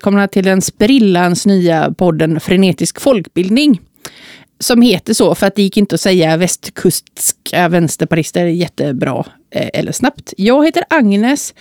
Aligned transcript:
Välkomna 0.00 0.28
till 0.28 0.44
den 0.44 0.62
sprillans 0.62 1.46
nya 1.46 1.94
podden 1.98 2.40
Frenetisk 2.40 3.00
folkbildning. 3.00 3.80
Som 4.60 4.82
heter 4.82 5.14
så 5.14 5.34
för 5.34 5.46
att 5.46 5.56
det 5.56 5.62
gick 5.62 5.76
inte 5.76 5.94
att 5.94 6.00
säga 6.00 6.36
västkustska 6.36 7.64
äh, 7.64 7.68
vänsterpartister 7.68 8.46
jättebra 8.46 9.24
eh, 9.50 9.68
eller 9.74 9.92
snabbt. 9.92 10.34
Jag 10.36 10.64
heter 10.64 10.84
Agnes 10.90 11.54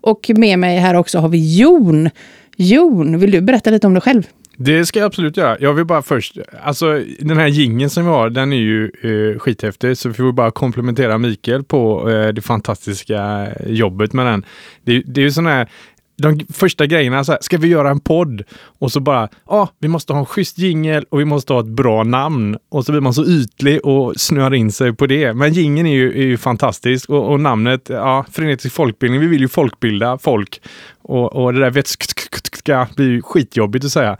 och 0.00 0.30
med 0.36 0.58
mig 0.58 0.78
här 0.78 0.94
också 0.94 1.18
har 1.18 1.28
vi 1.28 1.58
Jon. 1.58 2.10
Jon, 2.56 3.18
vill 3.18 3.30
du 3.30 3.40
berätta 3.40 3.70
lite 3.70 3.86
om 3.86 3.94
dig 3.94 4.00
själv? 4.00 4.22
Det 4.56 4.86
ska 4.86 4.98
jag 4.98 5.06
absolut 5.06 5.36
göra. 5.36 5.56
Jag 5.60 5.74
vill 5.74 5.84
bara 5.84 6.02
först, 6.02 6.38
alltså 6.62 7.02
den 7.20 7.38
här 7.38 7.48
gingen 7.48 7.90
som 7.90 8.04
vi 8.04 8.10
har, 8.10 8.30
den 8.30 8.52
är 8.52 8.56
ju 8.56 8.84
eh, 8.84 9.38
skithäftig, 9.38 9.98
så 9.98 10.08
vi 10.08 10.14
får 10.14 10.32
bara 10.32 10.50
komplementera 10.50 11.18
Mikael 11.18 11.64
på 11.64 12.10
eh, 12.10 12.28
det 12.28 12.40
fantastiska 12.40 13.48
jobbet 13.66 14.12
med 14.12 14.26
den. 14.26 14.44
Det, 14.84 15.02
det 15.06 15.20
är 15.20 15.22
ju 15.22 15.30
sån 15.30 15.46
här, 15.46 15.68
de 16.18 16.40
första 16.52 16.86
grejerna, 16.86 17.24
så 17.24 17.32
här, 17.32 17.38
ska 17.42 17.58
vi 17.58 17.68
göra 17.68 17.90
en 17.90 18.00
podd? 18.00 18.42
Och 18.78 18.92
så 18.92 19.00
bara, 19.00 19.28
ja, 19.46 19.56
ah, 19.56 19.68
vi 19.78 19.88
måste 19.88 20.12
ha 20.12 20.20
en 20.20 20.26
schysst 20.26 20.58
jingel 20.58 21.04
och 21.10 21.20
vi 21.20 21.24
måste 21.24 21.52
ha 21.52 21.60
ett 21.60 21.66
bra 21.66 22.04
namn. 22.04 22.56
Och 22.68 22.84
så 22.84 22.92
blir 22.92 23.00
man 23.00 23.14
så 23.14 23.24
ytlig 23.24 23.84
och 23.84 24.16
snöar 24.16 24.54
in 24.54 24.72
sig 24.72 24.92
på 24.92 25.06
det. 25.06 25.34
Men 25.34 25.52
jingeln 25.52 25.86
är 25.86 25.94
ju, 25.94 26.10
är 26.10 26.26
ju 26.26 26.36
fantastisk 26.36 27.10
och, 27.10 27.32
och, 27.32 27.40
namnet, 27.40 27.88
ja, 27.88 28.24
frenetisk 28.32 28.74
folkbildning, 28.74 29.20
vi 29.20 29.26
vill 29.26 29.40
ju 29.40 29.48
folkbilda 29.48 30.18
folk. 30.18 30.60
Och, 31.02 31.36
och 31.36 31.52
det 31.52 31.60
där 31.60 31.70
vätska 31.70 32.88
blir 32.96 33.10
ju 33.10 33.22
skitjobbigt 33.22 33.84
att 33.84 33.92
säga. 33.92 34.16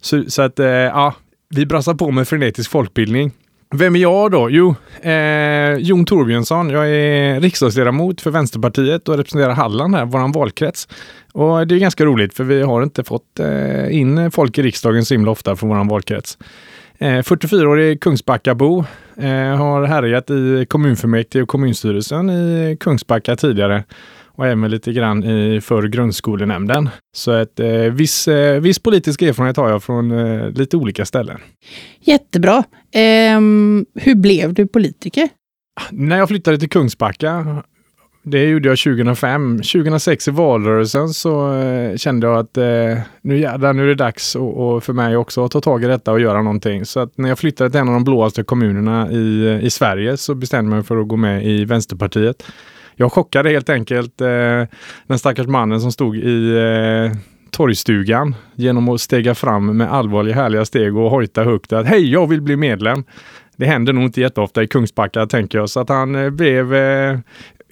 Så, 0.00 0.24
så 0.28 0.42
att, 0.42 0.58
eh, 0.58 0.66
ja, 0.66 1.14
vi 1.48 1.66
brassar 1.66 1.94
på 1.94 2.10
med 2.10 2.28
frenetisk 2.28 2.70
folkbildning. 2.70 3.32
Vem 3.74 3.96
är 3.96 4.00
jag 4.00 4.30
då? 4.30 4.50
Jo, 4.50 4.74
eh, 5.02 5.76
Jon 5.78 6.04
Torbjörnsson. 6.04 6.70
Jag 6.70 6.90
är 6.90 7.40
riksdagsledamot 7.40 8.20
för 8.20 8.30
Vänsterpartiet 8.30 9.08
och 9.08 9.16
representerar 9.16 9.54
Halland 9.54 9.94
här, 9.94 10.04
vår 10.04 10.32
valkrets. 10.32 10.88
Och 11.32 11.66
det 11.66 11.74
är 11.74 11.78
ganska 11.78 12.04
roligt 12.04 12.34
för 12.34 12.44
vi 12.44 12.62
har 12.62 12.82
inte 12.82 13.04
fått 13.04 13.40
eh, 13.40 13.96
in 13.96 14.30
folk 14.30 14.58
i 14.58 14.62
riksdagen 14.62 15.04
så 15.04 15.14
himla 15.14 15.30
ofta 15.30 15.56
från 15.56 15.68
vår 15.68 15.90
valkrets. 15.90 16.38
Eh, 16.98 17.06
44-årig 17.06 18.00
Kungsbackabo. 18.00 18.84
Eh, 19.16 19.56
har 19.56 19.84
härjat 19.84 20.30
i 20.30 20.66
kommunfullmäktige 20.68 21.42
och 21.42 21.48
kommunstyrelsen 21.48 22.30
i 22.30 22.76
Kungsbacka 22.80 23.36
tidigare 23.36 23.84
och 24.34 24.46
även 24.46 24.70
lite 24.70 24.92
grann 24.92 25.24
i 25.24 25.60
för 25.60 25.82
grundskolenämnden. 25.82 26.88
Så 27.16 27.32
ett 27.32 27.60
eh, 27.60 27.68
viss, 27.68 28.28
eh, 28.28 28.60
viss 28.60 28.78
politisk 28.78 29.22
erfarenhet 29.22 29.56
har 29.56 29.70
jag 29.70 29.82
från 29.82 30.10
eh, 30.10 30.50
lite 30.50 30.76
olika 30.76 31.04
ställen. 31.04 31.40
Jättebra. 32.00 32.64
Um, 33.36 33.86
hur 33.94 34.14
blev 34.14 34.54
du 34.54 34.66
politiker? 34.66 35.28
När 35.90 36.18
jag 36.18 36.28
flyttade 36.28 36.58
till 36.58 36.70
Kungsbacka 36.70 37.62
det 38.22 38.44
gjorde 38.44 38.68
jag 38.68 38.78
2005. 38.78 39.56
2006 39.56 40.28
i 40.28 40.30
valrörelsen 40.30 41.08
så 41.08 41.54
eh, 41.54 41.96
kände 41.96 42.26
jag 42.26 42.38
att 42.38 42.56
eh, 42.56 42.98
nu 43.22 43.38
jädrar, 43.38 43.72
nu 43.72 43.82
är 43.82 43.86
det 43.86 43.94
dags 43.94 44.34
och, 44.36 44.74
och, 44.74 44.84
för 44.84 44.92
mig 44.92 45.16
också 45.16 45.44
att 45.44 45.50
ta 45.50 45.60
tag 45.60 45.84
i 45.84 45.86
detta 45.86 46.12
och 46.12 46.20
göra 46.20 46.42
någonting. 46.42 46.84
Så 46.84 47.00
att 47.00 47.18
när 47.18 47.28
jag 47.28 47.38
flyttade 47.38 47.70
till 47.70 47.80
en 47.80 47.88
av 47.88 47.94
de 47.94 48.04
blåaste 48.04 48.42
kommunerna 48.44 49.10
i, 49.10 49.58
i 49.62 49.70
Sverige 49.70 50.16
så 50.16 50.34
bestämde 50.34 50.70
jag 50.70 50.76
mig 50.76 50.84
för 50.84 51.00
att 51.00 51.08
gå 51.08 51.16
med 51.16 51.46
i 51.46 51.64
Vänsterpartiet. 51.64 52.42
Jag 52.96 53.12
chockade 53.12 53.50
helt 53.50 53.68
enkelt 53.68 54.20
eh, 54.20 54.28
den 55.06 55.18
stackars 55.18 55.46
mannen 55.46 55.80
som 55.80 55.92
stod 55.92 56.16
i 56.16 56.56
eh, 56.56 57.18
torgstugan 57.50 58.34
genom 58.54 58.88
att 58.88 59.00
stega 59.00 59.34
fram 59.34 59.76
med 59.76 59.92
allvarliga 59.92 60.34
härliga 60.34 60.64
steg 60.64 60.96
och 60.96 61.10
hojta 61.10 61.44
högt 61.44 61.72
att 61.72 61.86
hej, 61.86 62.12
jag 62.12 62.26
vill 62.26 62.42
bli 62.42 62.56
medlem. 62.56 63.04
Det 63.56 63.66
händer 63.66 63.92
nog 63.92 64.04
inte 64.04 64.20
jätteofta 64.20 64.62
i 64.62 64.66
Kungsbacka 64.66 65.26
tänker 65.26 65.58
jag, 65.58 65.70
så 65.70 65.80
att 65.80 65.88
han 65.88 66.14
eh, 66.14 66.30
blev 66.30 66.74
eh, 66.74 67.18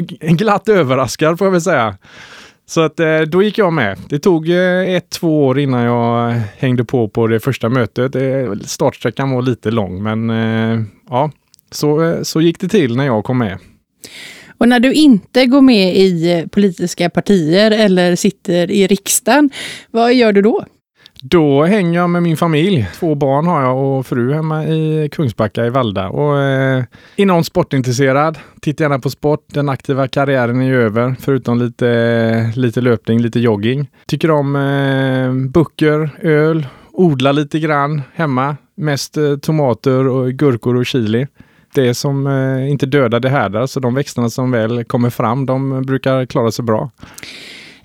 glatt 0.20 0.68
överraskad 0.68 1.38
får 1.38 1.46
jag 1.46 1.52
väl 1.52 1.60
säga. 1.60 1.96
Så 2.66 2.80
att 2.80 3.00
eh, 3.00 3.20
då 3.20 3.42
gick 3.42 3.58
jag 3.58 3.72
med. 3.72 3.98
Det 4.08 4.18
tog 4.18 4.48
eh, 4.48 4.94
ett, 4.94 5.10
två 5.10 5.46
år 5.46 5.58
innan 5.58 5.82
jag 5.82 6.40
hängde 6.58 6.84
på 6.84 7.08
på 7.08 7.26
det 7.26 7.40
första 7.40 7.68
mötet. 7.68 8.14
Eh, 8.14 8.52
startsträckan 8.64 9.30
var 9.30 9.42
lite 9.42 9.70
lång, 9.70 10.02
men 10.02 10.28
ja, 11.08 11.30
så, 11.70 12.18
så 12.22 12.40
gick 12.40 12.60
det 12.60 12.68
till 12.68 12.96
när 12.96 13.06
jag 13.06 13.24
kom 13.24 13.38
med. 13.38 13.58
Och 14.58 14.68
när 14.68 14.80
du 14.80 14.92
inte 14.92 15.46
går 15.46 15.60
med 15.60 15.96
i 15.96 16.44
politiska 16.50 17.10
partier 17.10 17.70
eller 17.70 18.16
sitter 18.16 18.70
i 18.70 18.86
riksdagen, 18.86 19.50
vad 19.90 20.14
gör 20.14 20.32
du 20.32 20.42
då? 20.42 20.64
Då 21.22 21.64
hänger 21.64 22.00
jag 22.00 22.10
med 22.10 22.22
min 22.22 22.36
familj. 22.36 22.88
Två 22.94 23.14
barn 23.14 23.46
har 23.46 23.62
jag 23.62 23.78
och 23.78 24.06
fru 24.06 24.32
hemma 24.32 24.64
i 24.64 25.08
Kungsbacka 25.12 25.66
i 25.66 25.70
Valda. 25.70 26.08
Och, 26.08 26.38
eh, 26.38 26.84
är 27.16 27.26
någon 27.26 27.44
sportintresserad, 27.44 28.38
titta 28.60 28.84
gärna 28.84 28.98
på 28.98 29.10
sport. 29.10 29.44
Den 29.46 29.68
aktiva 29.68 30.08
karriären 30.08 30.60
är 30.60 30.66
ju 30.66 30.82
över, 30.82 31.14
förutom 31.20 31.58
lite, 31.58 32.52
lite 32.56 32.80
löpning, 32.80 33.22
lite 33.22 33.40
jogging. 33.40 33.90
Tycker 34.06 34.30
om 34.30 34.56
eh, 34.56 35.50
böcker, 35.50 36.10
öl, 36.22 36.66
odla 36.92 37.32
lite 37.32 37.58
grann 37.58 38.02
hemma. 38.14 38.56
Mest 38.74 39.16
eh, 39.16 39.36
tomater, 39.36 40.08
och 40.08 40.32
gurkor 40.32 40.76
och 40.76 40.86
chili 40.86 41.26
det 41.74 41.94
som 41.94 42.26
eh, 42.26 42.70
inte 42.70 42.86
dödar 42.86 43.20
det 43.20 43.28
härdar, 43.28 43.66
så 43.66 43.80
de 43.80 43.94
växterna 43.94 44.30
som 44.30 44.50
väl 44.50 44.84
kommer 44.84 45.10
fram, 45.10 45.46
de 45.46 45.82
brukar 45.82 46.26
klara 46.26 46.50
sig 46.50 46.64
bra. 46.64 46.90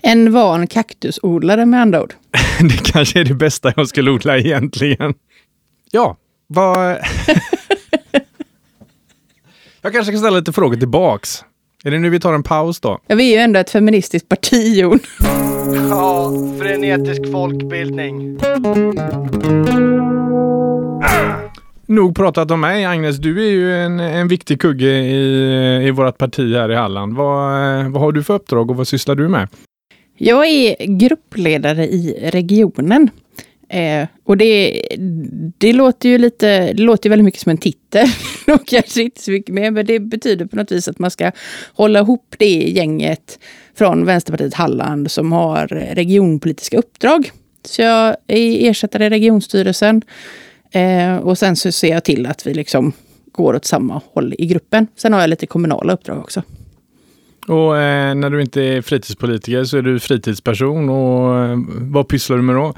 En 0.02 0.32
van 0.32 0.66
kaktusodlare 0.66 1.66
med 1.66 1.80
andra 1.80 2.02
ord. 2.02 2.14
det 2.68 2.92
kanske 2.92 3.20
är 3.20 3.24
det 3.24 3.34
bästa 3.34 3.72
jag 3.76 3.88
skulle 3.88 4.10
odla 4.10 4.38
egentligen. 4.38 5.14
Ja, 5.90 6.16
vad... 6.46 6.78
jag 9.82 9.92
kanske 9.92 10.12
kan 10.12 10.20
ställa 10.20 10.38
lite 10.38 10.52
frågor 10.52 10.76
tillbaks. 10.76 11.44
Är 11.84 11.90
det 11.90 11.98
nu 11.98 12.10
vi 12.10 12.20
tar 12.20 12.32
en 12.32 12.42
paus 12.42 12.80
då? 12.80 13.00
Ja, 13.06 13.16
vi 13.16 13.32
är 13.32 13.38
ju 13.38 13.44
ändå 13.44 13.60
ett 13.60 13.70
feministiskt 13.70 14.28
parti, 14.28 14.76
Jon. 14.78 14.98
Ja, 15.90 16.32
frenetisk 16.60 17.32
folkbildning. 17.32 18.38
Nog 21.86 22.16
pratat 22.16 22.50
om 22.50 22.60
mig, 22.60 22.84
Agnes. 22.84 23.16
Du 23.16 23.46
är 23.46 23.50
ju 23.50 23.74
en, 23.74 24.00
en 24.00 24.28
viktig 24.28 24.60
kugge 24.60 24.90
i, 24.90 25.86
i 25.86 25.90
vårt 25.90 26.18
parti 26.18 26.54
här 26.54 26.70
i 26.70 26.74
Halland. 26.74 27.16
Vad, 27.16 27.84
vad 27.84 28.02
har 28.02 28.12
du 28.12 28.22
för 28.22 28.34
uppdrag 28.34 28.70
och 28.70 28.76
vad 28.76 28.88
sysslar 28.88 29.14
du 29.14 29.28
med? 29.28 29.48
Jag 30.16 30.46
är 30.46 30.86
gruppledare 30.86 31.86
i 31.86 32.30
regionen. 32.30 33.10
Eh, 33.68 34.06
och 34.24 34.36
det, 34.36 34.82
det 35.58 35.72
låter 35.72 36.08
ju 36.08 36.18
lite, 36.18 36.72
det 36.72 36.82
låter 36.82 37.10
väldigt 37.10 37.24
mycket 37.24 37.40
som 37.40 37.50
en 37.50 37.58
titel. 37.58 38.06
och 38.54 38.66
kanske 38.66 39.02
inte 39.02 39.22
så 39.22 39.30
mycket 39.30 39.54
mer, 39.54 39.70
men 39.70 39.86
det 39.86 40.00
betyder 40.00 40.46
på 40.46 40.56
något 40.56 40.72
vis 40.72 40.88
att 40.88 40.98
man 40.98 41.10
ska 41.10 41.30
hålla 41.74 41.98
ihop 41.98 42.34
det 42.38 42.68
gänget 42.68 43.38
från 43.74 44.04
Vänsterpartiet 44.04 44.54
Halland 44.54 45.10
som 45.10 45.32
har 45.32 45.66
regionpolitiska 45.94 46.78
uppdrag. 46.78 47.30
Så 47.64 47.82
jag 47.82 48.16
är 48.26 48.70
ersättare 48.70 49.06
i 49.06 49.10
regionstyrelsen. 49.10 50.02
Eh, 50.70 51.16
och 51.16 51.38
sen 51.38 51.56
så 51.56 51.72
ser 51.72 51.88
jag 51.88 52.04
till 52.04 52.26
att 52.26 52.46
vi 52.46 52.54
liksom 52.54 52.92
går 53.32 53.54
åt 53.54 53.64
samma 53.64 54.02
håll 54.12 54.34
i 54.38 54.46
gruppen. 54.46 54.86
Sen 54.96 55.12
har 55.12 55.20
jag 55.20 55.30
lite 55.30 55.46
kommunala 55.46 55.92
uppdrag 55.92 56.18
också. 56.18 56.42
Och 57.48 57.78
eh, 57.78 58.14
när 58.14 58.30
du 58.30 58.40
inte 58.40 58.62
är 58.62 58.82
fritidspolitiker 58.82 59.64
så 59.64 59.78
är 59.78 59.82
du 59.82 59.98
fritidsperson 59.98 60.88
och 60.88 61.38
eh, 61.38 61.58
vad 61.68 62.08
pysslar 62.08 62.36
du 62.36 62.42
med 62.42 62.56
då? 62.56 62.74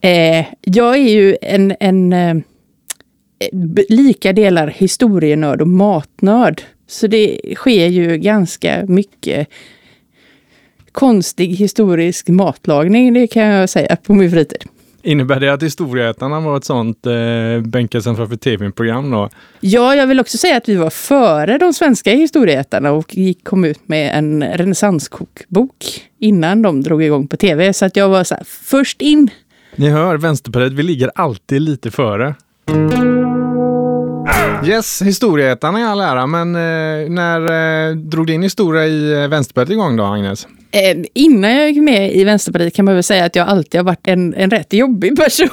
Eh, 0.00 0.46
jag 0.60 0.94
är 0.94 1.08
ju 1.08 1.36
en, 1.42 1.74
en 1.80 2.12
eh, 2.12 2.36
lika 3.88 4.32
delar 4.32 4.66
historienörd 4.66 5.60
och 5.60 5.68
matnörd. 5.68 6.62
Så 6.86 7.06
det 7.06 7.40
sker 7.56 7.86
ju 7.86 8.16
ganska 8.16 8.84
mycket 8.88 9.48
konstig 10.92 11.48
historisk 11.48 12.28
matlagning, 12.28 13.14
det 13.14 13.26
kan 13.26 13.42
jag 13.42 13.70
säga, 13.70 13.96
på 13.96 14.14
min 14.14 14.30
fritid. 14.30 14.64
Innebär 15.02 15.40
det 15.40 15.52
att 15.52 15.62
Historieätarna 15.62 16.40
var 16.40 16.56
ett 16.56 16.64
sånt 16.64 17.06
eh, 17.06 17.60
bänkelsen 17.60 18.16
framför 18.16 18.36
tv-program 18.36 19.10
då? 19.10 19.28
Ja, 19.60 19.94
jag 19.94 20.06
vill 20.06 20.20
också 20.20 20.38
säga 20.38 20.56
att 20.56 20.68
vi 20.68 20.74
var 20.74 20.90
före 20.90 21.58
de 21.58 21.72
svenska 21.72 22.10
historieätarna 22.10 22.92
och 22.92 23.16
gick, 23.16 23.44
kom 23.44 23.64
ut 23.64 23.88
med 23.88 24.18
en 24.18 24.42
renässanskokbok 24.42 26.08
innan 26.18 26.62
de 26.62 26.82
drog 26.82 27.02
igång 27.02 27.28
på 27.28 27.36
tv. 27.36 27.72
Så 27.72 27.84
att 27.84 27.96
jag 27.96 28.08
var 28.08 28.24
så 28.24 28.34
här, 28.34 28.44
först 28.46 29.02
in. 29.02 29.30
Ni 29.76 29.88
hör, 29.88 30.16
Vänsterpartiet, 30.16 30.72
vi 30.72 30.82
ligger 30.82 31.10
alltid 31.14 31.62
lite 31.62 31.90
före. 31.90 32.34
Yes, 34.64 35.02
historieätarna 35.02 35.80
i 35.80 35.82
all 35.82 36.00
ära, 36.00 36.26
men 36.26 36.54
eh, 36.54 37.10
när 37.10 37.40
eh, 37.88 37.96
drog 37.96 38.26
din 38.26 38.42
historia 38.42 38.86
i 38.86 39.12
eh, 39.12 39.28
Vänsterpartiet 39.28 39.72
igång 39.72 39.96
då, 39.96 40.04
Agnes? 40.04 40.46
Eh, 40.70 40.96
innan 41.14 41.54
jag 41.54 41.70
gick 41.70 41.82
med 41.82 42.14
i 42.14 42.24
Vänsterpartiet 42.24 42.74
kan 42.74 42.84
man 42.84 42.94
väl 42.94 43.02
säga 43.02 43.24
att 43.24 43.36
jag 43.36 43.48
alltid 43.48 43.78
har 43.78 43.84
varit 43.84 44.08
en, 44.08 44.34
en 44.34 44.50
rätt 44.50 44.72
jobbig 44.72 45.16
person. 45.24 45.48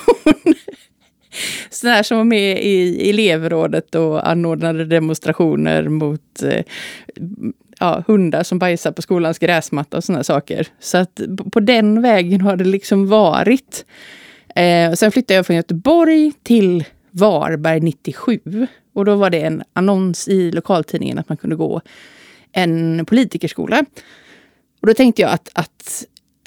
Sån 1.70 1.90
här 1.90 2.04
som 2.04 2.18
var 2.18 2.24
med 2.24 2.64
i 2.64 3.10
elevrådet 3.10 3.96
och 3.96 4.30
anordnade 4.30 4.86
demonstrationer 4.86 5.90
mot 5.90 6.44
eh, 6.44 6.64
ja, 7.80 8.04
hundar 8.08 8.44
som 8.44 8.60
bajsar 8.60 8.92
på 8.92 9.02
skolans 9.02 9.40
gräsmatta 9.40 9.98
och 9.98 10.04
sådana 10.04 10.24
saker. 10.24 10.68
Så 10.80 10.98
att 10.98 11.22
på 11.52 11.60
den 11.60 12.02
vägen 12.02 12.42
har 12.42 12.56
det 12.56 12.64
liksom 12.64 13.08
varit. 13.08 13.86
Eh, 14.56 14.94
sen 14.94 15.12
flyttade 15.12 15.36
jag 15.36 15.46
från 15.46 15.56
Göteborg 15.56 16.32
till 16.44 16.84
Varberg 17.12 17.80
97. 17.80 18.40
Och 18.94 19.06
då 19.06 19.16
var 19.16 19.30
det 19.30 19.42
en 19.42 19.64
annons 19.74 20.28
i 20.28 20.52
lokaltidningen 20.52 21.18
att 21.18 21.30
man 21.30 21.38
kunde 21.38 21.56
gå 21.56 21.82
en 22.52 23.06
politikerskola. 23.06 23.86
Och 24.82 24.88
då 24.88 24.94
tänkte 24.94 25.22
jag 25.22 25.32
att, 25.32 25.50
att 25.54 26.06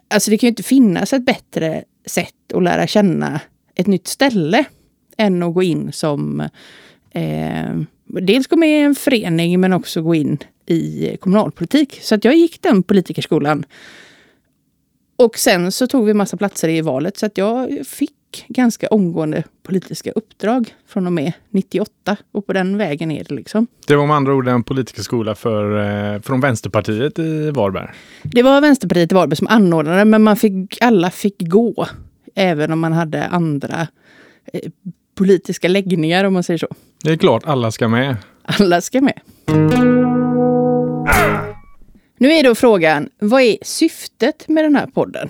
alltså 0.09 0.31
det 0.31 0.39
kan 0.39 0.47
ju 0.47 0.51
inte 0.51 0.63
finnas 0.63 1.13
ett 1.13 1.25
bättre 1.25 1.85
sätt 2.07 2.53
att 2.55 2.63
lära 2.63 2.87
känna 2.87 3.41
ett 3.75 3.87
nytt 3.87 4.07
ställe 4.07 4.65
än 5.17 5.43
att 5.43 5.55
gå 5.55 5.63
in 5.63 5.93
som 5.93 6.41
eh, 7.11 7.81
dels 8.05 8.47
gå 8.47 8.57
med 8.57 8.81
i 8.81 8.83
en 8.83 8.95
förening 8.95 9.61
men 9.61 9.73
också 9.73 10.03
gå 10.03 10.15
in 10.15 10.39
i 10.67 11.17
kommunalpolitik. 11.21 11.99
Så 12.03 12.15
att 12.15 12.25
jag 12.25 12.37
gick 12.37 12.63
den 12.63 12.83
politikerskolan. 12.83 13.65
Och 15.17 15.39
sen 15.39 15.73
så 15.73 15.87
tog 15.87 16.07
vi 16.07 16.15
massa 16.15 16.37
platser 16.37 16.69
i 16.69 16.81
valet 16.81 17.19
så 17.19 17.27
att 17.27 17.39
jag 17.39 17.87
fick 17.87 18.15
ganska 18.49 18.89
omgående 18.89 19.43
politiska 19.63 20.11
uppdrag 20.13 20.75
från 20.87 21.07
och 21.07 21.13
med 21.13 21.33
98. 21.51 22.17
Och 22.33 22.47
på 22.47 22.53
den 22.53 22.79
vägen 22.79 23.11
är 23.11 23.25
det 23.25 23.35
liksom. 23.35 23.67
Det 23.87 23.97
var 23.97 24.07
med 24.07 24.17
andra 24.17 24.35
ord 24.35 24.49
en 24.49 24.63
politikerskola 24.63 25.35
för, 25.35 25.79
eh, 26.15 26.21
från 26.21 26.41
Vänsterpartiet 26.41 27.19
i 27.19 27.51
Varberg. 27.51 27.89
Det 28.23 28.43
var 28.43 28.61
Vänsterpartiet 28.61 29.13
i 29.13 29.15
Varberg 29.15 29.37
som 29.37 29.47
anordnade 29.47 30.05
men 30.05 30.23
man 30.23 30.37
fick, 30.37 30.79
alla 30.81 31.11
fick 31.11 31.37
gå. 31.39 31.87
Även 32.35 32.73
om 32.73 32.81
man 32.81 32.93
hade 32.93 33.27
andra 33.27 33.87
eh, 34.53 34.71
politiska 35.15 35.69
läggningar 35.69 36.25
om 36.25 36.33
man 36.33 36.43
säger 36.43 36.59
så. 36.59 36.69
Det 37.05 37.11
är 37.11 37.17
klart, 37.17 37.43
alla 37.47 37.71
ska 37.71 37.89
med. 37.89 38.17
Alla 38.43 38.81
ska 38.81 39.01
med. 39.01 39.21
Nu 42.19 42.33
är 42.33 42.45
då 42.45 42.55
frågan, 42.55 43.09
vad 43.19 43.43
är 43.43 43.57
syftet 43.63 44.49
med 44.49 44.65
den 44.65 44.77
här 44.77 44.87
podden? 44.87 45.29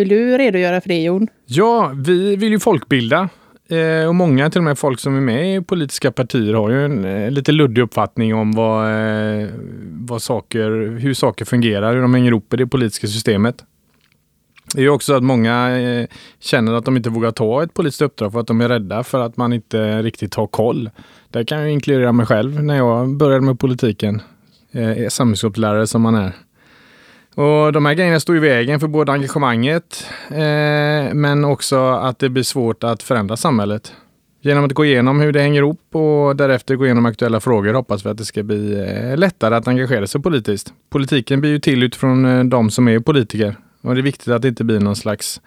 Vill 0.00 0.08
du 0.08 0.38
redogöra 0.38 0.80
för 0.80 0.88
det 0.88 1.02
Jon? 1.02 1.28
Ja, 1.46 1.92
vi 1.94 2.36
vill 2.36 2.52
ju 2.52 2.60
folkbilda. 2.60 3.28
Eh, 3.68 4.08
och 4.08 4.14
många, 4.14 4.50
till 4.50 4.58
och 4.58 4.64
med 4.64 4.78
folk 4.78 5.00
som 5.00 5.16
är 5.16 5.20
med 5.20 5.56
i 5.56 5.60
politiska 5.60 6.12
partier, 6.12 6.54
har 6.54 6.70
ju 6.70 6.84
en 6.84 7.04
eh, 7.04 7.30
lite 7.30 7.52
luddig 7.52 7.82
uppfattning 7.82 8.34
om 8.34 8.52
vad, 8.52 8.90
eh, 8.90 9.48
vad 9.90 10.22
saker, 10.22 10.98
hur 10.98 11.14
saker 11.14 11.44
fungerar, 11.44 11.94
hur 11.94 12.02
de 12.02 12.14
hänger 12.14 12.30
ihop 12.30 12.54
i 12.54 12.56
det 12.56 12.66
politiska 12.66 13.06
systemet. 13.06 13.64
Det 14.74 14.82
är 14.82 14.88
också 14.88 15.14
att 15.14 15.22
många 15.22 15.78
eh, 15.78 16.06
känner 16.38 16.72
att 16.72 16.84
de 16.84 16.96
inte 16.96 17.10
vågar 17.10 17.30
ta 17.30 17.62
ett 17.62 17.74
politiskt 17.74 18.02
uppdrag 18.02 18.32
för 18.32 18.40
att 18.40 18.46
de 18.46 18.60
är 18.60 18.68
rädda 18.68 19.04
för 19.04 19.20
att 19.20 19.36
man 19.36 19.52
inte 19.52 20.02
riktigt 20.02 20.34
har 20.34 20.46
koll. 20.46 20.90
Det 21.30 21.44
kan 21.44 21.60
jag 21.60 21.70
inkludera 21.70 22.12
mig 22.12 22.26
själv 22.26 22.62
när 22.62 22.76
jag 22.76 23.16
började 23.16 23.44
med 23.44 23.58
politiken. 23.58 24.22
Eh, 24.72 25.08
Samhällskunskapslärare 25.08 25.86
som 25.86 26.02
man 26.02 26.14
är. 26.14 26.32
Och 27.40 27.72
de 27.72 27.86
här 27.86 27.94
grejerna 27.94 28.20
står 28.20 28.36
i 28.36 28.40
vägen 28.40 28.80
för 28.80 28.88
både 28.88 29.12
engagemanget 29.12 30.06
eh, 30.30 31.14
men 31.14 31.44
också 31.44 31.76
att 31.90 32.18
det 32.18 32.28
blir 32.28 32.42
svårt 32.42 32.84
att 32.84 33.02
förändra 33.02 33.36
samhället. 33.36 33.92
Genom 34.40 34.64
att 34.64 34.72
gå 34.72 34.84
igenom 34.84 35.20
hur 35.20 35.32
det 35.32 35.40
hänger 35.40 35.62
ihop 35.62 35.94
och 35.94 36.36
därefter 36.36 36.76
gå 36.76 36.84
igenom 36.84 37.06
aktuella 37.06 37.40
frågor 37.40 37.74
hoppas 37.74 38.06
vi 38.06 38.10
att 38.10 38.18
det 38.18 38.24
ska 38.24 38.42
bli 38.42 38.72
eh, 38.72 39.16
lättare 39.16 39.54
att 39.54 39.68
engagera 39.68 40.06
sig 40.06 40.22
politiskt. 40.22 40.72
Politiken 40.90 41.40
blir 41.40 41.50
ju 41.50 41.58
till 41.58 41.82
utifrån 41.82 42.24
eh, 42.24 42.44
de 42.44 42.70
som 42.70 42.88
är 42.88 42.98
politiker 42.98 43.56
och 43.82 43.94
det 43.94 44.00
är 44.00 44.02
viktigt 44.02 44.28
att 44.28 44.42
det 44.42 44.48
inte 44.48 44.64
blir 44.64 44.80
någon 44.80 44.96
slags 44.96 45.40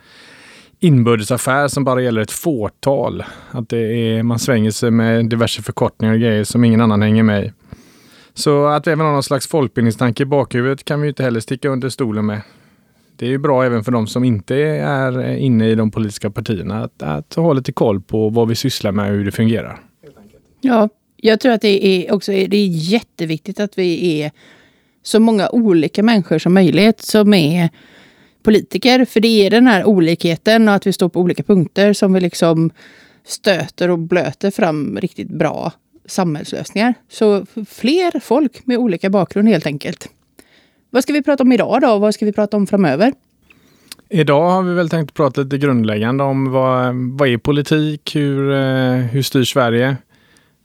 inbördesaffär 0.79 1.67
som 1.67 1.83
bara 1.83 2.01
gäller 2.01 2.21
ett 2.21 2.31
fåtal. 2.31 3.23
Att 3.51 3.69
det 3.69 3.77
är, 3.77 4.23
man 4.23 4.39
svänger 4.39 4.71
sig 4.71 4.91
med 4.91 5.29
diverse 5.29 5.61
förkortningar 5.61 6.13
och 6.13 6.19
grejer 6.19 6.43
som 6.43 6.63
ingen 6.63 6.81
annan 6.81 7.01
hänger 7.01 7.23
med 7.23 7.45
i. 7.45 7.51
Så 8.33 8.65
att 8.65 8.87
vi 8.87 8.91
även 8.91 9.05
har 9.05 9.13
någon 9.13 9.23
slags 9.23 9.47
folkbildningstanke 9.47 10.23
i 10.23 10.25
bakhuvudet 10.25 10.85
kan 10.85 11.01
vi 11.01 11.07
inte 11.07 11.23
heller 11.23 11.39
sticka 11.39 11.69
under 11.69 11.89
stolen 11.89 12.25
med. 12.25 12.41
Det 13.15 13.25
är 13.25 13.29
ju 13.29 13.37
bra 13.37 13.63
även 13.63 13.83
för 13.83 13.91
de 13.91 14.07
som 14.07 14.23
inte 14.23 14.55
är 14.55 15.19
eh, 15.19 15.43
inne 15.43 15.69
i 15.69 15.75
de 15.75 15.91
politiska 15.91 16.29
partierna 16.29 16.83
att, 16.83 17.03
att 17.03 17.33
ha 17.35 17.53
lite 17.53 17.71
koll 17.71 18.01
på 18.01 18.29
vad 18.29 18.47
vi 18.47 18.55
sysslar 18.55 18.91
med 18.91 19.11
och 19.11 19.17
hur 19.17 19.25
det 19.25 19.31
fungerar. 19.31 19.79
Ja, 20.61 20.89
jag 21.17 21.39
tror 21.39 21.51
att 21.51 21.61
det 21.61 21.85
är 21.85 22.13
också 22.13 22.31
det 22.31 22.57
är 22.57 22.67
jätteviktigt 22.67 23.59
att 23.59 23.77
vi 23.77 24.21
är 24.21 24.31
så 25.03 25.19
många 25.19 25.49
olika 25.49 26.03
människor 26.03 26.39
som 26.39 26.53
möjligt 26.53 27.01
som 27.01 27.33
är 27.33 27.69
politiker. 28.43 29.05
För 29.05 29.19
det 29.19 29.27
är 29.27 29.49
den 29.49 29.67
här 29.67 29.85
olikheten 29.85 30.67
och 30.67 30.73
att 30.73 30.87
vi 30.87 30.93
står 30.93 31.09
på 31.09 31.19
olika 31.19 31.43
punkter 31.43 31.93
som 31.93 32.13
vi 32.13 32.19
liksom 32.19 32.71
stöter 33.25 33.89
och 33.89 33.99
blöter 33.99 34.51
fram 34.51 34.97
riktigt 35.01 35.29
bra 35.29 35.71
samhällslösningar. 36.05 36.93
Så 37.09 37.45
fler 37.67 38.19
folk 38.19 38.65
med 38.65 38.77
olika 38.77 39.09
bakgrund 39.09 39.49
helt 39.49 39.65
enkelt. 39.65 40.09
Vad 40.89 41.03
ska 41.03 41.13
vi 41.13 41.23
prata 41.23 41.43
om 41.43 41.51
idag 41.51 41.81
då? 41.81 41.97
Vad 41.97 42.13
ska 42.13 42.25
vi 42.25 42.33
prata 42.33 42.57
om 42.57 42.67
framöver? 42.67 43.13
Idag 44.09 44.51
har 44.51 44.63
vi 44.63 44.73
väl 44.73 44.89
tänkt 44.89 45.13
prata 45.13 45.41
lite 45.41 45.57
grundläggande 45.57 46.23
om 46.23 46.51
vad, 46.51 46.95
vad 46.95 47.27
är 47.29 47.37
politik? 47.37 48.15
Hur, 48.15 48.51
eh, 48.53 48.95
hur 48.95 49.21
styr 49.21 49.43
Sverige? 49.43 49.97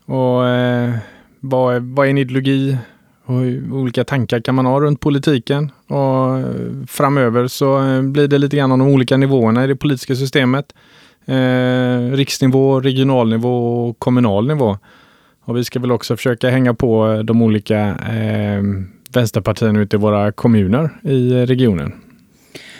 Och 0.05 0.47
eh, 0.47 0.93
vad, 1.39 1.83
vad 1.83 2.05
är 2.05 2.09
en 2.09 2.17
ideologi? 2.17 2.77
Och 3.25 3.35
olika 3.71 4.03
tankar 4.03 4.39
kan 4.39 4.55
man 4.55 4.65
ha 4.65 4.79
runt 4.79 4.99
politiken. 4.99 5.71
Och 5.87 6.37
eh, 6.37 6.45
framöver 6.87 7.47
så 7.47 8.01
blir 8.03 8.27
det 8.27 8.37
lite 8.37 8.57
grann 8.57 8.71
om 8.71 8.79
de 8.79 8.87
olika 8.87 9.17
nivåerna 9.17 9.63
i 9.63 9.67
det 9.67 9.75
politiska 9.75 10.15
systemet. 10.15 10.73
Eh, 11.25 12.11
riksnivå, 12.11 12.79
regional 12.79 13.29
nivå 13.29 13.87
och 13.87 13.99
kommunal 13.99 14.47
nivå. 14.47 14.77
Och 15.49 15.57
vi 15.57 15.63
ska 15.63 15.79
väl 15.79 15.91
också 15.91 16.17
försöka 16.17 16.49
hänga 16.49 16.73
på 16.73 17.11
eh, 17.11 17.19
de 17.19 17.41
olika 17.41 17.79
eh, 17.89 18.63
vänsterpartierna 19.13 19.79
ute 19.79 19.95
i 19.95 19.99
våra 19.99 20.31
kommuner 20.31 20.89
i 21.03 21.45
regionen. 21.45 21.93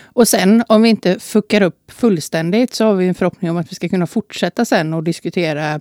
Och 0.04 0.28
sen 0.28 0.64
om 0.68 0.82
vi 0.82 0.90
inte 0.90 1.20
fuckar 1.20 1.62
upp 1.62 1.92
fullständigt 1.92 2.74
så 2.74 2.86
har 2.86 2.94
vi 2.94 3.08
en 3.08 3.16
förhoppning 3.16 3.52
om 3.52 3.58
att 3.58 3.72
vi 3.72 3.76
ska 3.76 3.90
kunna 3.90 4.08
fortsätta 4.08 4.66
sen 4.66 4.94
och 4.94 5.04
diskutera 5.04 5.80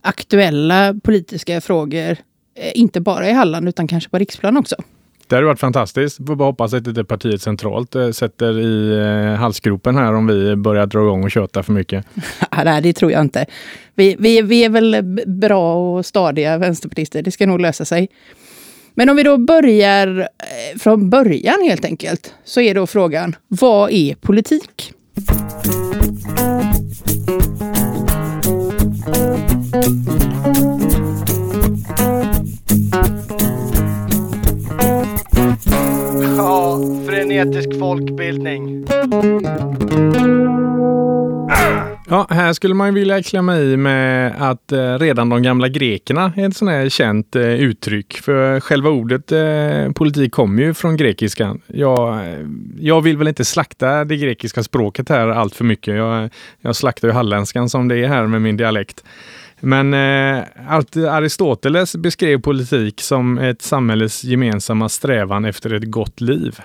aktuella 0.00 0.94
politiska 1.02 1.60
frågor. 1.60 2.16
Eh, 2.54 2.72
inte 2.74 3.00
bara 3.00 3.28
i 3.28 3.32
Halland 3.32 3.68
utan 3.68 3.88
kanske 3.88 4.10
på 4.10 4.18
riksplan 4.18 4.56
också. 4.56 4.76
Det 5.28 5.36
hade 5.36 5.46
varit 5.46 5.60
fantastiskt. 5.60 6.16
Får 6.26 6.36
bara 6.36 6.48
hoppas 6.48 6.74
att 6.74 6.86
inte 6.86 7.04
partiet 7.04 7.42
centralt 7.42 7.94
eh, 7.94 8.10
sätter 8.10 8.58
i 8.60 8.98
eh, 8.98 9.34
halsgropen 9.34 9.96
här 9.96 10.14
om 10.14 10.26
vi 10.26 10.56
börjar 10.56 10.86
dra 10.86 11.02
igång 11.02 11.24
och 11.24 11.30
köta 11.30 11.62
för 11.62 11.72
mycket. 11.72 12.04
Nej, 12.64 12.82
det 12.82 12.92
tror 12.92 13.12
jag 13.12 13.20
inte. 13.20 13.46
Vi, 13.94 14.16
vi, 14.18 14.42
vi 14.42 14.64
är 14.64 14.70
väl 14.70 15.02
bra 15.26 15.74
och 15.74 16.06
stadiga 16.06 16.58
vänsterpartister. 16.58 17.22
Det 17.22 17.30
ska 17.30 17.46
nog 17.46 17.60
lösa 17.60 17.84
sig. 17.84 18.08
Men 18.94 19.08
om 19.08 19.16
vi 19.16 19.22
då 19.22 19.36
börjar 19.36 20.18
eh, 20.18 20.78
från 20.78 21.10
början 21.10 21.62
helt 21.68 21.84
enkelt, 21.84 22.34
så 22.44 22.60
är 22.60 22.74
då 22.74 22.86
frågan, 22.86 23.36
vad 23.48 23.90
är 23.90 24.14
politik? 24.14 24.92
Ja, 36.38 36.78
frenetisk 37.06 37.78
folkbildning. 37.78 38.86
Ja, 42.08 42.26
här 42.30 42.52
skulle 42.52 42.74
man 42.74 42.94
vilja 42.94 43.22
klämma 43.22 43.56
i 43.56 43.76
med 43.76 44.34
att 44.38 44.72
eh, 44.72 44.98
redan 44.98 45.28
de 45.28 45.42
gamla 45.42 45.68
grekerna 45.68 46.32
är 46.36 46.48
ett 46.48 46.56
sånt 46.56 46.70
här 46.70 46.88
känt 46.88 47.36
eh, 47.36 47.42
uttryck. 47.42 48.16
För 48.16 48.60
själva 48.60 48.90
ordet 48.90 49.32
eh, 49.32 49.92
politik 49.92 50.32
kommer 50.32 50.62
ju 50.62 50.74
från 50.74 50.96
grekiskan. 50.96 51.60
Jag, 51.66 52.26
eh, 52.26 52.46
jag 52.80 53.00
vill 53.00 53.16
väl 53.16 53.28
inte 53.28 53.44
slakta 53.44 54.04
det 54.04 54.16
grekiska 54.16 54.62
språket 54.62 55.08
här 55.08 55.28
allt 55.28 55.54
för 55.54 55.64
mycket. 55.64 55.96
Jag, 55.96 56.30
jag 56.60 56.76
slaktar 56.76 57.08
ju 57.08 57.14
halländskan 57.14 57.68
som 57.68 57.88
det 57.88 57.98
är 57.98 58.08
här 58.08 58.26
med 58.26 58.42
min 58.42 58.56
dialekt. 58.56 59.04
Men 59.60 59.94
eh, 59.94 60.44
Aristoteles 61.08 61.96
beskrev 61.96 62.40
politik 62.40 63.00
som 63.00 63.38
ett 63.38 63.62
samhälles 63.62 64.24
gemensamma 64.24 64.88
strävan 64.88 65.44
efter 65.44 65.72
ett 65.72 65.90
gott 65.90 66.20
liv. 66.20 66.60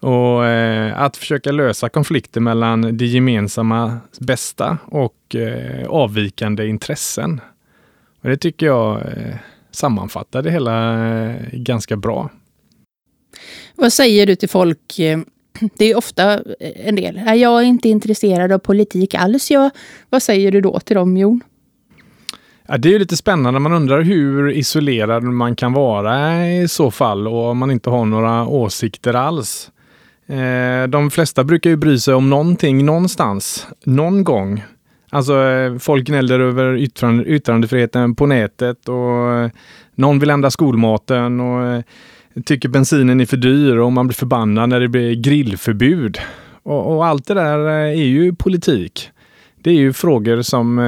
Och 0.00 0.46
eh, 0.46 1.02
att 1.02 1.16
försöka 1.16 1.52
lösa 1.52 1.88
konflikter 1.88 2.40
mellan 2.40 2.96
det 2.96 3.06
gemensamma 3.06 3.98
bästa 4.18 4.78
och 4.84 5.34
eh, 5.34 5.86
avvikande 5.88 6.66
intressen. 6.66 7.40
Och 8.22 8.28
det 8.28 8.36
tycker 8.36 8.66
jag 8.66 9.00
eh, 9.00 9.34
sammanfattar 9.70 10.42
det 10.42 10.50
hela 10.50 11.06
eh, 11.06 11.36
ganska 11.52 11.96
bra. 11.96 12.30
Vad 13.74 13.92
säger 13.92 14.26
du 14.26 14.36
till 14.36 14.48
folk? 14.48 14.98
Eh, 14.98 15.20
det 15.78 15.84
är 15.84 15.96
ofta 15.96 16.32
eh, 16.34 16.88
en 16.88 16.96
del. 16.96 17.20
Jag 17.26 17.60
är 17.60 17.62
inte 17.62 17.88
intresserad 17.88 18.52
av 18.52 18.58
politik 18.58 19.14
alls. 19.14 19.50
Jag, 19.50 19.70
vad 20.10 20.22
säger 20.22 20.52
du 20.52 20.60
då 20.60 20.80
till 20.80 20.96
dem, 20.96 21.16
Jon? 21.16 21.40
Ja, 22.66 22.78
det 22.78 22.88
är 22.88 22.92
ju 22.92 22.98
lite 22.98 23.16
spännande. 23.16 23.60
Man 23.60 23.72
undrar 23.72 24.02
hur 24.02 24.50
isolerad 24.50 25.22
man 25.22 25.56
kan 25.56 25.72
vara 25.72 26.46
i 26.48 26.68
så 26.68 26.90
fall 26.90 27.28
och 27.28 27.44
om 27.44 27.58
man 27.58 27.70
inte 27.70 27.90
har 27.90 28.04
några 28.04 28.46
åsikter 28.46 29.14
alls. 29.14 29.70
Eh, 30.26 30.88
de 30.88 31.10
flesta 31.10 31.44
brukar 31.44 31.70
ju 31.70 31.76
bry 31.76 31.98
sig 31.98 32.14
om 32.14 32.30
någonting 32.30 32.84
någonstans, 32.84 33.66
någon 33.84 34.24
gång. 34.24 34.64
Alltså 35.10 35.42
eh, 35.42 35.78
folk 35.78 36.06
gnäller 36.06 36.40
över 36.40 36.76
yttrande, 36.76 37.24
yttrandefriheten 37.24 38.14
på 38.14 38.26
nätet 38.26 38.88
och 38.88 39.32
eh, 39.32 39.50
någon 39.94 40.18
vill 40.18 40.30
ändra 40.30 40.50
skolmaten 40.50 41.40
och 41.40 41.82
tycker 42.44 42.68
bensinen 42.68 43.20
är 43.20 43.26
för 43.26 43.36
dyr 43.36 43.76
och 43.76 43.92
man 43.92 44.06
blir 44.06 44.14
förbannad 44.14 44.68
när 44.68 44.80
det 44.80 44.88
blir 44.88 45.14
grillförbud. 45.14 46.18
Och, 46.62 46.96
och 46.96 47.06
allt 47.06 47.26
det 47.26 47.34
där 47.34 47.58
är 47.68 47.94
ju 47.94 48.34
politik. 48.34 49.10
Det 49.62 49.70
är 49.70 49.74
ju 49.74 49.92
frågor 49.92 50.42
som, 50.42 50.78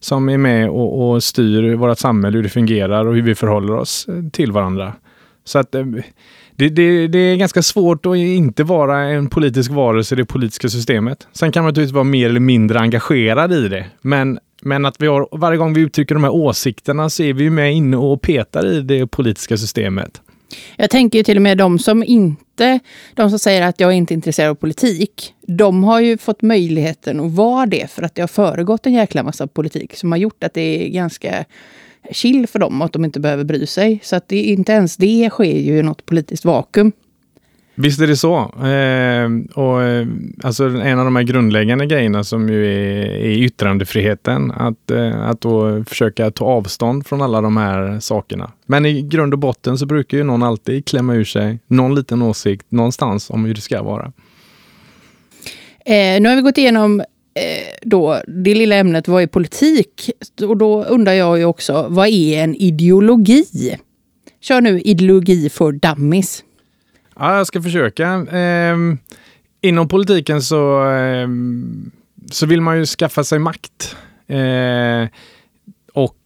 som 0.00 0.28
är 0.28 0.38
med 0.38 0.70
och, 0.70 1.10
och 1.10 1.24
styr 1.24 1.74
vårt 1.74 1.98
samhälle, 1.98 2.36
hur 2.36 2.42
det 2.42 2.48
fungerar 2.48 3.06
och 3.06 3.14
hur 3.14 3.22
vi 3.22 3.34
förhåller 3.34 3.74
oss 3.74 4.08
eh, 4.08 4.30
till 4.32 4.52
varandra. 4.52 4.92
Så 5.44 5.58
att 5.58 5.74
eh, 5.74 5.84
det, 6.56 6.68
det, 6.68 7.08
det, 7.08 7.18
är 7.18 7.36
ganska 7.36 7.62
svårt 7.62 8.06
att 8.06 8.16
inte 8.16 8.64
vara 8.64 8.98
en 8.98 9.28
politisk 9.28 9.70
varelse 9.70 10.14
i 10.14 10.18
det 10.18 10.24
politiska 10.24 10.68
systemet. 10.68 11.28
Sen 11.32 11.52
kan 11.52 11.62
man 11.62 11.70
naturligtvis 11.70 11.94
vara 11.94 12.04
mer 12.04 12.28
eller 12.28 12.40
mindre 12.40 12.78
engagerad 12.78 13.52
i 13.52 13.68
det. 13.68 13.86
Men, 14.00 14.38
men 14.62 14.86
att 14.86 15.02
vi 15.02 15.06
har, 15.06 15.28
varje 15.32 15.58
gång 15.58 15.74
vi 15.74 15.80
uttrycker 15.80 16.14
de 16.14 16.24
här 16.24 16.34
åsikterna 16.34 17.10
så 17.10 17.22
är 17.22 17.32
vi 17.32 17.50
med 17.50 17.74
inne 17.74 17.96
och 17.96 18.22
petar 18.22 18.66
i 18.66 18.80
det 18.80 19.06
politiska 19.06 19.56
systemet. 19.56 20.20
Jag 20.76 20.90
tänker 20.90 21.22
till 21.22 21.36
och 21.36 21.42
med 21.42 21.58
de 21.58 21.78
som 21.78 22.04
inte, 22.04 22.80
de 23.14 23.30
som 23.30 23.38
säger 23.38 23.62
att 23.62 23.80
jag 23.80 23.90
är 23.90 23.94
inte 23.94 24.14
är 24.14 24.16
intresserad 24.16 24.50
av 24.50 24.54
politik, 24.54 25.34
de 25.46 25.84
har 25.84 26.00
ju 26.00 26.18
fått 26.18 26.42
möjligheten 26.42 27.20
att 27.20 27.32
vara 27.32 27.66
det 27.66 27.90
för 27.90 28.02
att 28.02 28.14
det 28.14 28.22
har 28.22 28.28
föregått 28.28 28.86
en 28.86 28.92
jäkla 28.92 29.22
massa 29.22 29.46
politik 29.46 29.96
som 29.96 30.12
har 30.12 30.18
gjort 30.18 30.44
att 30.44 30.54
det 30.54 30.86
är 30.86 30.88
ganska 30.88 31.44
chill 32.10 32.46
för 32.46 32.58
dem 32.58 32.80
och 32.80 32.84
att 32.84 32.92
de 32.92 33.04
inte 33.04 33.20
behöver 33.20 33.44
bry 33.44 33.66
sig. 33.66 34.00
Så 34.02 34.16
att 34.16 34.28
det, 34.28 34.42
inte 34.42 34.72
ens 34.72 34.96
det 34.96 35.30
sker 35.30 35.58
ju 35.58 35.78
i 35.78 35.82
något 35.82 36.06
politiskt 36.06 36.44
vakuum. 36.44 36.92
Visst 37.80 38.00
är 38.00 38.06
det 38.06 38.16
så. 38.16 38.36
Ehm, 38.64 39.48
eh, 39.50 39.58
och, 39.58 39.80
alltså 40.42 40.64
en 40.64 40.98
av 40.98 41.04
de 41.04 41.16
här 41.16 41.22
grundläggande 41.22 41.86
grejerna 41.86 42.24
som 42.24 42.48
ju 42.48 42.66
är, 42.66 43.06
är 43.06 43.30
yttrandefriheten. 43.30 44.50
Att, 44.50 44.90
eh, 44.90 45.20
att 45.20 45.40
då 45.40 45.84
försöka 45.84 46.30
ta 46.30 46.44
avstånd 46.44 47.06
från 47.06 47.22
alla 47.22 47.40
de 47.40 47.56
här 47.56 48.00
sakerna. 48.00 48.52
Men 48.66 48.86
i 48.86 49.02
grund 49.02 49.32
och 49.32 49.38
botten 49.38 49.78
så 49.78 49.86
brukar 49.86 50.18
ju 50.18 50.24
någon 50.24 50.42
alltid 50.42 50.86
klämma 50.86 51.14
ur 51.14 51.24
sig 51.24 51.58
någon 51.66 51.94
liten 51.94 52.22
åsikt 52.22 52.66
någonstans 52.68 53.30
om 53.30 53.44
hur 53.44 53.54
det 53.54 53.60
ska 53.60 53.82
vara. 53.82 54.12
Eh, 55.84 56.20
nu 56.20 56.28
har 56.28 56.36
vi 56.36 56.42
gått 56.42 56.58
igenom 56.58 57.00
eh, 57.00 57.06
då, 57.82 58.22
det 58.26 58.54
lilla 58.54 58.76
ämnet 58.76 59.08
vad 59.08 59.22
är 59.22 59.26
politik? 59.26 60.10
Och 60.42 60.56
då 60.56 60.84
undrar 60.84 61.12
jag 61.12 61.38
ju 61.38 61.44
också, 61.44 61.86
vad 61.88 62.08
är 62.08 62.44
en 62.44 62.54
ideologi? 62.54 63.76
Kör 64.40 64.60
nu 64.60 64.80
ideologi 64.80 65.48
för 65.48 65.72
dummies. 65.72 66.44
Ja, 67.18 67.36
jag 67.36 67.46
ska 67.46 67.62
försöka. 67.62 68.12
Eh, 68.14 68.76
inom 69.60 69.88
politiken 69.88 70.42
så, 70.42 70.90
eh, 70.90 71.28
så 72.30 72.46
vill 72.46 72.60
man 72.60 72.78
ju 72.78 72.86
skaffa 72.86 73.24
sig 73.24 73.38
makt. 73.38 73.96
Eh, 74.26 75.08
och 75.92 76.16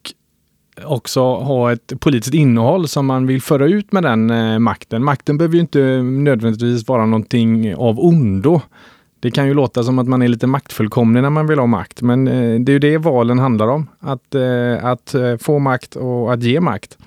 också 0.85 1.21
ha 1.21 1.73
ett 1.73 1.93
politiskt 2.01 2.35
innehåll 2.35 2.89
som 2.89 3.07
man 3.07 3.27
vill 3.27 3.43
föra 3.43 3.67
ut 3.67 3.93
med 3.93 4.03
den 4.03 4.31
eh, 4.31 4.59
makten. 4.59 5.05
Makten 5.05 5.39
behöver 5.39 5.55
ju 5.55 5.61
inte 5.61 6.03
nödvändigtvis 6.03 6.89
vara 6.89 7.07
någonting 7.07 7.75
av 7.77 8.01
ondo. 8.01 8.61
Det 9.21 9.31
kan 9.31 9.47
ju 9.47 9.55
låta 9.55 9.83
som 9.83 9.99
att 9.99 10.09
man 10.09 10.23
är 10.23 10.29
lite 10.29 10.47
maktfullkomlig 10.47 11.23
när 11.23 11.31
man 11.31 11.47
vill 11.47 11.59
ha 11.59 11.67
makt, 11.67 12.03
men 12.03 12.29
eh, 12.29 12.61
det 12.61 12.71
är 12.71 12.75
ju 12.75 12.79
det 12.79 12.99
valen 12.99 13.39
handlar 13.39 13.69
om. 13.69 13.87
Att, 14.01 14.35
eh, 14.35 14.85
att 14.85 15.15
eh, 15.15 15.37
få 15.37 15.59
makt 15.59 15.97
och 15.97 16.33
att 16.33 16.43
ge 16.43 16.61
makt. 16.61 16.99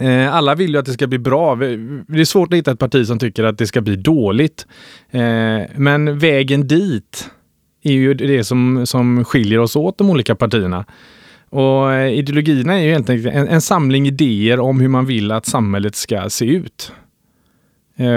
Eh, 0.00 0.34
alla 0.34 0.54
vill 0.54 0.70
ju 0.70 0.78
att 0.78 0.86
det 0.86 0.92
ska 0.92 1.06
bli 1.06 1.18
bra. 1.18 1.56
Det 1.56 2.20
är 2.20 2.24
svårt 2.24 2.52
att 2.52 2.58
hitta 2.58 2.72
ett 2.72 2.78
parti 2.78 3.06
som 3.06 3.18
tycker 3.18 3.44
att 3.44 3.58
det 3.58 3.66
ska 3.66 3.80
bli 3.80 3.96
dåligt. 3.96 4.66
Eh, 5.10 5.62
men 5.76 6.18
vägen 6.18 6.68
dit 6.68 7.30
är 7.82 7.92
ju 7.92 8.14
det 8.14 8.44
som, 8.44 8.86
som 8.86 9.24
skiljer 9.24 9.58
oss 9.58 9.76
åt 9.76 9.98
de 9.98 10.10
olika 10.10 10.34
partierna. 10.34 10.84
Och 11.50 11.92
eh, 11.92 12.18
ideologierna 12.18 12.74
är 12.74 12.84
ju 12.84 12.92
helt 12.92 13.10
enkelt 13.10 13.34
en, 13.34 13.48
en 13.48 13.60
samling 13.60 14.06
idéer 14.06 14.60
om 14.60 14.80
hur 14.80 14.88
man 14.88 15.06
vill 15.06 15.32
att 15.32 15.46
samhället 15.46 15.94
ska 15.94 16.30
se 16.30 16.44
ut. 16.44 16.92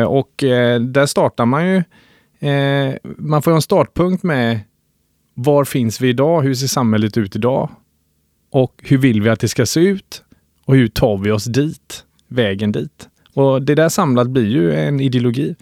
Och 0.08 0.32
där 0.80 1.06
startar 1.06 1.46
man 1.46 1.68
ju 1.68 1.84
man 3.18 3.42
får 3.42 3.52
en 3.52 3.62
startpunkt 3.62 4.24
med 4.24 4.60
var 5.34 5.66
finns 5.66 6.02
vi 6.02 6.10
idag? 6.10 6.42
Hur 6.42 6.54
ser 6.54 6.68
samhället 6.68 7.18
ut 7.18 7.36
idag? 7.36 7.70
Och 8.52 8.74
hur 8.84 8.98
vill 8.98 9.22
vi 9.22 9.30
att 9.30 9.40
det 9.40 9.48
ska 9.48 9.66
se 9.66 9.80
ut? 9.80 10.24
Och 10.70 10.76
hur 10.76 10.88
tar 10.88 11.18
vi 11.18 11.32
oss 11.32 11.46
dit? 11.46 12.04
Vägen 12.28 12.72
dit. 12.72 13.10
Och 13.34 13.62
det 13.62 13.76
där 13.76 13.90
samlat 13.90 14.28
blir 14.30 14.46
ju 14.46 14.74
en 14.74 15.00
ideologi. 15.00 15.56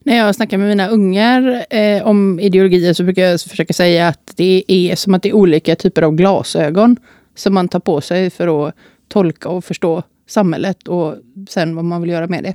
När 0.00 0.16
jag 0.16 0.34
snackar 0.34 0.58
med 0.58 0.68
mina 0.68 0.88
ungar 0.88 1.64
eh, 1.70 2.06
om 2.06 2.40
ideologier 2.40 2.92
så 2.92 3.04
brukar 3.04 3.22
jag 3.22 3.40
försöka 3.40 3.72
säga 3.72 4.08
att 4.08 4.32
det 4.36 4.64
är 4.66 4.96
som 4.96 5.14
att 5.14 5.22
det 5.22 5.28
är 5.28 5.32
olika 5.32 5.76
typer 5.76 6.02
av 6.02 6.14
glasögon 6.14 6.96
som 7.34 7.54
man 7.54 7.68
tar 7.68 7.80
på 7.80 8.00
sig 8.00 8.30
för 8.30 8.68
att 8.68 8.74
tolka 9.08 9.48
och 9.48 9.64
förstå 9.64 10.02
samhället 10.26 10.88
och 10.88 11.14
sen 11.48 11.76
vad 11.76 11.84
man 11.84 12.00
vill 12.00 12.10
göra 12.10 12.26
med 12.26 12.44
det. 12.44 12.54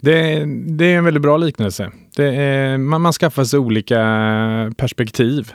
Det, 0.00 0.44
det 0.66 0.84
är 0.84 0.98
en 0.98 1.04
väldigt 1.04 1.22
bra 1.22 1.36
liknelse. 1.36 1.90
Är, 2.18 2.78
man, 2.78 3.00
man 3.00 3.12
skaffar 3.12 3.44
sig 3.44 3.58
olika 3.58 3.98
perspektiv 4.76 5.52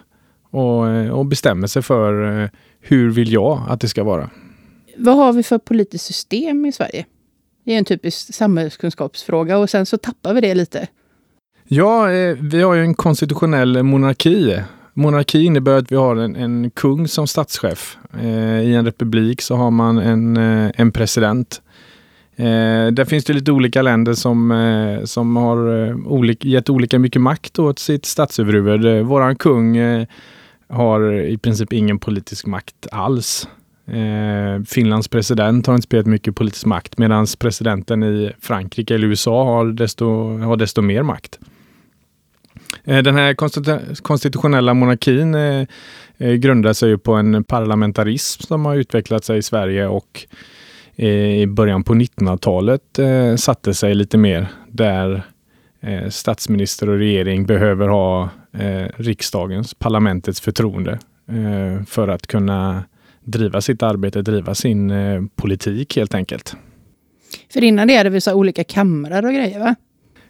och, 0.51 1.09
och 1.11 1.25
bestämmer 1.25 1.67
sig 1.67 1.81
för 1.81 2.41
eh, 2.43 2.49
hur 2.81 3.09
vill 3.09 3.33
jag 3.33 3.61
att 3.67 3.81
det 3.81 3.87
ska 3.87 4.03
vara. 4.03 4.29
Vad 4.97 5.15
har 5.15 5.33
vi 5.33 5.43
för 5.43 5.57
politiskt 5.57 6.05
system 6.05 6.65
i 6.65 6.71
Sverige? 6.71 7.05
Det 7.65 7.73
är 7.73 7.77
en 7.77 7.85
typisk 7.85 8.33
samhällskunskapsfråga 8.33 9.57
och 9.57 9.69
sen 9.69 9.85
så 9.85 9.97
tappar 9.97 10.33
vi 10.33 10.41
det 10.41 10.55
lite. 10.55 10.87
Ja, 11.67 12.11
eh, 12.11 12.37
vi 12.41 12.61
har 12.61 12.73
ju 12.73 12.81
en 12.81 12.93
konstitutionell 12.93 13.83
monarki. 13.83 14.59
Monarki 14.93 15.43
innebär 15.43 15.77
att 15.77 15.91
vi 15.91 15.95
har 15.95 16.15
en, 16.15 16.35
en 16.35 16.71
kung 16.71 17.07
som 17.07 17.27
statschef. 17.27 17.97
Eh, 18.21 18.61
I 18.61 18.73
en 18.75 18.85
republik 18.85 19.41
så 19.41 19.55
har 19.55 19.71
man 19.71 19.97
en, 19.97 20.37
eh, 20.37 20.71
en 20.75 20.91
president 20.91 21.61
Eh, 22.35 22.87
där 22.91 23.05
finns 23.05 23.25
det 23.25 23.33
lite 23.33 23.51
olika 23.51 23.81
länder 23.81 24.13
som, 24.13 24.51
eh, 24.51 25.03
som 25.03 25.35
har 25.35 25.87
eh, 25.89 26.35
gett 26.39 26.69
olika 26.69 26.99
mycket 26.99 27.21
makt 27.21 27.59
åt 27.59 27.79
sitt 27.79 28.05
statsöverhuvud. 28.05 28.85
Eh, 28.85 29.03
våran 29.03 29.35
kung 29.35 29.77
eh, 29.77 30.07
har 30.69 31.13
i 31.13 31.37
princip 31.37 31.73
ingen 31.73 31.99
politisk 31.99 32.45
makt 32.45 32.87
alls. 32.91 33.47
Eh, 33.85 34.63
Finlands 34.65 35.07
president 35.07 35.67
har 35.67 35.75
inte 35.75 35.85
spelat 35.85 36.05
mycket 36.05 36.35
politisk 36.35 36.65
makt 36.65 36.97
medan 36.97 37.27
presidenten 37.39 38.03
i 38.03 38.31
Frankrike 38.39 38.95
eller 38.95 39.07
USA 39.07 39.43
har 39.43 39.65
desto, 39.65 40.37
har 40.37 40.57
desto 40.57 40.81
mer 40.81 41.03
makt. 41.03 41.39
Eh, 42.83 43.03
den 43.03 43.15
här 43.15 43.33
konstitutionella 44.01 44.73
monarkin 44.73 45.35
eh, 45.35 45.65
eh 46.17 46.33
grundar 46.33 46.73
sig 46.73 46.97
på 46.97 47.13
en 47.13 47.43
parlamentarism 47.43 48.43
som 48.43 48.65
har 48.65 48.75
utvecklat 48.75 49.25
sig 49.25 49.37
i 49.37 49.41
Sverige 49.41 49.87
och 49.87 50.25
eh, 50.95 51.41
i 51.41 51.47
början 51.47 51.83
på 51.83 51.93
1900-talet 51.93 52.99
eh, 52.99 53.35
satte 53.35 53.73
sig 53.73 53.95
lite 53.95 54.17
mer 54.17 54.47
där 54.67 55.23
eh, 55.81 56.09
statsminister 56.09 56.89
och 56.89 56.97
regering 56.97 57.45
behöver 57.45 57.87
ha 57.87 58.29
eh, 58.53 58.87
riksdagens, 58.97 59.73
parlamentets 59.73 60.41
förtroende 60.41 60.99
eh, 61.27 61.85
för 61.85 62.07
att 62.07 62.27
kunna 62.27 62.83
driva 63.23 63.61
sitt 63.61 63.83
arbete, 63.83 64.21
driva 64.21 64.55
sin 64.55 64.91
eh, 64.91 65.21
politik 65.35 65.95
helt 65.95 66.15
enkelt. 66.15 66.55
För 67.53 67.63
innan 67.63 67.87
det 67.87 67.97
hade 67.97 68.09
vi 68.09 68.21
så 68.21 68.33
olika 68.33 68.63
kamrar 68.63 69.25
och 69.25 69.33
grejer 69.33 69.59
va? 69.59 69.75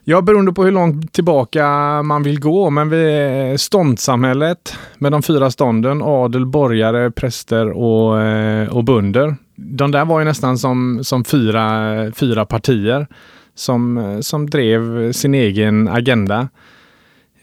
Ja, 0.06 0.22
beroende 0.22 0.54
på 0.54 0.64
hur 0.64 0.72
långt 0.72 1.14
tillbaka 1.14 1.68
man 2.04 2.24
vill 2.24 2.40
gå. 2.40 2.70
Men 2.70 2.90
vi 2.90 3.56
ståndssamhället 3.58 4.76
med 4.98 5.12
de 5.12 5.24
fyra 5.24 5.52
stånden, 5.52 6.02
adel, 6.02 6.46
borgare, 6.46 7.12
präster 7.12 7.70
och, 7.70 8.22
eh, 8.22 8.76
och 8.76 8.84
bönder 8.84 9.36
de 9.56 9.92
där 9.92 10.06
var 10.06 10.20
ju 10.20 10.26
nästan 10.26 10.58
som, 10.58 11.00
som 11.04 11.24
fyra, 11.24 12.12
fyra 12.12 12.46
partier 12.46 13.08
som, 13.56 14.18
som 14.22 14.50
drev 14.50 15.12
sin 15.12 15.34
egen 15.34 15.88
agenda. 15.88 16.50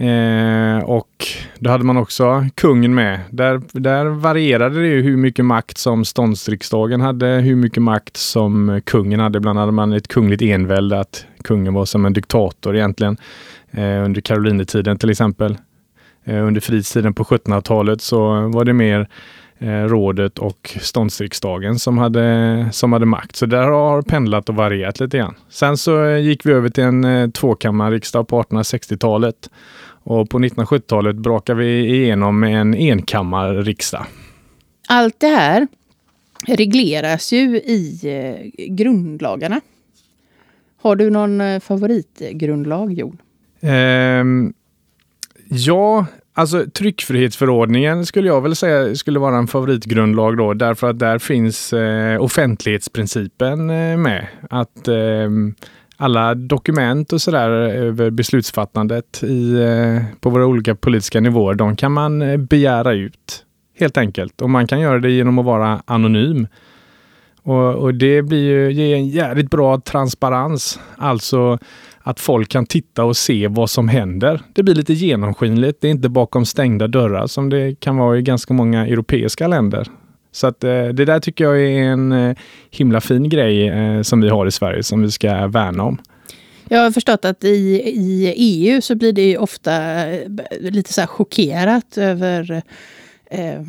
Eh, 0.00 0.85
och 0.85 1.26
då 1.59 1.71
hade 1.71 1.85
man 1.85 1.97
också 1.97 2.47
kungen 2.54 2.95
med. 2.95 3.21
Där, 3.30 3.61
där 3.73 4.04
varierade 4.04 4.80
det 4.80 4.88
ju 4.88 5.02
hur 5.02 5.16
mycket 5.16 5.45
makt 5.45 5.78
som 5.78 6.04
ståndsriksdagen 6.04 7.00
hade, 7.00 7.26
hur 7.26 7.57
mycket 7.57 7.83
makt 7.83 8.16
som 8.16 8.80
kungen 8.85 9.21
hade. 9.21 9.37
Ibland 9.37 9.59
hade 9.59 9.73
man 9.73 9.92
ett 9.92 10.09
kungligt 10.09 10.42
envälde, 10.42 11.00
att 11.00 11.25
kungen 11.45 11.75
var 11.75 11.85
som 11.85 12.07
en 12.07 12.12
diktator 12.12 12.76
egentligen. 12.76 13.16
Eh, 13.71 14.04
under 14.04 14.21
Karolinetiden 14.21 14.99
till 14.99 15.11
exempel. 15.11 15.59
Eh, 16.25 16.47
under 16.47 16.61
fridstiden 16.61 17.14
på 17.14 17.25
1700-talet 17.25 18.00
så 18.00 18.49
var 18.49 18.64
det 18.64 18.73
mer 18.73 19.09
Eh, 19.62 19.85
rådet 19.85 20.38
och 20.38 20.76
ståndsriksdagen 20.80 21.78
som 21.78 21.99
hade, 21.99 22.69
som 22.73 22.92
hade 22.92 23.07
makt. 23.07 23.37
Så 23.37 23.47
där 23.47 23.62
har 23.62 24.02
pendlat 24.02 24.49
och 24.49 24.54
varierat 24.54 25.00
lite 25.00 25.19
grann. 25.19 25.35
Sen 25.49 25.76
så 25.76 26.04
eh, 26.04 26.19
gick 26.19 26.47
vi 26.47 26.52
över 26.52 26.69
till 26.69 26.85
en 26.85 27.04
eh, 27.04 27.30
tvåkammarriksdag 27.30 28.28
på 28.28 28.42
1860-talet 28.42 29.50
och 30.02 30.30
på 30.30 30.38
1970-talet 30.38 31.16
brakade 31.16 31.61
vi 31.61 31.97
igenom 31.97 32.45
en 32.45 32.75
enkammarriksdag. 32.75 34.07
Allt 34.88 35.21
det 35.21 35.26
här 35.26 35.66
regleras 36.47 37.33
ju 37.33 37.57
i 37.57 38.52
grundlagarna. 38.71 39.61
Har 40.83 40.97
du 40.97 41.11
någon 41.11 41.61
favoritgrundlag, 41.61 42.92
Jon? 42.92 43.19
Eh, 43.61 44.25
ja, 45.49 46.07
Alltså 46.40 46.66
tryckfrihetsförordningen 46.71 48.07
skulle 48.07 48.28
jag 48.28 48.40
väl 48.40 48.57
säga 48.57 48.95
skulle 48.95 49.19
vara 49.19 49.37
en 49.37 49.47
favoritgrundlag 49.47 50.37
då, 50.37 50.54
därför 50.54 50.90
att 50.90 50.99
där 50.99 51.19
finns 51.19 51.73
eh, 51.73 52.23
offentlighetsprincipen 52.23 53.71
eh, 53.71 53.97
med. 53.97 54.26
Att 54.50 54.88
eh, 54.88 55.30
alla 56.00 56.35
dokument 56.35 57.12
och 57.12 57.23
sådär 57.23 57.69
eh, 57.69 57.83
över 57.83 58.11
beslutsfattandet 58.11 59.23
i, 59.23 59.52
eh, 59.54 60.02
på 60.21 60.30
våra 60.30 60.47
olika 60.47 60.75
politiska 60.75 61.21
nivåer, 61.21 61.54
de 61.54 61.76
kan 61.76 61.92
man 61.92 62.23
eh, 62.23 62.37
begära 62.37 62.92
ut 62.92 63.45
helt 63.78 63.97
enkelt. 63.97 64.42
Och 64.42 64.50
man 64.50 64.66
kan 64.66 64.80
göra 64.80 64.99
det 64.99 65.11
genom 65.11 65.38
att 65.38 65.45
vara 65.45 65.83
anonym. 65.85 66.47
Och, 67.42 67.75
och 67.75 67.95
det 67.95 68.23
blir 68.23 68.42
ju 68.42 68.73
ger 68.73 68.97
en 68.97 69.09
jävligt 69.09 69.50
bra 69.50 69.80
transparens. 69.80 70.80
Alltså 70.97 71.59
att 72.02 72.21
folk 72.21 72.49
kan 72.49 72.66
titta 72.66 73.04
och 73.04 73.16
se 73.16 73.49
vad 73.49 73.71
som 73.71 73.88
händer. 73.88 74.40
Det 74.52 74.62
blir 74.62 74.75
lite 74.75 74.92
genomskinligt. 74.92 75.80
Det 75.80 75.88
är 75.88 75.90
inte 75.90 76.09
bakom 76.09 76.45
stängda 76.45 76.88
dörrar 76.88 77.26
som 77.26 77.50
det 77.50 77.80
kan 77.80 77.97
vara 77.97 78.19
i 78.19 78.23
ganska 78.23 78.54
många 78.54 78.87
europeiska 78.87 79.49
länder. 79.49 79.88
Så 80.32 80.46
att 80.46 80.64
eh, 80.64 80.84
det 80.84 81.04
där 81.04 81.20
tycker 81.20 81.44
jag 81.44 81.62
är 81.62 81.82
en 81.82 82.12
eh, 82.12 82.37
himla 82.70 83.00
fin 83.00 83.28
grej 83.28 83.68
eh, 83.68 84.02
som 84.02 84.20
vi 84.20 84.28
har 84.28 84.46
i 84.46 84.50
Sverige 84.50 84.82
som 84.82 85.02
vi 85.02 85.10
ska 85.10 85.46
värna 85.46 85.82
om. 85.82 85.99
Jag 86.68 86.80
har 86.80 86.90
förstått 86.90 87.25
att 87.25 87.44
i, 87.44 87.82
i 87.84 88.34
EU 88.37 88.80
så 88.80 88.94
blir 88.94 89.12
det 89.12 89.22
ju 89.22 89.37
ofta 89.37 90.06
eh, 90.08 90.20
lite 90.60 90.92
så 90.92 91.00
här 91.00 91.08
chockerat 91.08 91.99
över 91.99 92.62
eh, 93.30 93.62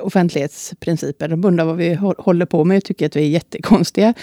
offentlighetsprincipen. 0.00 1.30
De 1.30 1.44
undrar 1.44 1.64
vad 1.64 1.76
vi 1.76 1.94
håller 2.18 2.46
på 2.46 2.64
med 2.64 2.76
och 2.76 2.84
tycker 2.84 3.06
att 3.06 3.16
vi 3.16 3.20
är 3.20 3.28
jättekonstiga. 3.28 4.14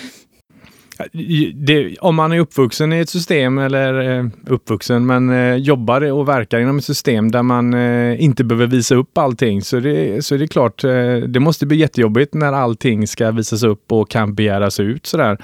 Eh, 0.99 1.53
det, 1.53 1.97
om 1.97 2.15
man 2.15 2.31
är 2.31 2.39
uppvuxen 2.39 2.93
i 2.93 2.99
ett 2.99 3.09
system, 3.09 3.57
eller 3.57 4.19
eh, 4.19 4.25
uppvuxen, 4.47 5.05
men 5.05 5.29
eh, 5.29 5.55
jobbar 5.55 6.11
och 6.11 6.27
verkar 6.27 6.59
inom 6.59 6.77
ett 6.77 6.83
system 6.83 7.31
där 7.31 7.43
man 7.43 7.73
inte 8.19 8.43
behöver 8.43 8.67
visa 8.67 8.95
upp 8.95 9.17
allting, 9.17 9.61
så 9.61 9.79
det, 9.79 10.25
så 10.25 10.35
är 10.35 10.39
det 10.39 10.47
klart, 10.47 10.81
det 11.27 11.39
måste 11.39 11.65
bli 11.65 11.77
jättejobbigt 11.77 12.33
när 12.33 12.53
allting 12.53 13.07
ska 13.07 13.31
visas 13.31 13.63
upp 13.63 13.91
och 13.91 14.09
kan 14.09 14.35
begäras 14.35 14.79
ut 14.79 15.05
sådär. 15.05 15.37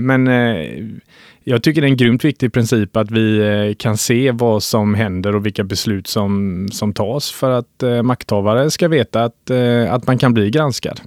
Men 0.00 0.26
jag 1.44 1.62
tycker 1.62 1.80
det 1.80 1.86
är 1.86 1.90
en 1.90 1.96
grymt 1.96 2.24
viktig 2.24 2.52
princip 2.52 2.96
att 2.96 3.10
vi 3.10 3.76
kan 3.78 3.96
se 3.96 4.30
vad 4.30 4.62
som 4.62 4.94
händer 4.94 5.36
och 5.36 5.46
vilka 5.46 5.64
beslut 5.64 6.06
som, 6.06 6.68
som 6.72 6.92
tas 6.92 7.30
för 7.30 7.50
att 7.50 8.04
makthavare 8.04 8.70
ska 8.70 8.88
veta 8.88 9.24
att, 9.24 9.50
att 9.90 10.06
man 10.06 10.18
kan 10.18 10.34
bli 10.34 10.50
granskad. 10.50 11.00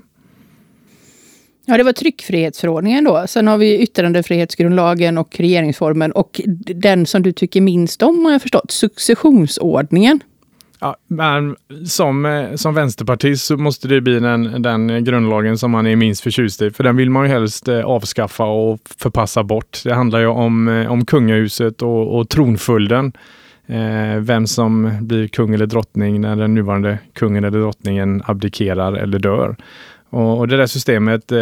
Ja, 1.70 1.78
det 1.78 1.84
var 1.84 1.94
tryckfrihetsförordningen 1.94 3.04
då. 3.04 3.24
Sen 3.28 3.48
har 3.48 3.58
vi 3.58 3.78
yttrandefrihetsgrundlagen 3.80 5.18
och 5.18 5.36
regeringsformen 5.40 6.12
och 6.12 6.42
den 6.76 7.06
som 7.06 7.22
du 7.24 7.32
tycker 7.32 7.62
minst 7.62 8.04
om 8.04 8.26
har 8.26 8.32
jag 8.32 8.42
förstått, 8.42 8.72
successionsordningen. 8.72 10.20
Ja, 10.80 10.96
men 11.08 11.56
som, 11.86 12.26
eh, 12.26 12.56
som 12.56 12.74
vänsterpartist 12.74 13.46
så 13.46 13.58
måste 13.58 13.88
det 13.88 14.02
bli 14.02 14.20
den, 14.20 14.62
den 14.62 15.04
grundlagen 15.04 15.58
som 15.58 15.72
man 15.72 15.88
är 15.88 15.96
minst 15.96 16.22
förtjust 16.22 16.62
i. 16.62 16.72
För 16.72 16.84
den 16.84 16.98
vill 16.98 17.10
man 17.10 17.26
ju 17.26 17.30
helst 17.30 17.68
eh, 17.68 17.86
avskaffa 17.86 18.44
och 18.44 18.80
förpassa 18.98 19.44
bort. 19.44 19.82
Det 19.84 19.94
handlar 19.94 20.20
ju 20.20 20.28
om, 20.28 20.68
eh, 20.68 20.92
om 20.92 21.06
kungahuset 21.06 21.82
och, 21.82 22.18
och 22.18 22.30
tronföljden. 22.30 23.14
Eh, 23.68 24.20
vem 24.20 24.48
som 24.48 24.92
blir 25.02 25.28
kung 25.28 25.54
eller 25.54 25.66
drottning 25.66 26.22
när 26.22 26.36
den 26.36 26.56
nuvarande 26.56 27.00
kungen 27.14 27.44
eller 27.44 27.60
drottningen 27.60 28.22
abdikerar 28.26 28.94
eller 28.94 29.20
dör. 29.20 29.56
Och, 30.10 30.38
och 30.38 30.48
det 30.48 30.58
där 30.58 30.68
systemet 30.68 31.32
eh, 31.32 31.38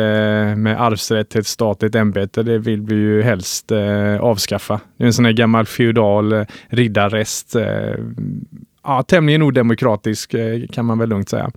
med 0.56 0.82
arvsrätt 0.82 1.30
till 1.30 1.40
ett 1.40 1.48
statligt 1.48 1.96
ämbete, 1.96 2.44
det 2.44 2.58
vill 2.58 2.82
vi 2.82 2.96
ju 2.96 3.22
helst 3.22 3.72
eh, 3.72 4.20
avskaffa. 4.20 4.80
Det 4.98 5.04
är 5.04 5.08
en 5.08 5.14
sån 5.14 5.26
här 5.26 5.32
gammal 5.32 5.66
feudal 5.66 6.34
eh, 6.34 6.46
riddarrest 6.68 7.56
ja, 8.86 9.04
tämligen 9.04 9.42
odemokratisk 9.42 10.34
eh, 10.34 10.68
kan 10.68 10.86
man 10.86 11.00
väl 11.00 11.10
lugnt 11.10 11.30
säga. 11.30 11.52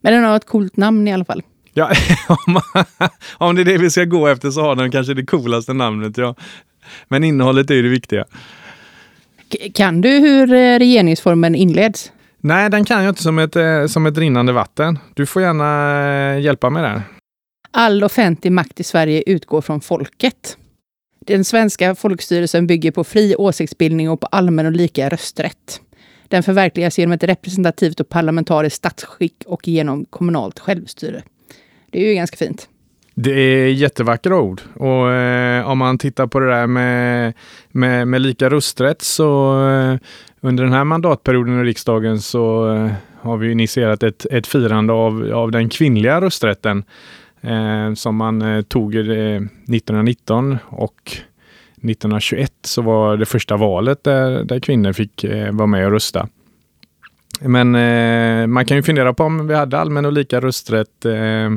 Men 0.00 0.12
den 0.12 0.24
har 0.24 0.36
ett 0.36 0.46
coolt 0.46 0.76
namn 0.76 1.08
i 1.08 1.12
alla 1.12 1.24
fall. 1.24 1.42
Ja, 1.74 1.90
om 3.38 3.56
det 3.56 3.62
är 3.62 3.64
det 3.64 3.78
vi 3.78 3.90
ska 3.90 4.04
gå 4.04 4.26
efter 4.26 4.50
så 4.50 4.60
har 4.60 4.76
den 4.76 4.90
kanske 4.90 5.14
det 5.14 5.26
coolaste 5.26 5.72
namnet. 5.72 6.18
Ja. 6.18 6.34
Men 7.08 7.24
innehållet 7.24 7.70
är 7.70 7.74
ju 7.74 7.82
det 7.82 7.88
viktiga. 7.88 8.24
Kan 9.74 10.00
du 10.00 10.08
hur 10.08 10.52
eh, 10.52 10.78
regeringsformen 10.78 11.54
inleds? 11.54 12.12
Nej, 12.40 12.70
den 12.70 12.84
kan 12.84 13.04
jag 13.04 13.10
inte 13.10 13.22
som 13.22 13.38
ett, 13.38 13.56
eh, 13.56 13.86
som 13.86 14.06
ett 14.06 14.18
rinnande 14.18 14.52
vatten. 14.52 14.98
Du 15.14 15.26
får 15.26 15.42
gärna 15.42 16.34
eh, 16.34 16.40
hjälpa 16.40 16.70
mig 16.70 16.82
där. 16.82 17.02
All 17.70 18.04
offentlig 18.04 18.52
makt 18.52 18.80
i 18.80 18.84
Sverige 18.84 19.22
utgår 19.26 19.60
från 19.60 19.80
folket. 19.80 20.56
Den 21.26 21.44
svenska 21.44 21.94
folkstyrelsen 21.94 22.66
bygger 22.66 22.90
på 22.90 23.04
fri 23.04 23.36
åsiktsbildning 23.36 24.10
och 24.10 24.20
på 24.20 24.26
allmän 24.26 24.66
och 24.66 24.72
lika 24.72 25.08
rösträtt. 25.08 25.80
Den 26.28 26.42
förverkligas 26.42 26.98
genom 26.98 27.12
ett 27.12 27.24
representativt 27.24 28.00
och 28.00 28.08
parlamentariskt 28.08 28.76
statsskick 28.76 29.42
och 29.46 29.68
genom 29.68 30.04
kommunalt 30.04 30.58
självstyre. 30.58 31.22
Det 31.90 32.04
är 32.04 32.08
ju 32.08 32.14
ganska 32.14 32.36
fint. 32.36 32.68
Det 33.22 33.40
är 33.40 33.68
jättevackra 33.68 34.40
ord 34.40 34.60
och 34.74 35.12
eh, 35.12 35.70
om 35.70 35.78
man 35.78 35.98
tittar 35.98 36.26
på 36.26 36.40
det 36.40 36.46
där 36.46 36.66
med, 36.66 37.32
med, 37.70 38.08
med 38.08 38.20
lika 38.20 38.50
rösträtt 38.50 39.02
så 39.02 39.52
eh, 39.68 39.96
under 40.40 40.64
den 40.64 40.72
här 40.72 40.84
mandatperioden 40.84 41.60
i 41.60 41.64
riksdagen 41.64 42.20
så 42.20 42.74
eh, 42.74 42.92
har 43.20 43.36
vi 43.36 43.52
initierat 43.52 44.02
ett, 44.02 44.26
ett 44.30 44.46
firande 44.46 44.92
av, 44.92 45.32
av 45.34 45.50
den 45.50 45.68
kvinnliga 45.68 46.20
rösträtten 46.20 46.84
eh, 47.40 47.94
som 47.94 48.16
man 48.16 48.42
eh, 48.42 48.62
tog 48.62 48.94
1919 48.94 50.52
eh, 50.52 50.58
och 50.68 51.12
1921 51.76 52.52
så 52.62 52.82
var 52.82 53.16
det 53.16 53.26
första 53.26 53.56
valet 53.56 54.04
där, 54.04 54.44
där 54.44 54.60
kvinnor 54.60 54.92
fick 54.92 55.24
eh, 55.24 55.52
vara 55.52 55.66
med 55.66 55.86
och 55.86 55.92
rösta. 55.92 56.28
Men 57.40 57.74
eh, 57.74 58.46
man 58.46 58.66
kan 58.66 58.76
ju 58.76 58.82
fundera 58.82 59.14
på 59.14 59.24
om 59.24 59.46
vi 59.46 59.54
hade 59.54 59.78
allmän 59.78 60.06
och 60.06 60.12
lika 60.12 60.40
rösträtt 60.40 61.04
eh 61.04 61.50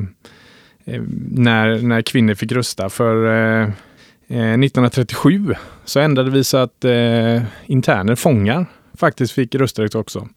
Eh, 0.86 1.02
när, 1.32 1.82
när 1.82 2.02
kvinnor 2.02 2.34
fick 2.34 2.52
rösta. 2.52 2.90
För 2.90 3.26
eh, 3.26 3.62
eh, 4.28 4.54
1937 4.54 5.54
så 5.86 6.00
ändrade 6.00 6.32
vi 6.32 6.44
så 6.44 6.58
att 6.58 6.86
interner, 7.66 8.16
fångar, 8.16 8.66
faktiskt 8.94 9.34
fick 9.34 9.56
rösträtt 9.56 9.96
också. 9.96 10.28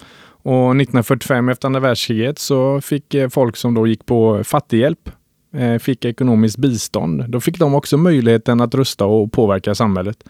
Och 0.42 0.70
1945 0.70 1.48
efter 1.48 1.66
andra 1.66 1.80
världskriget 1.80 2.38
så 2.38 2.80
fick 2.80 3.14
folk 3.30 3.56
som 3.56 3.74
då 3.74 3.86
gick 3.86 4.06
på 4.06 4.44
fattighjälp 4.44 5.10
Eh, 5.56 5.78
fick 5.78 6.04
ekonomiskt 6.04 6.58
bistånd, 6.58 7.24
då 7.28 7.40
fick 7.40 7.58
de 7.58 7.74
också 7.74 7.96
möjligheten 7.96 8.60
att 8.60 8.74
rösta 8.74 9.04
och 9.04 9.32
påverka 9.32 9.74
samhället. 9.74 10.24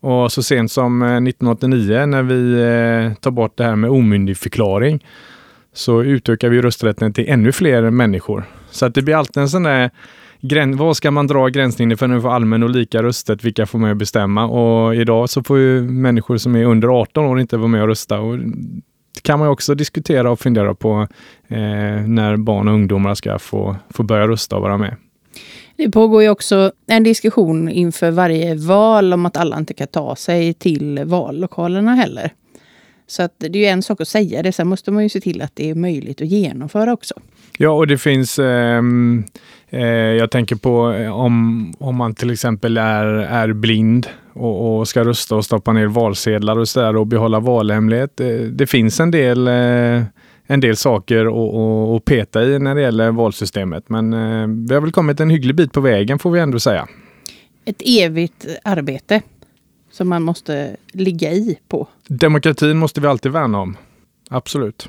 Och 0.00 0.32
så 0.32 0.42
sent 0.42 0.72
som 0.72 1.02
1989 1.02 2.06
när 2.06 2.22
vi 2.22 2.52
eh, 2.52 3.14
tar 3.14 3.30
bort 3.30 3.56
det 3.56 3.64
här 3.64 3.76
med 3.76 3.90
omyndigförklaring 3.90 5.04
så 5.72 6.02
utökar 6.02 6.48
vi 6.48 6.62
rösträtten 6.62 7.12
till 7.12 7.28
ännu 7.28 7.52
fler 7.52 7.90
människor. 7.90 8.44
Så 8.70 8.86
att 8.86 8.94
det 8.94 9.02
blir 9.02 9.14
alltid 9.14 9.36
en 9.36 9.48
sån 9.48 9.62
där 9.62 9.90
Gräns, 10.44 10.76
vad 10.76 10.96
ska 10.96 11.10
man 11.10 11.26
dra 11.26 11.48
gränslinjen 11.48 11.98
för 11.98 12.06
när 12.06 12.14
vi 12.14 12.20
får 12.20 12.30
allmän 12.30 12.62
och 12.62 12.70
lika 12.70 13.02
rösträtt? 13.02 13.44
Vilka 13.44 13.66
får 13.66 13.78
med 13.78 13.90
att 13.90 13.96
bestämma? 13.96 14.44
Och 14.44 14.94
idag 14.94 15.30
så 15.30 15.42
får 15.42 15.58
ju 15.58 15.82
människor 15.82 16.36
som 16.36 16.56
är 16.56 16.64
under 16.64 16.88
18 16.88 17.24
år 17.24 17.40
inte 17.40 17.56
vara 17.56 17.68
med 17.68 17.82
och 17.82 17.88
rösta. 17.88 18.20
Och 18.20 18.38
kan 19.22 19.38
man 19.38 19.48
också 19.48 19.74
diskutera 19.74 20.30
och 20.30 20.40
fundera 20.40 20.74
på 20.74 21.08
eh, 21.48 21.58
när 22.06 22.36
barn 22.36 22.68
och 22.68 22.74
ungdomar 22.74 23.14
ska 23.14 23.38
få, 23.38 23.76
få 23.90 24.02
börja 24.02 24.28
rösta 24.28 24.56
och 24.56 24.62
vara 24.62 24.78
med. 24.78 24.96
Det 25.76 25.90
pågår 25.90 26.22
ju 26.22 26.28
också 26.28 26.72
en 26.86 27.02
diskussion 27.02 27.68
inför 27.68 28.10
varje 28.10 28.54
val 28.54 29.12
om 29.12 29.26
att 29.26 29.36
alla 29.36 29.58
inte 29.58 29.74
kan 29.74 29.86
ta 29.86 30.16
sig 30.16 30.54
till 30.54 31.04
vallokalerna 31.04 31.94
heller. 31.94 32.32
Så 33.12 33.22
att 33.22 33.34
det 33.38 33.46
är 33.46 33.56
ju 33.56 33.64
en 33.64 33.82
sak 33.82 34.00
att 34.00 34.08
säga 34.08 34.42
det, 34.42 34.52
sen 34.52 34.68
måste 34.68 34.90
man 34.90 35.02
ju 35.02 35.08
se 35.08 35.20
till 35.20 35.42
att 35.42 35.56
det 35.56 35.70
är 35.70 35.74
möjligt 35.74 36.22
att 36.22 36.28
genomföra 36.28 36.92
också. 36.92 37.14
Ja, 37.58 37.70
och 37.70 37.86
det 37.86 37.98
finns 37.98 38.38
eh, 38.38 38.82
eh, 39.68 39.86
jag 39.90 40.30
tänker 40.30 40.56
på 40.56 40.92
eh, 40.92 41.20
om, 41.20 41.74
om 41.78 41.96
man 41.96 42.14
till 42.14 42.30
exempel 42.30 42.76
är, 42.76 43.06
är 43.06 43.52
blind 43.52 44.06
och, 44.32 44.78
och 44.78 44.88
ska 44.88 45.04
rösta 45.04 45.36
och 45.36 45.44
stoppa 45.44 45.72
ner 45.72 45.86
valsedlar 45.86 46.58
och 46.58 46.68
sådär 46.68 46.96
och 46.96 47.06
behålla 47.06 47.40
valhemlighet. 47.40 48.16
Det, 48.16 48.50
det 48.50 48.66
finns 48.66 49.00
en 49.00 49.10
del, 49.10 49.48
eh, 49.48 50.02
en 50.46 50.60
del 50.60 50.76
saker 50.76 51.26
att 51.96 52.04
peta 52.04 52.44
i 52.44 52.58
när 52.58 52.74
det 52.74 52.80
gäller 52.80 53.10
valsystemet. 53.10 53.88
Men 53.88 54.12
eh, 54.12 54.68
vi 54.68 54.74
har 54.74 54.80
väl 54.80 54.92
kommit 54.92 55.20
en 55.20 55.30
hygglig 55.30 55.56
bit 55.56 55.72
på 55.72 55.80
vägen 55.80 56.18
får 56.18 56.30
vi 56.30 56.40
ändå 56.40 56.60
säga. 56.60 56.88
Ett 57.64 57.82
evigt 57.86 58.46
arbete 58.64 59.22
som 59.92 60.08
man 60.08 60.22
måste 60.22 60.76
ligga 60.92 61.32
i 61.32 61.58
på. 61.68 61.88
Demokratin 62.08 62.78
måste 62.78 63.00
vi 63.00 63.06
alltid 63.06 63.32
värna 63.32 63.60
om. 63.60 63.76
Absolut. 64.30 64.88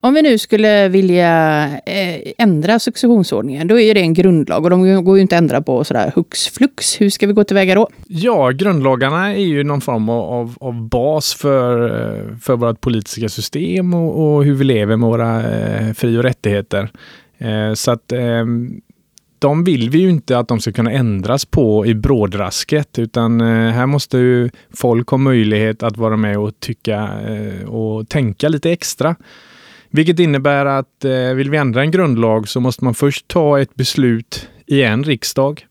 Om 0.00 0.14
vi 0.14 0.22
nu 0.22 0.38
skulle 0.38 0.88
vilja 0.88 1.64
eh, 1.86 2.32
ändra 2.38 2.78
successionsordningen, 2.78 3.68
då 3.68 3.80
är 3.80 3.94
det 3.94 4.00
en 4.00 4.14
grundlag 4.14 4.64
och 4.64 4.70
de 4.70 5.04
går 5.04 5.16
ju 5.16 5.22
inte 5.22 5.36
att 5.36 5.42
ändra 5.42 5.62
på 5.62 5.84
sådär 5.84 6.12
hux 6.16 6.48
flux. 6.48 7.00
Hur 7.00 7.10
ska 7.10 7.26
vi 7.26 7.32
gå 7.32 7.44
tillväga 7.44 7.74
då? 7.74 7.88
Ja, 8.06 8.50
grundlagarna 8.50 9.34
är 9.34 9.44
ju 9.44 9.64
någon 9.64 9.80
form 9.80 10.08
av, 10.08 10.54
av 10.60 10.88
bas 10.88 11.34
för, 11.34 11.84
eh, 11.84 12.36
för 12.38 12.56
vårt 12.56 12.80
politiska 12.80 13.28
system 13.28 13.94
och, 13.94 14.36
och 14.36 14.44
hur 14.44 14.54
vi 14.54 14.64
lever 14.64 14.96
med 14.96 15.08
våra 15.08 15.52
eh, 15.52 15.92
fri 15.92 16.18
och 16.18 16.22
rättigheter. 16.22 16.90
Eh, 17.38 17.74
så 17.74 17.90
att 17.90 18.12
eh, 18.12 18.44
de 19.44 19.64
vill 19.64 19.90
vi 19.90 19.98
ju 19.98 20.10
inte 20.10 20.38
att 20.38 20.48
de 20.48 20.60
ska 20.60 20.72
kunna 20.72 20.90
ändras 20.90 21.44
på 21.44 21.86
i 21.86 21.94
brådrasket, 21.94 22.98
utan 22.98 23.40
eh, 23.40 23.72
här 23.72 23.86
måste 23.86 24.18
ju 24.18 24.50
folk 24.74 25.08
ha 25.08 25.18
möjlighet 25.18 25.82
att 25.82 25.96
vara 25.96 26.16
med 26.16 26.38
och 26.38 26.60
tycka 26.60 27.10
eh, 27.28 27.68
och 27.68 28.08
tänka 28.08 28.48
lite 28.48 28.70
extra. 28.70 29.16
Vilket 29.90 30.18
innebär 30.18 30.66
att 30.66 31.04
eh, 31.04 31.34
vill 31.34 31.50
vi 31.50 31.56
ändra 31.56 31.82
en 31.82 31.90
grundlag 31.90 32.48
så 32.48 32.60
måste 32.60 32.84
man 32.84 32.94
först 32.94 33.28
ta 33.28 33.60
ett 33.60 33.74
beslut 33.74 34.48
i 34.66 34.82
en 34.82 35.04
riksdag. 35.04 35.66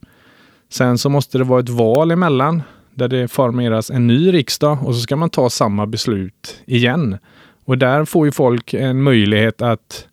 Sen 0.69 0.97
så 0.97 1.09
måste 1.09 1.37
det 1.37 1.43
vara 1.43 1.59
ett 1.59 1.69
val 1.69 2.11
emellan 2.11 2.61
där 2.95 3.07
det 3.07 3.27
formeras 3.27 3.89
en 3.89 4.07
ny 4.07 4.33
riksdag 4.33 4.77
och 4.85 4.95
så 4.95 5.01
ska 5.01 5.15
man 5.15 5.29
ta 5.29 5.49
samma 5.49 5.85
beslut 5.85 6.61
igen. 6.65 7.17
Och 7.65 7.77
där 7.77 8.05
får 8.05 8.25
ju 8.25 8.31
folk 8.31 8.73
en 8.73 9.01
möjlighet 9.01 9.61
att 9.61 10.07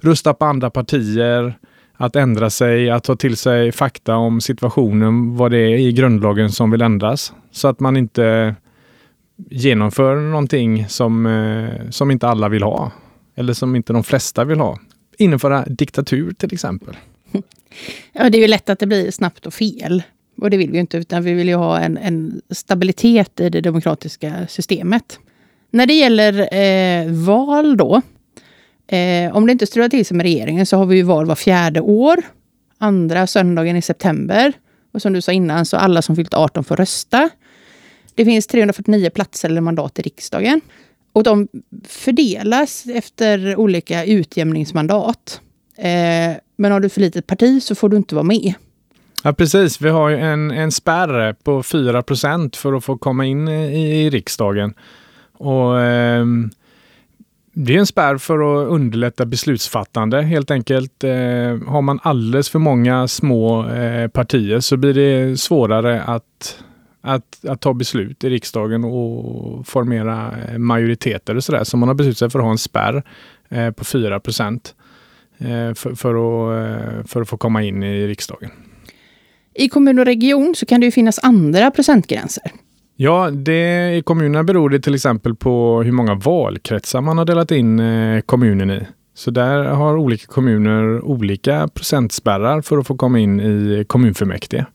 rösta 0.00 0.34
på 0.34 0.44
andra 0.44 0.70
partier, 0.70 1.58
att 2.00 2.16
ändra 2.16 2.50
sig, 2.50 2.90
att 2.90 3.04
ta 3.04 3.16
till 3.16 3.36
sig 3.36 3.72
fakta 3.72 4.16
om 4.16 4.40
situationen, 4.40 5.36
vad 5.36 5.50
det 5.50 5.58
är 5.58 5.78
i 5.78 5.92
grundlagen 5.92 6.52
som 6.52 6.70
vill 6.70 6.82
ändras. 6.82 7.32
Så 7.50 7.68
att 7.68 7.80
man 7.80 7.96
inte 7.96 8.54
genomför 9.50 10.16
någonting 10.16 10.88
som, 10.88 11.26
eh, 11.26 11.90
som 11.90 12.10
inte 12.10 12.28
alla 12.28 12.48
vill 12.48 12.62
ha. 12.62 12.92
Eller 13.36 13.52
som 13.52 13.76
inte 13.76 13.92
de 13.92 14.04
flesta 14.04 14.44
vill 14.44 14.60
ha. 14.60 14.78
Införa 15.18 15.64
diktatur 15.64 16.32
till 16.32 16.54
exempel. 16.54 16.96
Ja, 18.12 18.30
det 18.30 18.38
är 18.38 18.42
ju 18.42 18.48
lätt 18.48 18.68
att 18.70 18.78
det 18.78 18.86
blir 18.86 19.10
snabbt 19.10 19.46
och 19.46 19.54
fel. 19.54 20.02
Och 20.40 20.50
det 20.50 20.56
vill 20.56 20.70
vi 20.70 20.74
ju 20.74 20.80
inte, 20.80 20.96
utan 20.96 21.22
vi 21.22 21.32
vill 21.32 21.48
ju 21.48 21.54
ha 21.54 21.78
en, 21.78 21.96
en 21.96 22.40
stabilitet 22.50 23.40
i 23.40 23.50
det 23.50 23.60
demokratiska 23.60 24.46
systemet. 24.48 25.18
När 25.70 25.86
det 25.86 25.94
gäller 25.94 26.54
eh, 26.54 27.12
val 27.12 27.76
då, 27.76 28.02
eh, 28.90 29.36
om 29.36 29.46
det 29.46 29.52
inte 29.52 29.66
strular 29.66 29.88
till 29.88 30.06
sig 30.06 30.16
med 30.16 30.24
regeringen 30.24 30.66
så 30.66 30.76
har 30.76 30.86
vi 30.86 30.96
ju 30.96 31.02
val 31.02 31.26
var 31.26 31.34
fjärde 31.34 31.80
år. 31.80 32.22
Andra 32.78 33.26
söndagen 33.26 33.76
i 33.76 33.82
september. 33.82 34.52
Och 34.92 35.02
som 35.02 35.12
du 35.12 35.20
sa 35.20 35.32
innan, 35.32 35.66
så 35.66 35.76
alla 35.76 36.02
som 36.02 36.16
fyllt 36.16 36.34
18 36.34 36.64
får 36.64 36.76
rösta. 36.76 37.30
Det 38.14 38.24
finns 38.24 38.46
349 38.46 39.10
platser 39.10 39.48
eller 39.48 39.60
mandat 39.60 39.98
i 39.98 40.02
riksdagen. 40.02 40.60
Och 41.12 41.22
de 41.22 41.48
fördelas 41.88 42.86
efter 42.86 43.56
olika 43.56 44.04
utjämningsmandat. 44.04 45.40
Eh, 45.76 46.36
men 46.56 46.72
har 46.72 46.80
du 46.80 46.88
för 46.88 47.00
litet 47.00 47.26
parti 47.26 47.62
så 47.62 47.74
får 47.74 47.88
du 47.88 47.96
inte 47.96 48.14
vara 48.14 48.24
med. 48.24 48.54
Ja, 49.22 49.32
precis. 49.32 49.80
Vi 49.80 49.88
har 49.88 50.08
ju 50.08 50.18
en, 50.18 50.50
en 50.50 50.72
spärr 50.72 51.32
på 51.32 51.62
4% 51.62 52.56
för 52.56 52.72
att 52.72 52.84
få 52.84 52.98
komma 52.98 53.26
in 53.26 53.48
i, 53.48 54.04
i 54.04 54.10
riksdagen. 54.10 54.74
Och, 55.32 55.80
eh, 55.80 56.24
det 57.52 57.74
är 57.74 57.78
en 57.78 57.86
spärr 57.86 58.16
för 58.16 58.34
att 58.34 58.68
underlätta 58.68 59.26
beslutsfattande 59.26 60.22
helt 60.22 60.50
enkelt. 60.50 61.04
Eh, 61.04 61.10
har 61.66 61.82
man 61.82 62.00
alldeles 62.02 62.50
för 62.50 62.58
många 62.58 63.08
små 63.08 63.68
eh, 63.68 64.08
partier 64.08 64.60
så 64.60 64.76
blir 64.76 64.94
det 64.94 65.40
svårare 65.40 66.02
att, 66.02 66.62
att, 67.00 67.44
att, 67.48 67.60
ta 67.60 67.74
beslut 67.74 68.24
i 68.24 68.30
riksdagen 68.30 68.84
och 68.84 69.66
formera 69.66 70.34
eh, 70.48 70.58
majoriteter 70.58 71.36
och 71.36 71.44
sådär. 71.44 71.64
Så 71.64 71.76
man 71.76 71.88
har 71.88 71.94
beslutat 71.94 72.18
sig 72.18 72.30
för 72.30 72.38
att 72.38 72.44
ha 72.44 72.52
en 72.52 72.58
spärr 72.58 73.02
eh, 73.48 73.70
på 73.70 73.84
4 73.84 74.14
eh, 74.14 74.20
för, 75.74 75.94
för, 75.94 76.14
att, 76.14 76.56
eh, 76.56 77.06
för 77.06 77.22
att 77.22 77.28
få 77.28 77.36
komma 77.36 77.62
in 77.62 77.82
i 77.82 78.06
riksdagen. 78.06 78.50
I 79.54 79.68
kommun 79.68 79.98
och 79.98 80.04
region 80.04 80.54
så 80.54 80.66
kan 80.66 80.80
det 80.80 80.84
ju 80.84 80.90
finnas 80.90 81.18
andra 81.18 81.70
procentgränser. 81.70 82.52
Ja, 83.02 83.30
det, 83.30 83.94
i 83.94 84.02
kommunerna 84.02 84.44
beror 84.44 84.70
det 84.70 84.80
till 84.80 84.94
exempel 84.94 85.34
på 85.34 85.82
hur 85.82 85.92
många 85.92 86.14
valkretsar 86.14 87.00
man 87.00 87.18
har 87.18 87.24
delat 87.24 87.50
in 87.50 87.80
eh, 87.80 88.20
kommunen 88.20 88.70
i. 88.70 88.80
Så 89.14 89.30
där 89.30 89.64
har 89.64 89.96
olika 89.96 90.26
kommuner 90.26 91.04
olika 91.04 91.68
procentspärrar 91.68 92.60
för 92.60 92.78
att 92.78 92.86
få 92.86 92.96
komma 92.96 93.18
in 93.18 93.40
i 93.40 93.84
kommunfullmäktige. 93.86 94.66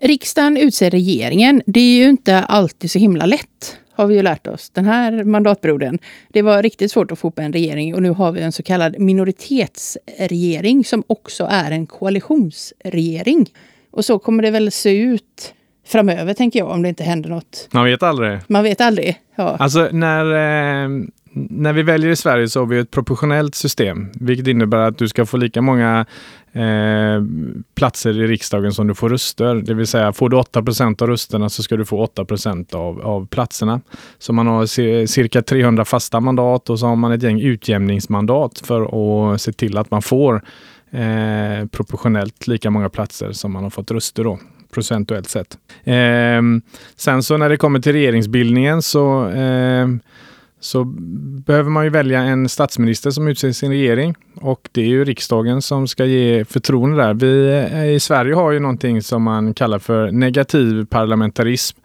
Riksdagen 0.00 0.56
utser 0.56 0.90
regeringen. 0.90 1.62
Det 1.66 1.80
är 1.80 1.98
ju 1.98 2.08
inte 2.08 2.38
alltid 2.38 2.90
så 2.90 2.98
himla 2.98 3.26
lätt, 3.26 3.76
har 3.92 4.06
vi 4.06 4.14
ju 4.14 4.22
lärt 4.22 4.46
oss 4.46 4.70
den 4.70 4.84
här 4.84 5.24
mandatperioden. 5.24 5.98
Det 6.28 6.42
var 6.42 6.62
riktigt 6.62 6.92
svårt 6.92 7.12
att 7.12 7.18
få 7.18 7.28
upp 7.28 7.38
en 7.38 7.52
regering 7.52 7.94
och 7.94 8.02
nu 8.02 8.10
har 8.10 8.32
vi 8.32 8.40
en 8.40 8.52
så 8.52 8.62
kallad 8.62 8.98
minoritetsregering 8.98 10.84
som 10.84 11.04
också 11.06 11.46
är 11.50 11.70
en 11.70 11.86
koalitionsregering. 11.86 13.50
Och 13.90 14.04
så 14.04 14.18
kommer 14.18 14.42
det 14.42 14.50
väl 14.50 14.72
se 14.72 14.96
ut 14.96 15.54
framöver, 15.84 16.34
tänker 16.34 16.58
jag, 16.58 16.68
om 16.68 16.82
det 16.82 16.88
inte 16.88 17.04
händer 17.04 17.30
något. 17.30 17.68
Man 17.70 17.84
vet 17.84 18.02
aldrig. 18.02 18.38
Man 18.46 18.62
vet 18.62 18.80
aldrig. 18.80 19.16
Ja. 19.36 19.56
Alltså 19.58 19.88
när, 19.92 20.24
eh, 20.24 20.88
när 21.34 21.72
vi 21.72 21.82
väljer 21.82 22.10
i 22.10 22.16
Sverige 22.16 22.48
så 22.48 22.60
har 22.60 22.66
vi 22.66 22.78
ett 22.78 22.90
proportionellt 22.90 23.54
system, 23.54 24.10
vilket 24.20 24.46
innebär 24.46 24.78
att 24.78 24.98
du 24.98 25.08
ska 25.08 25.26
få 25.26 25.36
lika 25.36 25.62
många 25.62 26.06
eh, 26.52 27.22
platser 27.74 28.22
i 28.22 28.26
riksdagen 28.26 28.72
som 28.72 28.86
du 28.86 28.94
får 28.94 29.08
röster. 29.08 29.54
Det 29.54 29.74
vill 29.74 29.86
säga, 29.86 30.12
får 30.12 30.28
du 30.28 30.36
8% 30.36 31.02
av 31.02 31.08
rösterna 31.08 31.48
så 31.48 31.62
ska 31.62 31.76
du 31.76 31.84
få 31.84 32.02
8 32.02 32.26
av, 32.72 33.00
av 33.00 33.26
platserna. 33.26 33.80
Så 34.18 34.32
man 34.32 34.46
har 34.46 34.66
cirka 35.06 35.42
300 35.42 35.84
fasta 35.84 36.20
mandat 36.20 36.70
och 36.70 36.78
så 36.78 36.86
har 36.86 36.96
man 36.96 37.12
ett 37.12 37.22
gäng 37.22 37.40
utjämningsmandat 37.40 38.62
för 38.64 38.82
att 39.34 39.40
se 39.40 39.52
till 39.52 39.78
att 39.78 39.90
man 39.90 40.02
får 40.02 40.44
eh, 40.90 41.66
proportionellt 41.70 42.46
lika 42.46 42.70
många 42.70 42.88
platser 42.88 43.32
som 43.32 43.52
man 43.52 43.62
har 43.62 43.70
fått 43.70 43.90
röster 43.90 44.24
då 44.24 44.38
procentuellt 44.74 45.28
sett. 45.28 45.58
Eh, 45.84 46.42
sen 46.96 47.22
så 47.22 47.36
när 47.36 47.48
det 47.48 47.56
kommer 47.56 47.80
till 47.80 47.92
regeringsbildningen 47.92 48.82
så, 48.82 49.28
eh, 49.28 49.88
så 50.60 50.84
behöver 51.46 51.70
man 51.70 51.84
ju 51.84 51.90
välja 51.90 52.20
en 52.20 52.48
statsminister 52.48 53.10
som 53.10 53.28
utser 53.28 53.52
sin 53.52 53.70
regering 53.70 54.14
och 54.34 54.68
det 54.72 54.80
är 54.80 54.86
ju 54.86 55.04
riksdagen 55.04 55.62
som 55.62 55.88
ska 55.88 56.04
ge 56.04 56.44
förtroende 56.44 56.96
där. 56.96 57.14
Vi 57.14 57.48
eh, 57.72 57.94
i 57.94 58.00
Sverige 58.00 58.34
har 58.34 58.52
ju 58.52 58.60
någonting 58.60 59.02
som 59.02 59.22
man 59.22 59.54
kallar 59.54 59.78
för 59.78 60.10
negativ 60.10 60.86
parlamentarism. 60.86 61.78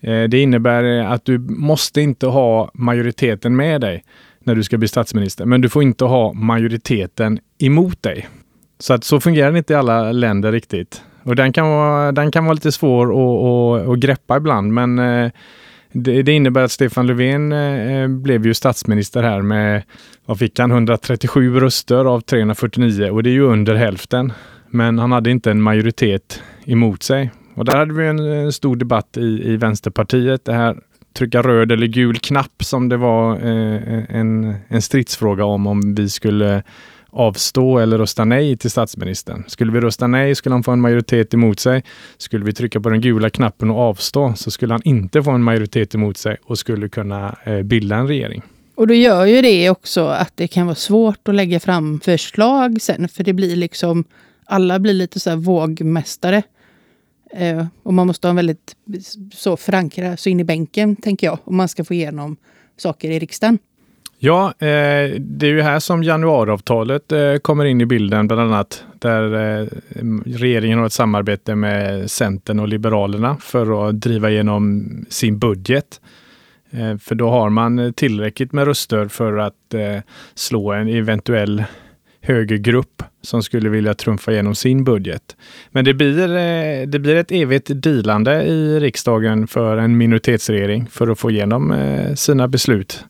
Eh, 0.00 0.22
det 0.22 0.38
innebär 0.38 0.84
att 0.84 1.24
du 1.24 1.38
måste 1.38 2.00
inte 2.00 2.26
ha 2.26 2.70
majoriteten 2.74 3.56
med 3.56 3.80
dig 3.80 4.04
när 4.44 4.54
du 4.54 4.62
ska 4.62 4.78
bli 4.78 4.88
statsminister, 4.88 5.44
men 5.44 5.60
du 5.60 5.68
får 5.68 5.82
inte 5.82 6.04
ha 6.04 6.32
majoriteten 6.32 7.38
emot 7.58 8.02
dig. 8.02 8.28
Så 8.78 8.94
att 8.94 9.04
så 9.04 9.20
fungerar 9.20 9.52
det 9.52 9.58
inte 9.58 9.72
i 9.72 9.76
alla 9.76 10.12
länder 10.12 10.52
riktigt. 10.52 11.02
Och 11.26 11.36
den 11.36 11.52
kan 11.52 11.68
vara, 11.68 12.12
den 12.12 12.30
kan 12.30 12.44
vara 12.44 12.54
lite 12.54 12.72
svår 12.72 13.06
att, 13.06 13.82
att, 13.82 13.88
att 13.88 13.98
greppa 13.98 14.36
ibland, 14.36 14.72
men 14.72 14.98
eh, 14.98 15.30
det, 15.92 16.22
det, 16.22 16.32
innebär 16.32 16.62
att 16.62 16.72
Stefan 16.72 17.06
Löfven 17.06 17.52
eh, 17.52 18.08
blev 18.08 18.46
ju 18.46 18.54
statsminister 18.54 19.22
här 19.22 19.42
med, 19.42 19.82
vad 20.26 20.38
fick 20.38 20.58
han, 20.58 20.70
137 20.70 21.60
röster 21.60 22.04
av 22.04 22.20
349 22.20 23.10
och 23.10 23.22
det 23.22 23.30
är 23.30 23.32
ju 23.32 23.42
under 23.42 23.74
hälften. 23.74 24.32
Men 24.70 24.98
han 24.98 25.12
hade 25.12 25.30
inte 25.30 25.50
en 25.50 25.62
majoritet 25.62 26.42
emot 26.64 27.02
sig. 27.02 27.30
Och 27.54 27.64
där 27.64 27.76
hade 27.76 27.94
vi 27.94 28.06
en, 28.06 28.18
en 28.18 28.52
stor 28.52 28.76
debatt 28.76 29.16
i, 29.16 29.52
i 29.52 29.56
Vänsterpartiet. 29.56 30.44
Det 30.44 30.52
här 30.52 30.76
trycka 31.16 31.42
röd 31.42 31.72
eller 31.72 31.86
gul 31.86 32.18
knapp 32.18 32.64
som 32.64 32.88
det 32.88 32.96
var 32.96 33.32
eh, 33.32 34.04
en, 34.08 34.54
en 34.68 34.82
stridsfråga 34.82 35.44
om, 35.44 35.66
om 35.66 35.94
vi 35.94 36.08
skulle 36.08 36.62
avstå 37.16 37.78
eller 37.78 37.98
rösta 37.98 38.24
nej 38.24 38.56
till 38.56 38.70
statsministern. 38.70 39.44
Skulle 39.48 39.72
vi 39.72 39.80
rösta 39.80 40.06
nej 40.06 40.34
skulle 40.34 40.54
han 40.54 40.62
få 40.62 40.70
en 40.70 40.80
majoritet 40.80 41.34
emot 41.34 41.60
sig. 41.60 41.84
Skulle 42.16 42.44
vi 42.44 42.52
trycka 42.52 42.80
på 42.80 42.88
den 42.88 43.00
gula 43.00 43.30
knappen 43.30 43.70
och 43.70 43.78
avstå 43.78 44.34
så 44.36 44.50
skulle 44.50 44.74
han 44.74 44.82
inte 44.84 45.22
få 45.22 45.30
en 45.30 45.42
majoritet 45.42 45.94
emot 45.94 46.16
sig 46.16 46.36
och 46.44 46.58
skulle 46.58 46.88
kunna 46.88 47.36
eh, 47.44 47.62
bilda 47.62 47.96
en 47.96 48.08
regering. 48.08 48.42
Och 48.74 48.86
då 48.86 48.94
gör 48.94 49.26
ju 49.26 49.42
det 49.42 49.70
också 49.70 50.06
att 50.06 50.32
det 50.34 50.48
kan 50.48 50.66
vara 50.66 50.74
svårt 50.74 51.28
att 51.28 51.34
lägga 51.34 51.60
fram 51.60 52.00
förslag 52.00 52.82
sen, 52.82 53.08
för 53.08 53.24
det 53.24 53.32
blir 53.32 53.56
liksom, 53.56 54.04
alla 54.44 54.78
blir 54.78 54.94
lite 54.94 55.20
så 55.20 55.30
här 55.30 55.36
vågmästare. 55.36 56.42
Eh, 57.32 57.66
och 57.82 57.94
man 57.94 58.06
måste 58.06 58.26
ha 58.26 58.30
en 58.30 58.36
väldigt 58.36 58.76
så 59.34 59.56
förankra 59.56 60.16
så 60.16 60.28
in 60.28 60.40
i 60.40 60.44
bänken, 60.44 60.96
tänker 60.96 61.26
jag, 61.26 61.38
om 61.44 61.56
man 61.56 61.68
ska 61.68 61.84
få 61.84 61.94
igenom 61.94 62.36
saker 62.76 63.10
i 63.10 63.18
riksdagen. 63.18 63.58
Ja, 64.26 64.46
eh, 64.58 65.20
det 65.20 65.46
är 65.46 65.50
ju 65.50 65.60
här 65.60 65.78
som 65.78 66.02
januariavtalet 66.02 67.12
eh, 67.12 67.36
kommer 67.36 67.64
in 67.64 67.80
i 67.80 67.86
bilden, 67.86 68.26
bland 68.28 68.40
annat 68.40 68.84
där 68.98 69.22
eh, 69.60 69.66
regeringen 70.24 70.78
har 70.78 70.86
ett 70.86 70.92
samarbete 70.92 71.54
med 71.54 72.10
Centern 72.10 72.60
och 72.60 72.68
Liberalerna 72.68 73.36
för 73.40 73.88
att 73.88 74.00
driva 74.00 74.30
igenom 74.30 74.86
sin 75.08 75.38
budget. 75.38 76.00
För 77.00 77.14
då 77.14 77.30
har 77.30 77.50
man 77.50 77.92
tillräckligt 77.96 78.52
med 78.52 78.66
röster 78.66 79.08
för 79.08 79.36
att 79.38 79.74
slå 80.34 80.72
en 80.72 80.88
eventuell 80.88 81.64
högergrupp 82.20 83.02
som 83.22 83.42
skulle 83.42 83.68
vilja 83.68 83.94
trumfa 83.94 84.32
igenom 84.32 84.54
sin 84.54 84.84
budget. 84.84 85.36
Men 85.70 85.84
det 85.84 85.94
blir, 85.94 86.86
det 86.86 86.98
blir 86.98 87.16
ett 87.16 87.32
evigt 87.32 87.70
dealande 87.74 88.42
i 88.42 88.80
riksdagen 88.80 89.46
för 89.46 89.76
en 89.76 89.96
minoritetsregering 89.96 90.86
för 90.86 91.08
att 91.08 91.18
få 91.18 91.30
igenom 91.30 91.76
sina 92.16 92.48
beslut. 92.48 93.04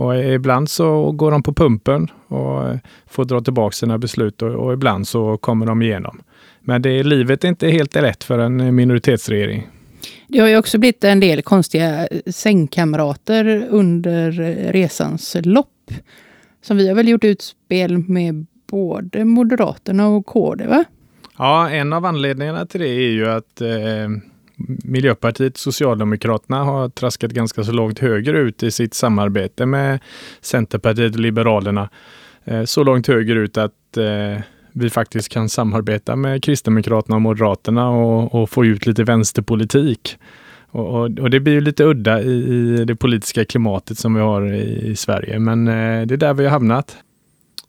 Och 0.00 0.18
ibland 0.18 0.70
så 0.70 1.12
går 1.12 1.30
de 1.30 1.42
på 1.42 1.54
pumpen 1.54 2.08
och 2.28 2.76
får 3.06 3.24
dra 3.24 3.40
tillbaka 3.40 3.72
sina 3.72 3.98
beslut 3.98 4.42
och, 4.42 4.48
och 4.48 4.72
ibland 4.72 5.08
så 5.08 5.36
kommer 5.36 5.66
de 5.66 5.82
igenom. 5.82 6.20
Men 6.60 6.82
det, 6.82 7.02
livet 7.02 7.44
är 7.44 7.48
inte 7.48 7.68
helt 7.68 7.94
lätt 7.94 8.24
för 8.24 8.38
en 8.38 8.74
minoritetsregering. 8.74 9.68
Det 10.28 10.38
har 10.38 10.48
ju 10.48 10.56
också 10.56 10.78
blivit 10.78 11.04
en 11.04 11.20
del 11.20 11.42
konstiga 11.42 12.08
sängkamrater 12.26 13.66
under 13.70 14.30
resans 14.72 15.36
lopp. 15.42 15.90
Som 16.62 16.76
vi 16.76 16.88
har 16.88 16.94
väl 16.94 17.08
gjort 17.08 17.24
utspel 17.24 17.98
med 17.98 18.46
både 18.70 19.24
Moderaterna 19.24 20.08
och 20.08 20.26
KD, 20.26 20.66
va? 20.66 20.84
Ja, 21.38 21.70
en 21.70 21.92
av 21.92 22.04
anledningarna 22.04 22.66
till 22.66 22.80
det 22.80 22.88
är 22.88 23.10
ju 23.10 23.28
att 23.28 23.60
eh, 23.60 24.08
Miljöpartiet 24.84 25.56
Socialdemokraterna 25.56 26.64
har 26.64 26.88
traskat 26.88 27.30
ganska 27.30 27.64
så 27.64 27.72
långt 27.72 27.98
högerut 27.98 28.62
i 28.62 28.70
sitt 28.70 28.94
samarbete 28.94 29.66
med 29.66 29.98
Centerpartiet 30.40 31.14
och 31.14 31.20
Liberalerna. 31.20 31.88
Eh, 32.44 32.64
så 32.64 32.84
långt 32.84 33.06
högerut 33.06 33.56
att 33.56 33.96
eh, 33.96 34.42
vi 34.72 34.90
faktiskt 34.90 35.28
kan 35.28 35.48
samarbeta 35.48 36.16
med 36.16 36.44
Kristdemokraterna 36.44 37.16
och 37.16 37.22
Moderaterna 37.22 37.88
och, 37.88 38.34
och 38.34 38.50
få 38.50 38.64
ut 38.64 38.86
lite 38.86 39.04
vänsterpolitik. 39.04 40.18
Och, 40.70 40.88
och, 40.88 41.18
och, 41.18 41.30
det 41.30 41.40
blir 41.40 41.52
ju 41.52 41.60
lite 41.60 41.84
udda 41.84 42.22
i, 42.22 42.32
i, 42.32 42.84
det 42.84 42.96
politiska 42.96 43.44
klimatet 43.44 43.98
som 43.98 44.14
vi 44.14 44.20
har 44.20 44.52
i, 44.52 44.90
i 44.90 44.96
Sverige, 44.96 45.38
men 45.38 45.68
eh, 45.68 46.06
det 46.06 46.14
är 46.14 46.16
där 46.16 46.34
vi 46.34 46.44
har 46.44 46.50
hamnat. 46.50 46.96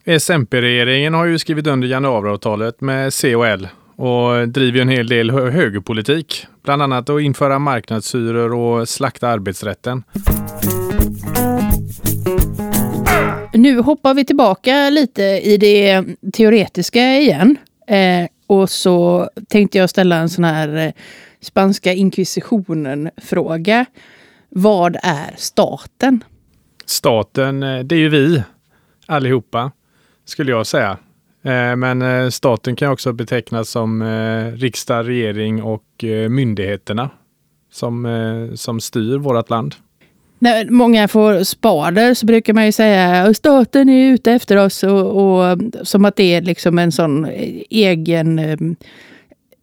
SMP-regeringen 0.06 1.14
har 1.14 1.26
ju 1.26 1.40
skrivit 1.40 1.68
under 1.68 1.88
januariavtalet 1.88 2.82
med 2.82 3.14
C 3.14 3.36
och 3.36 3.48
L 3.48 3.68
och 4.02 4.50
driver 4.50 4.82
en 4.82 4.90
hel 4.90 5.08
del 5.08 5.32
hö 5.32 5.50
högerpolitik. 5.50 6.48
Bland 6.64 6.82
annat 6.82 7.10
att 7.10 7.22
införa 7.22 7.60
marknadshyror 7.60 8.54
och 8.54 8.90
slakta 8.90 9.28
arbetsrätten. 9.28 10.04
Nu 13.54 13.80
hoppar 13.80 14.14
vi 14.14 14.26
tillbaka 14.26 14.90
lite 14.90 15.24
i 15.24 15.58
det 15.58 16.04
teoretiska 16.34 17.18
igen. 17.18 17.58
Eh, 17.88 18.28
och 18.48 18.70
så 18.70 19.30
tänkte 19.50 19.78
jag 19.78 19.90
ställa 19.90 20.16
en 20.16 20.30
sån 20.30 20.44
här 20.44 20.76
eh, 20.88 20.92
spanska 21.42 21.94
inkvisitionen-fråga. 21.94 23.86
Vad 24.50 24.96
är 25.04 25.36
staten? 25.38 26.24
Staten, 26.86 27.64
eh, 27.64 27.80
det 27.80 27.96
är 27.96 28.00
ju 28.00 28.10
vi 28.10 28.44
allihopa, 29.06 29.72
skulle 30.26 30.52
jag 30.52 30.68
säga. 30.68 30.98
Eh, 31.44 31.76
men 31.76 32.02
eh, 32.02 32.30
staten 32.30 32.76
kan 32.76 32.92
också 32.92 33.14
betecknas 33.14 33.70
som 33.70 34.02
eh, 34.02 34.52
riksdag, 34.52 35.08
regering 35.08 35.64
och 35.64 35.84
myndigheterna 36.30 37.10
som, 37.72 38.52
som 38.56 38.80
styr 38.80 39.18
vårt 39.18 39.50
land. 39.50 39.76
När 40.40 40.70
många 40.70 41.08
får 41.08 41.44
spader 41.44 42.14
så 42.14 42.26
brukar 42.26 42.54
man 42.54 42.66
ju 42.66 42.72
säga 42.72 43.24
att 43.24 43.38
staten 43.38 43.90
är 43.90 44.14
ute 44.14 44.32
efter 44.32 44.58
oss 44.58 44.84
och, 44.84 45.06
och 45.18 45.58
som 45.84 46.06
att 46.06 46.16
det 46.16 46.34
är 46.36 46.42
liksom 46.42 46.80
en 46.80 46.92
sån 46.92 47.26
egen 47.70 48.40
ehm, 48.40 48.76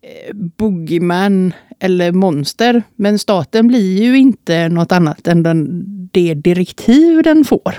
eh, 0.02 0.34
boogeyman 0.34 1.52
eller 1.80 2.12
monster. 2.12 2.82
Men 2.96 3.18
staten 3.18 3.68
blir 3.68 4.02
ju 4.02 4.18
inte 4.18 4.68
något 4.68 4.92
annat 4.92 5.28
än 5.28 5.42
den, 5.42 5.84
det 6.12 6.34
direktiv 6.34 7.22
den 7.22 7.44
får. 7.44 7.74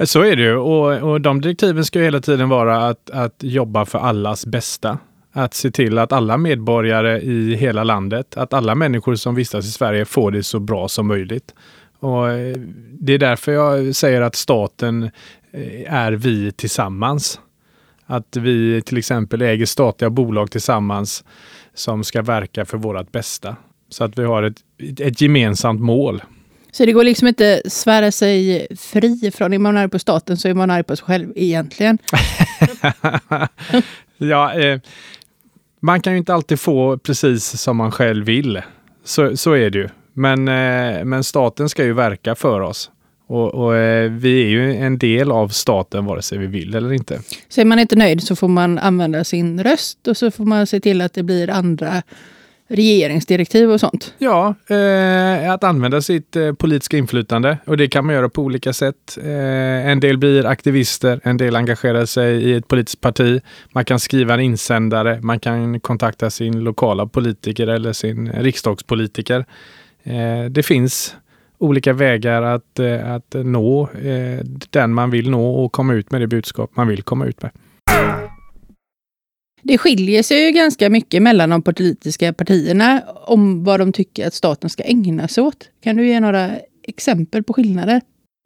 Så 0.00 0.20
är 0.20 0.36
det 0.36 0.42
ju 0.42 0.56
och, 0.56 1.12
och 1.12 1.20
de 1.20 1.40
direktiven 1.40 1.84
ska 1.84 2.00
hela 2.00 2.20
tiden 2.20 2.48
vara 2.48 2.86
att, 2.88 3.10
att 3.10 3.34
jobba 3.38 3.84
för 3.84 3.98
allas 3.98 4.46
bästa. 4.46 4.98
Att 5.32 5.54
se 5.54 5.70
till 5.70 5.98
att 5.98 6.12
alla 6.12 6.36
medborgare 6.36 7.20
i 7.20 7.54
hela 7.54 7.84
landet, 7.84 8.36
att 8.36 8.52
alla 8.52 8.74
människor 8.74 9.14
som 9.14 9.34
vistas 9.34 9.66
i 9.66 9.70
Sverige 9.70 10.04
får 10.04 10.30
det 10.30 10.42
så 10.42 10.60
bra 10.60 10.88
som 10.88 11.06
möjligt. 11.06 11.54
Och 11.98 12.30
eh, 12.30 12.56
det 12.90 13.12
är 13.12 13.18
därför 13.18 13.52
jag 13.52 13.96
säger 13.96 14.20
att 14.20 14.34
staten 14.34 15.02
eh, 15.52 15.94
är 15.94 16.12
vi 16.12 16.52
tillsammans. 16.52 17.40
Att 18.06 18.36
vi 18.36 18.82
till 18.82 18.98
exempel 18.98 19.42
äger 19.42 19.66
statliga 19.66 20.10
bolag 20.10 20.50
tillsammans 20.50 21.24
som 21.74 22.04
ska 22.04 22.22
verka 22.22 22.64
för 22.64 22.78
vårt 22.78 23.12
bästa. 23.12 23.56
Så 23.88 24.04
att 24.04 24.18
vi 24.18 24.24
har 24.24 24.42
ett, 24.42 24.56
ett 25.00 25.20
gemensamt 25.20 25.80
mål. 25.80 26.22
Så 26.74 26.84
det 26.84 26.92
går 26.92 27.04
liksom 27.04 27.28
inte 27.28 27.62
svära 27.64 28.12
sig 28.12 28.66
fri 28.76 29.30
från, 29.34 29.52
är 29.52 29.58
man 29.58 29.76
arg 29.76 29.88
på 29.88 29.98
staten 29.98 30.36
så 30.36 30.48
är 30.48 30.54
man 30.54 30.70
arg 30.70 30.82
på 30.82 30.96
sig 30.96 31.04
själv 31.04 31.32
egentligen. 31.36 31.98
ja, 34.18 34.54
eh, 34.54 34.80
man 35.80 36.00
kan 36.00 36.12
ju 36.12 36.18
inte 36.18 36.34
alltid 36.34 36.60
få 36.60 36.98
precis 36.98 37.60
som 37.60 37.76
man 37.76 37.92
själv 37.92 38.26
vill. 38.26 38.62
Så, 39.04 39.36
så 39.36 39.52
är 39.52 39.70
det 39.70 39.78
ju. 39.78 39.88
Men, 40.12 40.48
eh, 40.48 41.04
men 41.04 41.24
staten 41.24 41.68
ska 41.68 41.84
ju 41.84 41.92
verka 41.92 42.34
för 42.34 42.60
oss. 42.60 42.90
Och, 43.26 43.54
och 43.54 43.76
eh, 43.76 44.10
vi 44.10 44.42
är 44.42 44.48
ju 44.48 44.76
en 44.76 44.98
del 44.98 45.30
av 45.30 45.48
staten 45.48 46.04
vare 46.04 46.22
sig 46.22 46.38
vi 46.38 46.46
vill 46.46 46.74
eller 46.74 46.92
inte. 46.92 47.20
Så 47.48 47.60
är 47.60 47.64
man 47.64 47.78
inte 47.78 47.96
nöjd 47.96 48.22
så 48.22 48.36
får 48.36 48.48
man 48.48 48.78
använda 48.78 49.24
sin 49.24 49.62
röst 49.62 50.08
och 50.08 50.16
så 50.16 50.30
får 50.30 50.44
man 50.44 50.66
se 50.66 50.80
till 50.80 51.00
att 51.00 51.14
det 51.14 51.22
blir 51.22 51.50
andra 51.50 52.02
regeringsdirektiv 52.74 53.70
och 53.70 53.80
sånt? 53.80 54.14
Ja, 54.18 54.54
eh, 54.68 55.52
att 55.52 55.64
använda 55.64 56.00
sitt 56.00 56.36
eh, 56.36 56.52
politiska 56.52 56.96
inflytande 56.96 57.58
och 57.66 57.76
det 57.76 57.88
kan 57.88 58.06
man 58.06 58.14
göra 58.14 58.28
på 58.28 58.42
olika 58.42 58.72
sätt. 58.72 59.18
Eh, 59.22 59.88
en 59.90 60.00
del 60.00 60.18
blir 60.18 60.46
aktivister, 60.46 61.20
en 61.24 61.36
del 61.36 61.56
engagerar 61.56 62.04
sig 62.04 62.42
i 62.42 62.54
ett 62.54 62.68
politiskt 62.68 63.00
parti. 63.00 63.40
Man 63.72 63.84
kan 63.84 64.00
skriva 64.00 64.34
en 64.34 64.40
insändare, 64.40 65.20
man 65.20 65.40
kan 65.40 65.80
kontakta 65.80 66.30
sin 66.30 66.64
lokala 66.64 67.06
politiker 67.06 67.66
eller 67.66 67.92
sin 67.92 68.32
riksdagspolitiker. 68.32 69.44
Eh, 70.02 70.44
det 70.50 70.62
finns 70.62 71.16
olika 71.58 71.92
vägar 71.92 72.42
att, 72.42 72.78
eh, 72.78 73.12
att 73.12 73.34
nå 73.34 73.88
eh, 73.90 74.44
den 74.70 74.94
man 74.94 75.10
vill 75.10 75.30
nå 75.30 75.64
och 75.64 75.72
komma 75.72 75.94
ut 75.94 76.10
med 76.10 76.20
det 76.20 76.26
budskap 76.26 76.70
man 76.74 76.88
vill 76.88 77.02
komma 77.02 77.26
ut 77.26 77.42
med. 77.42 77.50
Det 79.64 79.78
skiljer 79.78 80.22
sig 80.22 80.44
ju 80.44 80.50
ganska 80.50 80.90
mycket 80.90 81.22
mellan 81.22 81.50
de 81.50 81.62
politiska 81.62 82.32
partierna 82.32 83.02
om 83.26 83.64
vad 83.64 83.80
de 83.80 83.92
tycker 83.92 84.26
att 84.26 84.34
staten 84.34 84.70
ska 84.70 84.82
ägna 84.82 85.28
sig 85.28 85.44
åt. 85.44 85.68
Kan 85.82 85.96
du 85.96 86.06
ge 86.06 86.20
några 86.20 86.50
exempel 86.82 87.42
på 87.42 87.52
skillnader? 87.52 88.00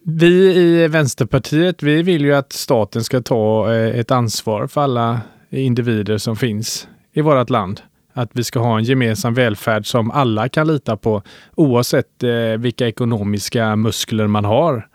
Vi 0.04 0.56
i 0.56 0.88
Vänsterpartiet, 0.88 1.82
vi 1.82 2.02
vill 2.02 2.24
ju 2.24 2.34
att 2.34 2.52
staten 2.52 3.04
ska 3.04 3.22
ta 3.22 3.74
eh, 3.74 3.98
ett 3.98 4.10
ansvar 4.10 4.66
för 4.66 4.80
alla 4.80 5.20
individer 5.50 6.18
som 6.18 6.36
finns 6.36 6.88
i 7.12 7.20
vårt 7.20 7.50
land 7.50 7.80
att 8.18 8.30
vi 8.32 8.44
ska 8.44 8.58
ha 8.58 8.78
en 8.78 8.84
gemensam 8.84 9.34
välfärd 9.34 9.86
som 9.86 10.10
alla 10.10 10.48
kan 10.48 10.66
lita 10.66 10.96
på 10.96 11.22
oavsett 11.54 12.22
eh, 12.22 12.30
vilka 12.58 12.88
ekonomiska 12.88 13.76
muskler 13.76 14.26
man 14.26 14.44
har. 14.44 14.88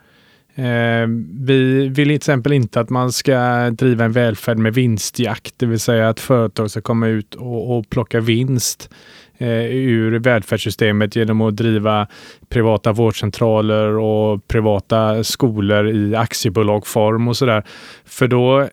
Eh, 0.56 1.06
vi 1.40 1.88
vill 1.88 1.94
till 1.94 2.10
exempel 2.10 2.52
inte 2.52 2.80
att 2.80 2.90
man 2.90 3.12
ska 3.12 3.70
driva 3.70 4.04
en 4.04 4.12
välfärd 4.12 4.58
med 4.58 4.74
vinstjakt, 4.74 5.54
det 5.56 5.66
vill 5.66 5.80
säga 5.80 6.08
att 6.08 6.20
företag 6.20 6.70
ska 6.70 6.80
komma 6.80 7.06
ut 7.06 7.34
och, 7.34 7.78
och 7.78 7.90
plocka 7.90 8.20
vinst 8.20 8.90
eh, 9.38 9.64
ur 9.66 10.18
välfärdssystemet 10.18 11.16
genom 11.16 11.40
att 11.40 11.56
driva 11.56 12.06
privata 12.48 12.92
vårdcentraler 12.92 13.88
och 13.96 14.48
privata 14.48 15.24
skolor 15.24 15.88
i 15.88 16.14
aktiebolagsform 16.14 17.28
och 17.28 17.36
sådär. 17.36 17.64
För 18.04 18.28
då 18.28 18.68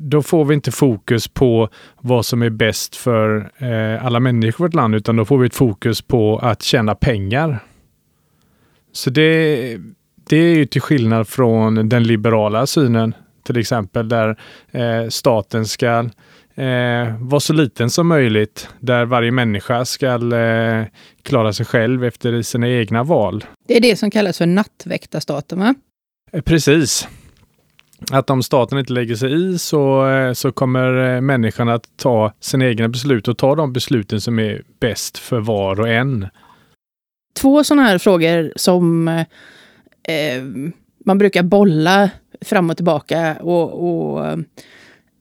då 0.00 0.22
får 0.22 0.44
vi 0.44 0.54
inte 0.54 0.72
fokus 0.72 1.28
på 1.28 1.68
vad 2.00 2.26
som 2.26 2.42
är 2.42 2.50
bäst 2.50 2.96
för 2.96 3.50
eh, 3.56 4.06
alla 4.06 4.20
människor 4.20 4.66
i 4.66 4.68
vårt 4.68 4.74
land, 4.74 4.94
utan 4.94 5.16
då 5.16 5.24
får 5.24 5.38
vi 5.38 5.46
ett 5.46 5.54
fokus 5.54 6.02
på 6.02 6.38
att 6.38 6.62
tjäna 6.62 6.94
pengar. 6.94 7.58
Så 8.92 9.10
det, 9.10 9.78
det 10.28 10.36
är 10.36 10.56
ju 10.56 10.66
till 10.66 10.80
skillnad 10.80 11.28
från 11.28 11.88
den 11.88 12.02
liberala 12.02 12.66
synen, 12.66 13.14
till 13.42 13.56
exempel 13.56 14.08
där 14.08 14.40
eh, 14.70 15.08
staten 15.08 15.66
ska 15.66 15.98
eh, 16.54 17.16
vara 17.18 17.40
så 17.40 17.52
liten 17.52 17.90
som 17.90 18.08
möjligt, 18.08 18.68
där 18.80 19.04
varje 19.04 19.30
människa 19.30 19.84
ska 19.84 20.36
eh, 20.36 20.84
klara 21.22 21.52
sig 21.52 21.66
själv 21.66 22.04
efter 22.04 22.42
sina 22.42 22.68
egna 22.68 23.02
val. 23.02 23.44
Det 23.68 23.76
är 23.76 23.80
det 23.80 23.96
som 23.96 24.10
kallas 24.10 24.38
för 24.38 24.46
nattväktarstaten, 24.46 25.58
va? 25.58 25.74
Eh, 26.32 26.42
precis 26.42 27.08
att 28.10 28.30
om 28.30 28.42
staten 28.42 28.78
inte 28.78 28.92
lägger 28.92 29.14
sig 29.14 29.54
i 29.54 29.58
så, 29.58 30.08
eh, 30.08 30.32
så 30.32 30.52
kommer 30.52 31.14
eh, 31.14 31.20
människan 31.20 31.68
att 31.68 31.84
ta 31.96 32.32
sina 32.40 32.66
egna 32.66 32.88
beslut 32.88 33.28
och 33.28 33.38
ta 33.38 33.54
de 33.54 33.72
besluten 33.72 34.20
som 34.20 34.38
är 34.38 34.62
bäst 34.80 35.18
för 35.18 35.40
var 35.40 35.80
och 35.80 35.88
en. 35.88 36.28
Två 37.40 37.64
sådana 37.64 37.82
här 37.82 37.98
frågor 37.98 38.52
som 38.56 39.08
eh, 40.08 40.42
man 41.04 41.18
brukar 41.18 41.42
bolla 41.42 42.10
fram 42.40 42.70
och 42.70 42.76
tillbaka 42.76 43.36
och, 43.40 43.72
och 43.88 44.26
eh, 44.26 44.36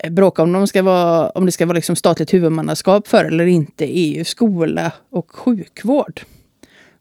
bråka 0.10 0.44
om, 0.44 0.54
de 0.54 0.68
ska 0.68 0.84
vara, 0.84 1.30
om 1.30 1.46
det 1.46 1.52
ska 1.52 1.66
vara 1.66 1.76
liksom 1.76 1.96
statligt 1.96 2.34
huvudmannaskap 2.34 3.08
för 3.08 3.26
eller 3.26 3.46
inte 3.46 3.86
EU, 3.86 4.26
skola 4.26 4.92
och 5.10 5.32
sjukvård. 5.32 6.22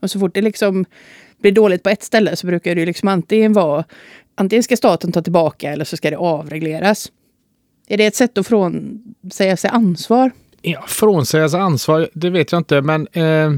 Och 0.00 0.10
så 0.10 0.18
fort 0.18 0.34
det 0.34 0.42
liksom 0.42 0.84
blir 1.40 1.52
dåligt 1.52 1.82
på 1.82 1.90
ett 1.90 2.02
ställe 2.02 2.36
så 2.36 2.46
brukar 2.46 2.74
det 2.74 2.86
liksom 2.86 3.08
antingen 3.08 3.52
vara 3.52 3.84
antingen 4.34 4.62
ska 4.62 4.76
staten 4.76 5.12
ta 5.12 5.22
tillbaka 5.22 5.72
eller 5.72 5.84
så 5.84 5.96
ska 5.96 6.10
det 6.10 6.16
avregleras. 6.16 7.12
Är 7.88 7.96
det 7.96 8.06
ett 8.06 8.16
sätt 8.16 8.38
att 8.38 8.46
frånsäga 8.46 9.56
sig 9.56 9.70
ansvar? 9.70 10.30
Ja, 10.62 10.84
frånsäga 10.86 11.48
sig 11.48 11.60
ansvar, 11.60 12.08
det 12.12 12.30
vet 12.30 12.52
jag 12.52 12.60
inte, 12.60 12.82
men 12.82 13.08
eh, 13.12 13.50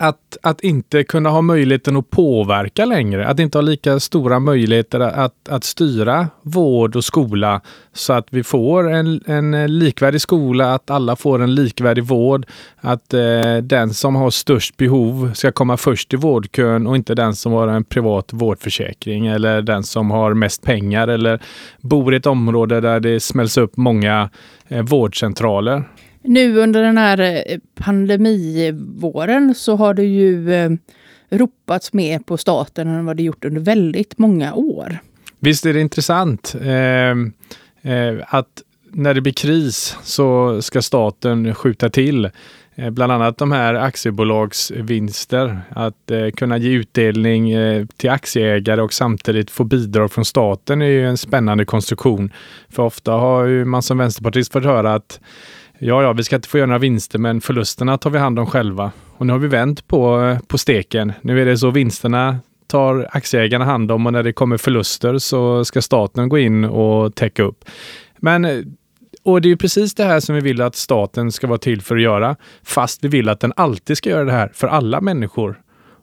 att, 0.00 0.36
att 0.42 0.60
inte 0.60 1.04
kunna 1.04 1.30
ha 1.30 1.40
möjligheten 1.40 1.96
att 1.96 2.10
påverka 2.10 2.84
längre, 2.84 3.28
att 3.28 3.40
inte 3.40 3.58
ha 3.58 3.62
lika 3.62 4.00
stora 4.00 4.40
möjligheter 4.40 5.00
att, 5.00 5.48
att 5.48 5.64
styra 5.64 6.28
vård 6.42 6.96
och 6.96 7.04
skola 7.04 7.60
så 7.92 8.12
att 8.12 8.26
vi 8.30 8.42
får 8.42 8.90
en, 8.90 9.20
en 9.26 9.78
likvärdig 9.78 10.20
skola, 10.20 10.74
att 10.74 10.90
alla 10.90 11.16
får 11.16 11.42
en 11.42 11.54
likvärdig 11.54 12.04
vård, 12.04 12.46
att 12.76 13.14
eh, 13.14 13.56
den 13.62 13.94
som 13.94 14.16
har 14.16 14.30
störst 14.30 14.76
behov 14.76 15.30
ska 15.34 15.52
komma 15.52 15.76
först 15.76 16.14
i 16.14 16.16
vårdkön 16.16 16.86
och 16.86 16.96
inte 16.96 17.14
den 17.14 17.34
som 17.34 17.52
har 17.52 17.68
en 17.68 17.84
privat 17.84 18.32
vårdförsäkring 18.32 19.26
eller 19.26 19.62
den 19.62 19.84
som 19.84 20.10
har 20.10 20.34
mest 20.34 20.62
pengar 20.62 21.08
eller 21.08 21.40
bor 21.80 22.14
i 22.14 22.16
ett 22.16 22.26
område 22.26 22.80
där 22.80 23.00
det 23.00 23.20
smälls 23.20 23.58
upp 23.58 23.76
många 23.76 24.30
eh, 24.68 24.82
vårdcentraler. 24.82 25.84
Nu 26.28 26.58
under 26.58 26.82
den 26.82 26.98
här 26.98 27.20
eh, 27.20 27.58
pandemivåren 27.74 29.54
så 29.54 29.76
har 29.76 29.94
det 29.94 30.04
ju 30.04 30.52
eh, 30.52 30.70
ropats 31.30 31.92
mer 31.92 32.18
på 32.18 32.36
staten 32.36 32.88
än 32.88 33.06
vad 33.06 33.16
det 33.16 33.22
gjort 33.22 33.44
under 33.44 33.60
väldigt 33.60 34.18
många 34.18 34.54
år. 34.54 34.98
Visst 35.38 35.66
är 35.66 35.74
det 35.74 35.80
intressant 35.80 36.54
eh, 36.60 37.10
eh, 37.92 38.24
att 38.26 38.62
när 38.92 39.14
det 39.14 39.20
blir 39.20 39.32
kris 39.32 39.96
så 40.02 40.62
ska 40.62 40.82
staten 40.82 41.54
skjuta 41.54 41.90
till. 41.90 42.30
Eh, 42.74 42.90
bland 42.90 43.12
annat 43.12 43.38
de 43.38 43.52
här 43.52 43.74
aktiebolagsvinster, 43.74 45.60
att 45.70 46.10
eh, 46.10 46.30
kunna 46.30 46.58
ge 46.58 46.70
utdelning 46.70 47.50
eh, 47.50 47.86
till 47.96 48.10
aktieägare 48.10 48.80
och 48.80 48.92
samtidigt 48.92 49.50
få 49.50 49.64
bidrag 49.64 50.12
från 50.12 50.24
staten 50.24 50.82
är 50.82 50.86
ju 50.86 51.06
en 51.06 51.16
spännande 51.16 51.64
konstruktion. 51.64 52.32
För 52.68 52.82
ofta 52.82 53.12
har 53.12 53.44
ju 53.44 53.64
man 53.64 53.82
som 53.82 53.98
vänsterpartist 53.98 54.52
fått 54.52 54.64
höra 54.64 54.94
att 54.94 55.20
ja, 55.78 56.02
ja, 56.02 56.12
vi 56.12 56.24
ska 56.24 56.36
inte 56.36 56.48
få 56.48 56.58
göra 56.58 56.66
några 56.66 56.78
vinster, 56.78 57.18
men 57.18 57.40
förlusterna 57.40 57.98
tar 57.98 58.10
vi 58.10 58.18
hand 58.18 58.38
om 58.38 58.46
själva. 58.46 58.92
Och 59.16 59.26
nu 59.26 59.32
har 59.32 59.40
vi 59.40 59.48
vänt 59.48 59.88
på, 59.88 60.20
eh, 60.20 60.38
på 60.38 60.58
steken. 60.58 61.12
Nu 61.22 61.42
är 61.42 61.46
det 61.46 61.58
så 61.58 61.70
vinsterna 61.70 62.38
tar 62.66 63.08
aktieägarna 63.12 63.64
hand 63.64 63.92
om 63.92 64.06
och 64.06 64.12
när 64.12 64.22
det 64.22 64.32
kommer 64.32 64.56
förluster 64.56 65.18
så 65.18 65.64
ska 65.64 65.82
staten 65.82 66.28
gå 66.28 66.38
in 66.38 66.64
och 66.64 67.14
täcka 67.14 67.42
upp. 67.42 67.64
Men 68.16 68.44
eh, 68.44 68.60
och 69.22 69.40
det 69.40 69.50
är 69.50 69.56
precis 69.56 69.94
det 69.94 70.04
här 70.04 70.20
som 70.20 70.34
vi 70.34 70.40
vill 70.40 70.62
att 70.62 70.76
staten 70.76 71.32
ska 71.32 71.46
vara 71.46 71.58
till 71.58 71.82
för 71.82 71.96
att 71.96 72.02
göra. 72.02 72.36
Fast 72.62 73.04
vi 73.04 73.08
vill 73.08 73.28
att 73.28 73.40
den 73.40 73.52
alltid 73.56 73.96
ska 73.96 74.10
göra 74.10 74.24
det 74.24 74.32
här 74.32 74.50
för 74.54 74.68
alla 74.68 75.00
människor. 75.00 75.60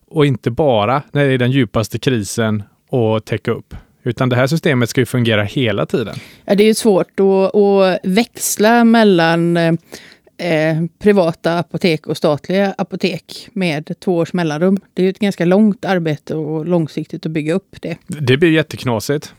Och 0.07 0.25
inte 0.25 0.51
bara 0.51 1.01
när 1.11 1.25
det 1.25 1.33
är 1.33 1.37
den 1.37 1.51
djupaste 1.51 1.99
krisen 1.99 2.63
och 2.89 3.25
täcka 3.25 3.51
upp. 3.51 3.75
Utan 4.05 4.29
det 4.29 4.35
här 4.35 4.47
systemet 4.47 4.89
ska 4.89 5.01
ju 5.01 5.05
fungera 5.05 5.43
hela 5.43 5.85
tiden. 5.85 6.15
Ja, 6.45 6.55
det 6.55 6.63
är 6.63 6.67
ju 6.67 6.73
svårt 6.73 7.19
att, 7.19 7.55
att 7.55 7.99
växla 8.03 8.83
mellan 8.83 9.57
eh, 9.57 9.77
privata 10.99 11.59
apotek 11.59 12.07
och 12.07 12.17
statliga 12.17 12.75
apotek 12.77 13.49
med 13.53 13.95
två 13.99 14.17
års 14.17 14.33
mellanrum. 14.33 14.77
Det 14.93 15.01
är 15.01 15.03
ju 15.03 15.09
ett 15.09 15.19
ganska 15.19 15.45
långt 15.45 15.85
arbete 15.85 16.35
och 16.35 16.65
långsiktigt 16.65 17.25
att 17.25 17.31
bygga 17.31 17.53
upp 17.53 17.75
det. 17.81 17.97
Det 18.07 18.37
blir 18.37 18.51
jätteknasigt. 18.51 19.33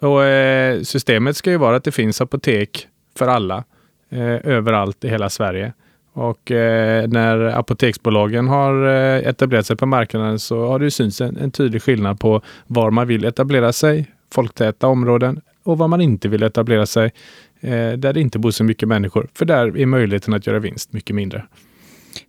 Och 0.00 0.24
eh, 0.24 0.82
systemet 0.82 1.36
ska 1.36 1.50
ju 1.50 1.56
vara 1.56 1.76
att 1.76 1.84
det 1.84 1.92
finns 1.92 2.20
apotek 2.20 2.88
för 3.16 3.28
alla 3.28 3.64
eh, 4.10 4.46
överallt 4.46 5.04
i 5.04 5.08
hela 5.08 5.30
Sverige. 5.30 5.72
Och 6.12 6.50
eh, 6.50 7.08
när 7.08 7.40
apoteksbolagen 7.40 8.48
har 8.48 8.88
eh, 8.88 9.28
etablerat 9.28 9.66
sig 9.66 9.76
på 9.76 9.86
marknaden 9.86 10.38
så 10.38 10.66
har 10.66 10.78
det 10.78 10.90
synts 10.90 11.20
en, 11.20 11.36
en, 11.36 11.50
tydlig 11.50 11.82
skillnad 11.82 12.20
på 12.20 12.42
var 12.66 12.90
man 12.90 13.06
vill 13.06 13.24
etablera 13.24 13.72
sig, 13.72 14.06
folktäta 14.34 14.86
områden 14.86 15.40
och 15.62 15.78
var 15.78 15.88
man 15.88 16.00
inte 16.00 16.28
vill 16.28 16.42
etablera 16.42 16.86
sig, 16.86 17.12
eh, 17.60 17.92
där 17.92 18.12
det 18.12 18.20
inte 18.20 18.38
bor 18.38 18.50
så 18.50 18.64
mycket 18.64 18.88
människor. 18.88 19.28
För 19.34 19.44
där 19.44 19.78
är 19.78 19.86
möjligheten 19.86 20.34
att 20.34 20.46
göra 20.46 20.58
vinst 20.58 20.92
mycket 20.92 21.16
mindre. 21.16 21.46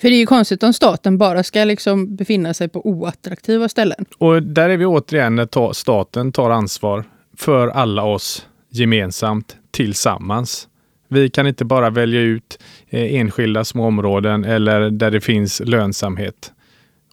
För 0.02 0.10
det 0.10 0.16
är 0.16 0.20
ju 0.20 0.26
konstigt 0.26 0.64
om 0.64 0.74
staten 0.74 1.18
bara 1.18 1.44
ska 1.44 1.64
liksom 1.64 2.16
befinna 2.16 2.54
sig 2.54 2.70
på 2.70 2.88
oattraktiva 2.88 3.70
ställen. 3.70 4.06
Och 4.18 4.44
där 4.44 4.70
är 4.70 4.78
vi 4.78 4.86
återigen 4.86 5.36
när 5.36 5.74
staten 5.74 6.32
tar 6.32 6.50
ansvar 6.50 7.04
för 7.38 7.68
alla 7.68 8.04
oss 8.04 8.48
gemensamt 8.70 9.56
tillsammans. 9.72 10.68
Vi 11.08 11.30
kan 11.30 11.48
inte 11.48 11.66
bara 11.66 11.90
välja 11.90 12.22
ut 12.22 12.60
Eh, 12.94 13.16
enskilda 13.16 13.66
små 13.66 13.88
områden 13.88 14.44
eller 14.44 14.90
där 14.90 15.12
det 15.12 15.22
finns 15.22 15.62
lönsamhet. 15.66 16.52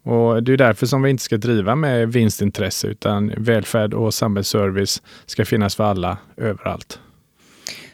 Och 0.03 0.43
Det 0.43 0.53
är 0.53 0.57
därför 0.57 0.87
som 0.87 1.03
vi 1.03 1.11
inte 1.11 1.23
ska 1.23 1.37
driva 1.37 1.75
med 1.77 2.13
vinstintresse 2.13 2.87
utan 2.87 3.33
välfärd 3.37 3.95
och 3.95 4.15
samhällsservice 4.15 5.03
ska 5.27 5.45
finnas 5.45 5.77
för 5.77 5.85
alla 5.85 6.19
överallt. 6.37 6.99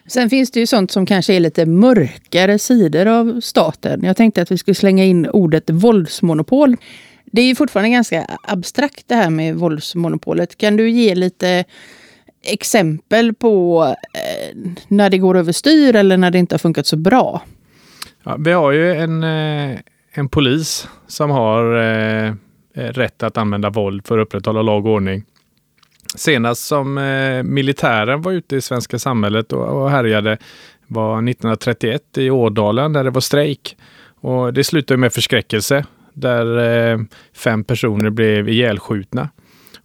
Sen 0.07 0.31
finns 0.31 0.51
det 0.51 0.61
ju 0.61 0.67
sånt 0.67 0.91
som 0.91 1.07
kanske 1.07 1.35
är 1.35 1.41
lite 1.41 1.67
mörkare 1.67 2.59
sidor 2.59 3.07
av 3.07 3.41
staten. 3.41 4.05
Jag 4.05 4.17
tänkte 4.17 4.43
att 4.43 4.51
vi 4.51 4.59
skulle 4.59 4.75
slänga 4.75 5.05
in 5.05 5.27
ordet 5.27 5.71
våldsmonopol. 5.71 6.77
Det 7.25 7.43
är 7.43 7.47
ju 7.47 7.55
fortfarande 7.55 7.91
ganska 7.91 8.27
abstrakt 8.43 9.09
det 9.09 9.15
här 9.15 9.31
med 9.31 9.57
våldsmonopolet. 9.57 10.59
Kan 10.59 10.77
du 10.77 10.91
ge 10.91 11.15
lite 11.15 11.65
exempel 12.45 13.35
på 13.35 13.85
eh, 14.15 14.57
när 14.89 15.11
det 15.11 15.19
går 15.19 15.37
överstyr 15.37 15.97
eller 15.97 16.17
när 16.17 16.31
det 16.31 16.39
inte 16.39 16.55
har 16.55 16.59
funkat 16.59 16.87
så 16.87 16.97
bra? 16.97 17.43
Ja, 18.25 18.37
vi 18.39 18.53
har 18.53 18.73
ju 18.73 18.93
en, 18.93 19.25
eh, 19.25 19.79
en 20.13 20.29
polis 20.29 20.89
som 21.07 21.31
har 21.31 21.77
eh, 21.77 22.27
eh, 22.75 22.93
rätt 22.93 23.23
att 23.23 23.39
använda 23.39 23.71
våld 23.71 24.07
för 24.07 24.19
att 24.19 24.27
upprätthålla 24.27 24.63
lag 24.63 24.87
och 24.87 24.93
ordning. 24.93 25.25
Senast 26.15 26.67
som 26.67 26.99
eh, 26.99 27.43
militären 27.43 28.23
var 28.23 28.33
ute 28.33 28.57
i 28.57 28.61
svenska 28.61 28.99
samhället 28.99 29.53
och, 29.53 29.83
och 29.83 29.91
härjade 29.91 30.39
var 30.87 31.17
1931 31.17 32.03
i 32.19 32.31
Ådalen 32.31 32.93
där 32.93 33.05
det 33.05 33.11
var 33.11 33.21
strejk. 33.21 33.77
Och 34.21 34.53
det 34.53 34.65
slutade 34.65 34.99
med 34.99 35.13
förskräckelse 35.13 35.85
där 36.13 36.59
eh, 36.59 36.99
fem 37.37 37.65
personer 37.65 38.11
blev 38.11 38.49
ihjälskjutna. 38.49 39.29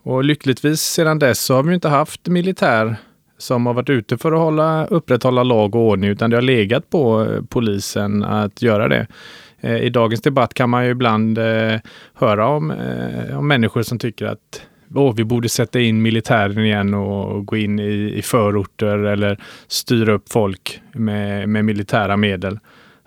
Och 0.03 0.23
lyckligtvis 0.23 0.81
sedan 0.81 1.19
dess 1.19 1.39
så 1.39 1.55
har 1.55 1.63
vi 1.63 1.75
inte 1.75 1.89
haft 1.89 2.27
militär 2.27 2.95
som 3.39 3.65
har 3.65 3.73
varit 3.73 3.89
ute 3.89 4.17
för 4.17 4.31
att 4.31 4.39
hålla, 4.39 4.85
upprätthålla 4.85 5.43
lag 5.43 5.75
och 5.75 5.81
ordning, 5.81 6.09
utan 6.09 6.29
det 6.29 6.37
har 6.37 6.41
legat 6.41 6.89
på 6.89 7.21
eh, 7.21 7.41
polisen 7.49 8.23
att 8.23 8.61
göra 8.61 8.87
det. 8.87 9.07
Eh, 9.59 9.77
I 9.77 9.89
dagens 9.89 10.21
debatt 10.21 10.53
kan 10.53 10.69
man 10.69 10.85
ju 10.85 10.91
ibland 10.91 11.37
eh, 11.37 11.79
höra 12.13 12.47
om, 12.47 12.73
om 13.33 13.47
människor 13.47 13.83
som 13.83 13.99
tycker 13.99 14.25
att 14.25 14.61
oh, 14.95 15.15
vi 15.15 15.23
borde 15.23 15.49
sätta 15.49 15.79
in 15.79 16.01
militären 16.01 16.65
igen 16.65 16.93
och 16.93 17.45
gå 17.45 17.57
in 17.57 17.79
i, 17.79 18.13
i 18.15 18.21
förorter 18.21 18.97
eller 18.97 19.39
styra 19.67 20.13
upp 20.13 20.31
folk 20.31 20.81
med, 20.93 21.49
med 21.49 21.65
militära 21.65 22.17
medel. 22.17 22.59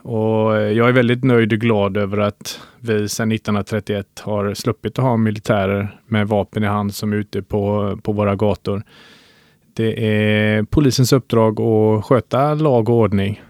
Och 0.02 0.52
jag 0.52 0.88
är 0.88 0.92
väldigt 0.92 1.24
nöjd 1.24 1.52
och 1.52 1.58
glad 1.58 1.96
över 1.96 2.18
att 2.18 2.60
vi 2.80 3.08
sedan 3.08 3.32
1931 3.32 4.06
har 4.24 4.54
sluppit 4.54 4.98
att 4.98 5.04
ha 5.04 5.16
militärer 5.16 6.00
med 6.06 6.28
vapen 6.28 6.64
i 6.64 6.66
hand 6.66 6.94
som 6.94 7.12
är 7.12 7.16
ute 7.16 7.42
på, 7.42 7.96
på 8.02 8.12
våra 8.12 8.36
gator. 8.36 8.82
Det 9.74 10.06
är 10.06 10.62
polisens 10.62 11.12
uppdrag 11.12 11.60
att 11.60 12.04
sköta 12.04 12.54
lag 12.54 12.88
och 12.88 12.96
ordning. 12.96 13.42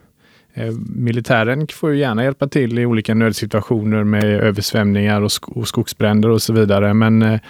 Eh, 0.55 0.73
militären 0.97 1.67
får 1.69 1.93
ju 1.93 1.99
gärna 1.99 2.25
hjälpa 2.25 2.49
till 2.49 2.79
i 2.79 2.87
olika 2.87 3.15
nödsituationer 3.15 4.05
med 4.05 4.25
översvämningar 4.25 5.21
och, 5.23 5.33
sk 5.33 5.49
och 5.49 5.69
skogsbränder 5.69 6.29
och 6.29 6.43
så 6.43 6.53
vidare. 6.53 6.95
Men 6.95 7.23
eh, 7.23 7.41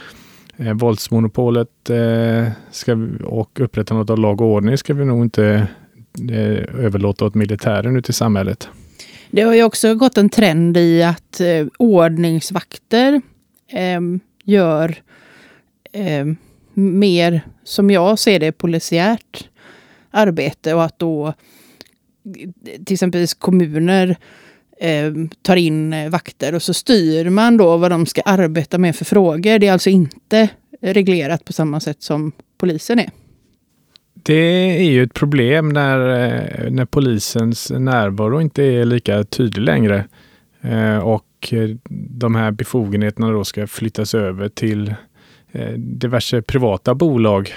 eh 0.56 0.74
våldsmonopolet 0.74 1.90
eh, 1.90 2.52
ska, 2.70 2.98
och 3.24 3.61
upprättandet 3.61 4.11
av 4.11 4.18
lag 4.18 4.40
och 4.40 4.46
ordning 4.46 4.78
ska 4.78 4.94
vi 4.94 5.04
nog 5.04 5.24
inte 5.24 5.68
eh, 6.30 6.85
överlåta 6.85 7.24
åt 7.24 7.35
militären 7.35 7.96
ute 7.96 8.11
i 8.11 8.12
samhället. 8.12 8.68
Det 9.30 9.42
har 9.42 9.54
ju 9.54 9.64
också 9.64 9.94
gått 9.94 10.18
en 10.18 10.28
trend 10.28 10.76
i 10.76 11.02
att 11.02 11.40
eh, 11.40 11.66
ordningsvakter 11.78 13.22
eh, 13.72 14.00
gör 14.44 14.96
eh, 15.92 16.26
mer, 16.74 17.40
som 17.64 17.90
jag 17.90 18.18
ser 18.18 18.40
det, 18.40 18.52
polisiärt 18.52 19.48
arbete 20.11 20.74
och 20.74 20.85
att 20.85 20.98
då 20.98 21.35
till 22.85 22.94
exempel 22.94 23.26
kommuner 23.38 24.16
eh, 24.80 25.12
tar 25.42 25.56
in 25.56 25.92
eh, 25.92 26.11
vakter 26.11 26.54
och 26.54 26.62
så 26.62 26.74
styr 26.74 27.28
man 27.28 27.56
då 27.56 27.76
vad 27.76 27.90
de 27.90 28.06
ska 28.06 28.20
arbeta 28.20 28.78
med 28.78 28.96
för 28.96 29.04
frågor. 29.04 29.58
Det 29.58 29.68
är 29.68 29.72
alltså 29.72 29.90
inte 29.90 30.48
reglerat 30.80 31.44
på 31.44 31.52
samma 31.52 31.80
sätt 31.80 32.02
som 32.02 32.32
polisen 32.58 32.98
är. 32.98 33.11
Det 34.14 34.35
är 34.78 34.90
ju 34.90 35.02
ett 35.02 35.14
problem 35.14 35.68
när, 35.68 35.98
eh, 36.08 36.70
när 36.70 36.85
polisens 36.85 37.70
närvaro 37.70 38.40
inte 38.40 38.62
är 38.62 38.85
lika 38.85 39.24
tydlig 39.24 39.62
längre. 39.62 40.04
Eh, 40.61 40.98
och 40.98 41.54
de 41.90 42.35
här 42.35 42.50
befogenheterna 42.50 43.30
då 43.30 43.44
ska 43.44 43.66
flyttas 43.66 44.14
över 44.14 44.48
till 44.48 44.88
eh, 44.88 44.94
Eh, 45.52 45.72
diverse 45.72 46.42
privata 46.42 46.94
bolag. 46.94 47.52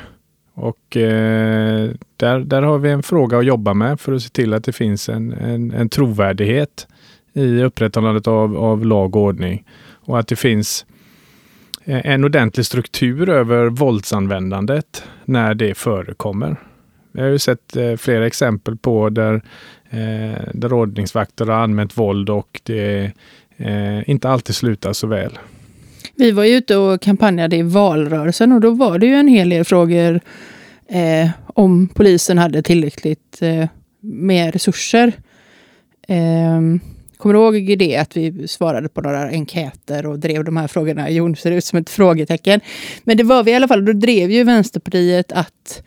Och 0.54 0.98
eh, 0.98 1.90
där, 2.18 2.40
där 2.40 2.62
har 2.62 2.78
vi 2.78 2.90
en 2.90 3.04
fråga 3.04 3.38
att 3.38 3.46
jobba 3.46 3.74
med 3.74 4.00
för 4.00 4.14
att 4.14 4.22
se 4.22 4.30
till 4.30 4.54
att 4.54 4.64
det 4.64 4.74
finns 4.74 5.10
en, 5.10 5.34
en, 5.34 5.72
en 5.72 5.90
trovärdighet 5.90 6.88
i 7.34 7.64
upprätthållandet 7.64 8.28
av, 8.28 8.58
av 8.58 8.86
lag 8.86 9.16
och 9.16 9.22
ordning. 9.22 9.64
Och 10.06 10.20
att 10.20 10.28
det 10.28 10.36
finns 10.36 10.86
eh, 11.84 12.06
en 12.06 12.24
ordentlig 12.24 12.66
struktur 12.66 13.30
över 13.30 13.70
våldsanvändandet 13.70 15.04
när 15.26 15.54
det 15.54 15.78
förekommer. 15.78 16.56
Jag 17.12 17.24
har 17.24 17.30
ju 17.30 17.40
sett 17.40 17.76
eh, 17.76 17.96
flera 17.96 18.28
exempel 18.28 18.78
på 18.78 19.10
där, 19.10 19.34
eh, 19.90 20.44
där 20.54 20.74
ordningsvakter 20.74 21.46
har 21.46 21.64
använt 21.64 21.98
våld 21.98 22.30
och 22.30 22.62
det 22.64 23.12
inte 24.06 24.30
alltid 24.30 24.56
slutar 24.56 24.94
så 24.94 25.08
väl. 25.08 25.38
Vi 26.16 26.32
var 26.32 26.44
ju 26.44 26.56
ute 26.56 26.78
och 26.78 27.02
kampanjade 27.02 27.56
i 27.56 27.62
valrörelsen 27.62 28.52
och 28.52 28.62
då 28.62 28.72
var 28.72 29.00
det 29.00 29.06
ju 29.06 29.16
en 29.16 29.28
hel 29.28 29.50
del 29.50 29.64
frågor 29.66 30.20
eh, 30.88 31.30
om 31.48 31.88
polisen 31.88 32.38
hade 32.38 32.62
tillräckligt 32.62 33.42
eh, 33.42 33.68
med 34.02 34.54
resurser. 34.54 35.14
Eh, 36.08 36.62
Kommer 37.18 37.34
du 37.34 37.40
ihåg 37.40 37.78
det 37.80 37.98
att 37.98 38.18
vi 38.18 38.48
svarade 38.48 38.90
på 38.90 39.02
några 39.02 39.30
enkäter 39.30 40.06
och 40.06 40.20
drev 40.20 40.44
de 40.44 40.58
här 40.58 40.68
frågorna? 40.68 41.10
Jon 41.10 41.36
ser 41.36 41.52
ut 41.52 41.66
som 41.66 41.80
ett 41.80 41.90
frågetecken. 41.90 42.62
Men 43.04 43.18
det 43.18 43.24
var 43.24 43.44
vi 43.44 43.52
i 43.52 43.56
alla 43.56 43.68
fall. 43.68 43.86
Då 43.86 43.94
drev 43.94 44.32
ju 44.32 44.44
Vänsterpartiet 44.44 45.32
att 45.32 45.84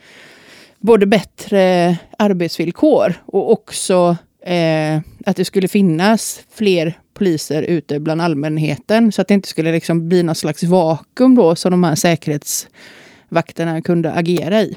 både 0.78 1.06
bättre 1.06 1.96
arbetsvillkor 2.18 3.14
och 3.26 3.52
också 3.52 4.16
eh, 4.42 5.00
att 5.26 5.36
det 5.36 5.44
skulle 5.44 5.68
finnas 5.68 6.40
fler 6.52 6.98
poliser 7.14 7.62
ute 7.62 8.00
bland 8.00 8.22
allmänheten. 8.22 9.12
Så 9.12 9.22
att 9.22 9.28
det 9.28 9.34
inte 9.34 9.48
skulle 9.48 9.72
liksom 9.72 10.08
bli 10.08 10.22
något 10.22 10.38
slags 10.38 10.62
vakuum 10.62 11.34
då 11.34 11.56
som 11.56 11.70
de 11.70 11.84
här 11.84 11.94
säkerhetsvakterna 11.94 13.82
kunde 13.82 14.12
agera 14.12 14.62
i. 14.62 14.76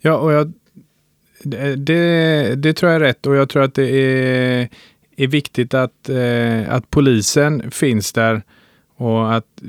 Ja, 0.00 0.16
och 0.16 0.32
jag, 0.32 0.52
det, 1.42 2.54
det, 2.56 2.72
tror 2.72 2.92
jag 2.92 3.02
är 3.02 3.06
rätt 3.06 3.26
och 3.26 3.36
jag 3.36 3.48
tror 3.48 3.62
att 3.62 3.74
det 3.74 3.90
är 3.90 4.68
är 5.16 5.26
viktigt 5.26 5.74
att, 5.74 6.08
eh, 6.08 6.74
att 6.74 6.90
polisen 6.90 7.70
finns 7.70 8.12
där 8.12 8.42
och 8.96 9.34
att 9.34 9.62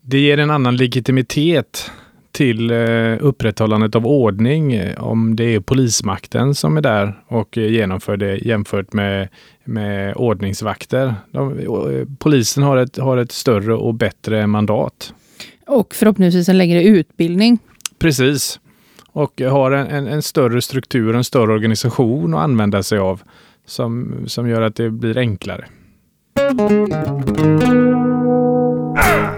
det 0.00 0.18
ger 0.18 0.38
en 0.38 0.50
annan 0.50 0.76
legitimitet 0.76 1.90
till 2.34 2.70
eh, 2.70 3.16
upprätthållandet 3.20 3.94
av 3.94 4.06
ordning 4.06 4.72
eh, 4.72 5.04
om 5.04 5.36
det 5.36 5.44
är 5.44 5.60
polismakten 5.60 6.54
som 6.54 6.76
är 6.76 6.80
där 6.80 7.22
och 7.26 7.56
genomför 7.56 8.16
det 8.16 8.36
jämfört 8.36 8.92
med, 8.92 9.28
med 9.64 10.16
ordningsvakter. 10.16 11.14
De, 11.30 12.06
polisen 12.18 12.62
har 12.62 12.76
ett, 12.76 12.96
har 12.96 13.16
ett 13.16 13.32
större 13.32 13.74
och 13.74 13.94
bättre 13.94 14.46
mandat. 14.46 15.14
Och 15.66 15.94
förhoppningsvis 15.94 16.48
en 16.48 16.58
längre 16.58 16.82
utbildning. 16.82 17.58
Precis. 17.98 18.60
Och 19.08 19.40
har 19.40 19.70
en, 19.70 19.86
en, 19.86 20.06
en 20.06 20.22
större 20.22 20.62
struktur, 20.62 21.14
en 21.14 21.24
större 21.24 21.52
organisation 21.52 22.34
att 22.34 22.40
använda 22.40 22.82
sig 22.82 22.98
av 22.98 23.22
som, 23.66 24.14
som 24.26 24.48
gör 24.48 24.62
att 24.62 24.76
det 24.76 24.90
blir 24.90 25.18
enklare. 25.18 25.64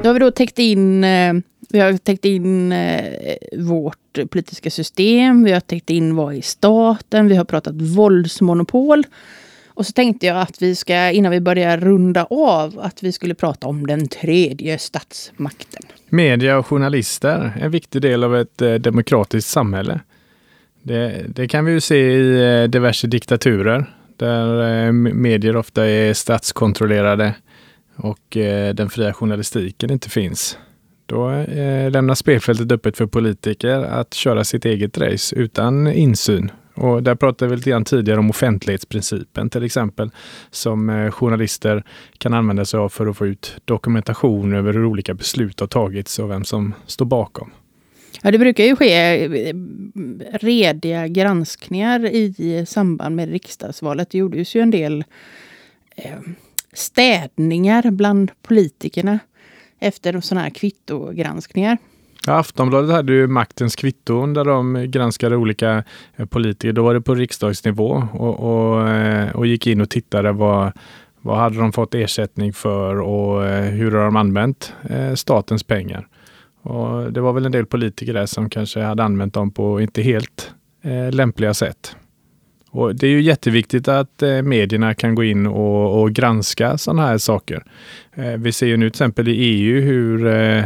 Då 0.03 0.09
har 0.09 0.13
vi 0.13 0.19
då 0.19 0.31
täckt 0.31 0.59
in, 0.59 1.05
eh, 1.05 1.35
vi 1.69 1.81
har 1.81 1.97
täckt 1.97 2.25
in 2.25 2.73
eh, 2.73 3.37
vårt 3.59 4.31
politiska 4.31 4.71
system, 4.71 5.45
vi 5.45 5.53
har 5.53 5.61
täckt 5.61 5.91
in 5.91 6.17
vad 6.17 6.35
i 6.35 6.43
staten, 6.43 7.29
vi 7.29 7.37
har 7.37 7.45
pratat 7.45 7.75
våldsmonopol. 7.75 9.05
Och 9.67 9.87
så 9.87 9.93
tänkte 9.93 10.27
jag 10.27 10.41
att 10.41 10.63
vi 10.63 10.75
ska, 10.75 11.11
innan 11.11 11.33
vi 11.33 11.41
börjar 11.41 11.79
runda 11.79 12.25
av, 12.25 12.81
att 12.81 13.03
vi 13.03 13.13
skulle 13.13 13.35
prata 13.35 13.67
om 13.67 13.87
den 13.87 14.09
tredje 14.09 14.79
statsmakten. 14.79 15.83
Media 16.09 16.59
och 16.59 16.67
journalister, 16.67 17.53
en 17.61 17.71
viktig 17.71 18.03
del 18.03 18.25
av 18.25 18.37
ett 18.37 18.63
eh, 18.63 18.75
demokratiskt 18.75 19.51
samhälle. 19.51 20.01
Det, 20.83 21.25
det, 21.29 21.49
kan 21.49 21.65
vi 21.65 21.73
ju 21.73 21.81
se 21.81 21.97
i 21.97 22.63
eh, 22.63 22.69
diverse 22.69 23.07
diktaturer 23.07 23.95
där 24.17 24.87
eh, 24.87 24.93
medier 24.93 25.57
ofta 25.57 25.87
är 25.87 26.15
statskontrollerade 26.15 27.35
och 27.97 28.37
eh, 28.37 28.75
den 28.75 28.91
fria 28.91 29.13
journalistiken 29.13 29.91
inte 29.91 30.11
finns. 30.11 30.59
Då 31.07 31.31
eh, 31.31 31.91
lämnas 31.91 32.19
spelfältet 32.19 32.73
öppet 32.73 32.97
för 32.97 33.07
politiker 33.07 33.79
att 33.79 34.15
köra 34.15 34.45
sitt 34.45 34.65
eget 34.65 34.99
race 34.99 35.37
utan 35.37 35.87
insyn. 35.87 36.51
Och 36.75 37.03
där 37.03 37.15
pratade 37.15 37.51
vi 37.51 37.57
lite 37.57 37.71
grann 37.71 37.85
tidigare 37.85 38.19
om 38.19 38.31
offentlighetsprincipen 38.31 39.51
till 39.51 39.65
exempel, 39.65 40.11
som 40.51 40.91
eh, 40.91 41.11
journalister 41.11 41.85
kan 42.19 42.35
använda 42.35 42.65
sig 42.65 42.81
av 42.81 42.89
för 42.89 43.07
att 43.07 43.17
få 43.17 43.27
ut 43.27 43.57
dokumentation 43.65 44.55
över 44.55 44.73
hur 44.73 44.85
olika 44.85 45.15
beslut 45.15 45.61
har 45.61 45.67
tagits 45.67 46.19
och 46.19 46.31
vem 46.31 46.45
som 46.45 46.75
står 46.87 47.07
bakom. 47.07 47.51
Ja, 48.23 48.31
det 48.31 48.39
brukar 48.39 48.65
ju 48.65 48.77
ske 48.77 49.25
eh, 49.25 49.55
rediga 50.33 51.09
granskningar 51.09 52.07
i 52.07 52.65
samband 52.69 53.17
med 53.17 53.29
riksdagsvalet. 53.29 54.11
Det 54.11 54.19
gjordes 54.19 54.55
ju 54.55 54.61
en 54.61 54.71
del 54.71 55.05
eh, 55.97 56.19
städningar 56.73 57.91
bland 57.91 58.31
politikerna 58.43 59.19
efter 59.79 60.21
sådana 60.21 60.43
här 60.43 60.51
kvittogranskningar. 60.51 61.79
Ja, 62.27 62.39
Aftonbladet 62.39 62.91
hade 62.91 63.13
ju 63.13 63.27
Maktens 63.27 63.77
kvitton 63.77 64.35
där 64.35 64.45
de 64.45 64.85
granskade 64.89 65.37
olika 65.37 65.85
eh, 66.17 66.27
politiker. 66.27 66.73
Då 66.73 66.83
var 66.83 66.95
det 66.95 67.01
på 67.01 67.15
riksdagsnivå 67.15 68.09
och, 68.13 68.41
och, 68.41 68.89
eh, 68.89 69.37
och 69.37 69.47
gick 69.47 69.67
in 69.67 69.81
och 69.81 69.91
tittade 69.91 70.33
vad, 70.33 70.73
vad 71.21 71.39
hade 71.39 71.59
de 71.59 71.73
fått 71.73 71.95
ersättning 71.95 72.53
för 72.53 73.01
och 73.01 73.47
eh, 73.47 73.65
hur 73.65 73.93
har 73.93 74.05
de 74.05 74.17
använt 74.17 74.73
statens 75.15 75.63
pengar. 75.63 76.09
Och 76.63 77.13
det 77.13 77.21
var 77.21 77.33
väl 77.33 77.47
en 77.47 77.53
del 77.53 77.67
politiker 77.67 78.15
där 78.15 78.27
som 78.27 78.51
kanske 78.51 78.81
hade 78.81 79.05
använt 79.05 79.35
dem 79.35 79.51
på 79.51 79.81
inte 79.81 80.03
helt 80.03 80.51
lämpliga 81.11 81.55
sätt. 81.55 81.97
Och 82.77 82.97
det 82.97 83.07
är 83.07 83.11
ju 83.11 83.23
jätteviktigt 83.23 83.89
att 83.89 84.23
eh, 84.23 84.43
medierna 84.43 84.95
kan 84.95 85.15
gå 85.15 85.25
in 85.25 85.47
och, 85.47 86.03
och 86.03 86.13
granska 86.13 86.79
sådana 86.79 87.07
här 87.07 87.19
saker. 87.19 87.65
Eh, 88.15 88.33
vi 88.33 88.53
ser 88.53 88.67
ju 88.67 88.77
nu 88.77 88.91
till 88.91 88.97
exempel 88.97 89.29
i 89.29 89.33
EU 89.33 89.81
hur, 89.81 90.27
eh, 90.27 90.65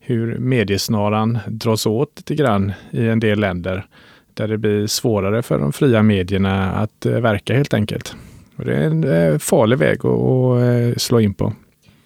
hur 0.00 0.38
mediesnaran 0.38 1.38
dras 1.46 1.86
åt 1.86 2.12
lite 2.16 2.34
grann 2.34 2.72
i 2.90 3.06
en 3.06 3.20
del 3.20 3.40
länder 3.40 3.86
där 4.34 4.48
det 4.48 4.58
blir 4.58 4.86
svårare 4.86 5.42
för 5.42 5.58
de 5.58 5.72
fria 5.72 6.02
medierna 6.02 6.72
att 6.72 7.06
verka 7.06 7.54
helt 7.54 7.74
enkelt. 7.74 8.14
Och 8.56 8.64
det 8.64 8.74
är 8.74 8.84
en 8.84 9.40
farlig 9.40 9.78
väg 9.78 9.98
att, 10.06 10.94
att 10.94 11.02
slå 11.02 11.20
in 11.20 11.34
på. 11.34 11.52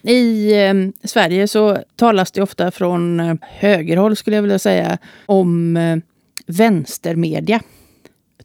I 0.03 0.53
eh, 0.67 0.75
Sverige 1.05 1.49
så 1.49 1.79
talas 1.97 2.33
det 2.33 2.43
ofta 2.43 2.71
från 2.71 3.39
högerhåll 3.41 4.17
skulle 4.17 4.37
jag 4.37 4.43
vilja 4.43 4.59
säga 4.59 4.99
om 5.27 5.77
eh, 5.77 5.97
vänstermedia. 6.47 7.61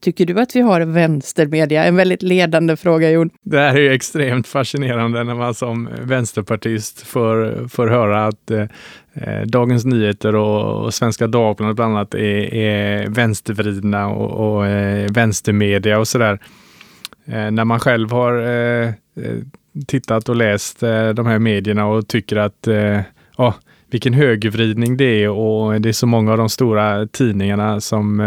Tycker 0.01 0.25
du 0.25 0.39
att 0.39 0.55
vi 0.55 0.61
har 0.61 0.81
vänstermedia? 0.81 1.83
En 1.83 1.95
väldigt 1.95 2.21
ledande 2.21 2.75
fråga, 2.75 3.11
Jon. 3.11 3.29
Det 3.41 3.57
här 3.57 3.75
är 3.75 3.79
ju 3.79 3.93
extremt 3.93 4.47
fascinerande 4.47 5.23
när 5.23 5.35
man 5.35 5.53
som 5.53 5.89
vänsterpartist 6.01 7.07
får, 7.07 7.67
får 7.67 7.87
höra 7.87 8.27
att 8.27 8.51
eh, 8.51 8.65
eh, 9.13 9.41
Dagens 9.45 9.85
Nyheter 9.85 10.35
och, 10.35 10.85
och 10.85 10.93
Svenska 10.93 11.27
Dagbladet 11.27 11.75
bland 11.75 11.95
annat 11.95 12.13
är, 12.13 12.53
är 12.53 13.07
vänstervridna 13.07 14.07
och, 14.07 14.55
och 14.55 14.67
eh, 14.67 15.11
vänstermedia 15.11 15.99
och 15.99 16.07
sådär. 16.07 16.39
Eh, 17.25 17.51
när 17.51 17.65
man 17.65 17.79
själv 17.79 18.11
har 18.11 18.41
eh, 18.41 18.87
eh 18.87 18.93
tittat 19.87 20.29
och 20.29 20.35
läst 20.35 20.83
eh, 20.83 21.09
de 21.09 21.25
här 21.25 21.39
medierna 21.39 21.85
och 21.85 22.07
tycker 22.07 22.35
att 22.35 22.67
oh, 23.37 23.53
vilken 23.91 24.13
högervridning 24.13 24.97
det 24.97 25.23
är 25.23 25.29
och 25.29 25.81
det 25.81 25.89
är 25.89 25.93
så 25.93 26.07
många 26.07 26.31
av 26.31 26.37
de 26.37 26.49
stora 26.49 27.07
tidningarna 27.07 27.81
som 27.81 28.19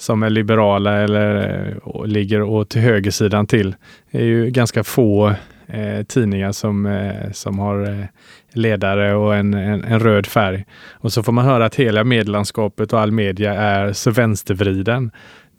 som 0.00 0.22
är 0.22 0.30
liberala 0.30 0.96
eller 0.96 1.36
eh, 1.84 2.06
ligger 2.06 2.42
åt 2.42 2.74
högersidan 2.74 3.46
till. 3.46 3.74
Det 4.10 4.18
är 4.18 4.24
ju 4.24 4.50
ganska 4.50 4.84
få 4.84 5.34
eh, 5.66 6.02
tidningar 6.08 6.52
som, 6.52 6.86
eh, 6.86 7.30
som 7.32 7.58
har 7.58 7.88
eh, 7.88 8.04
ledare 8.52 9.14
och 9.14 9.36
en, 9.36 9.54
en, 9.54 9.84
en, 9.84 10.00
röd 10.00 10.26
färg. 10.26 10.64
Och 10.90 11.12
så 11.12 11.22
får 11.22 11.32
man 11.32 11.44
höra 11.44 11.64
att 11.64 11.74
hela 11.74 12.04
medielandskapet 12.04 12.92
och 12.92 13.00
all 13.00 13.12
media 13.12 13.54
är 13.54 13.92
så 13.92 14.10
vänstervriden. 14.10 15.10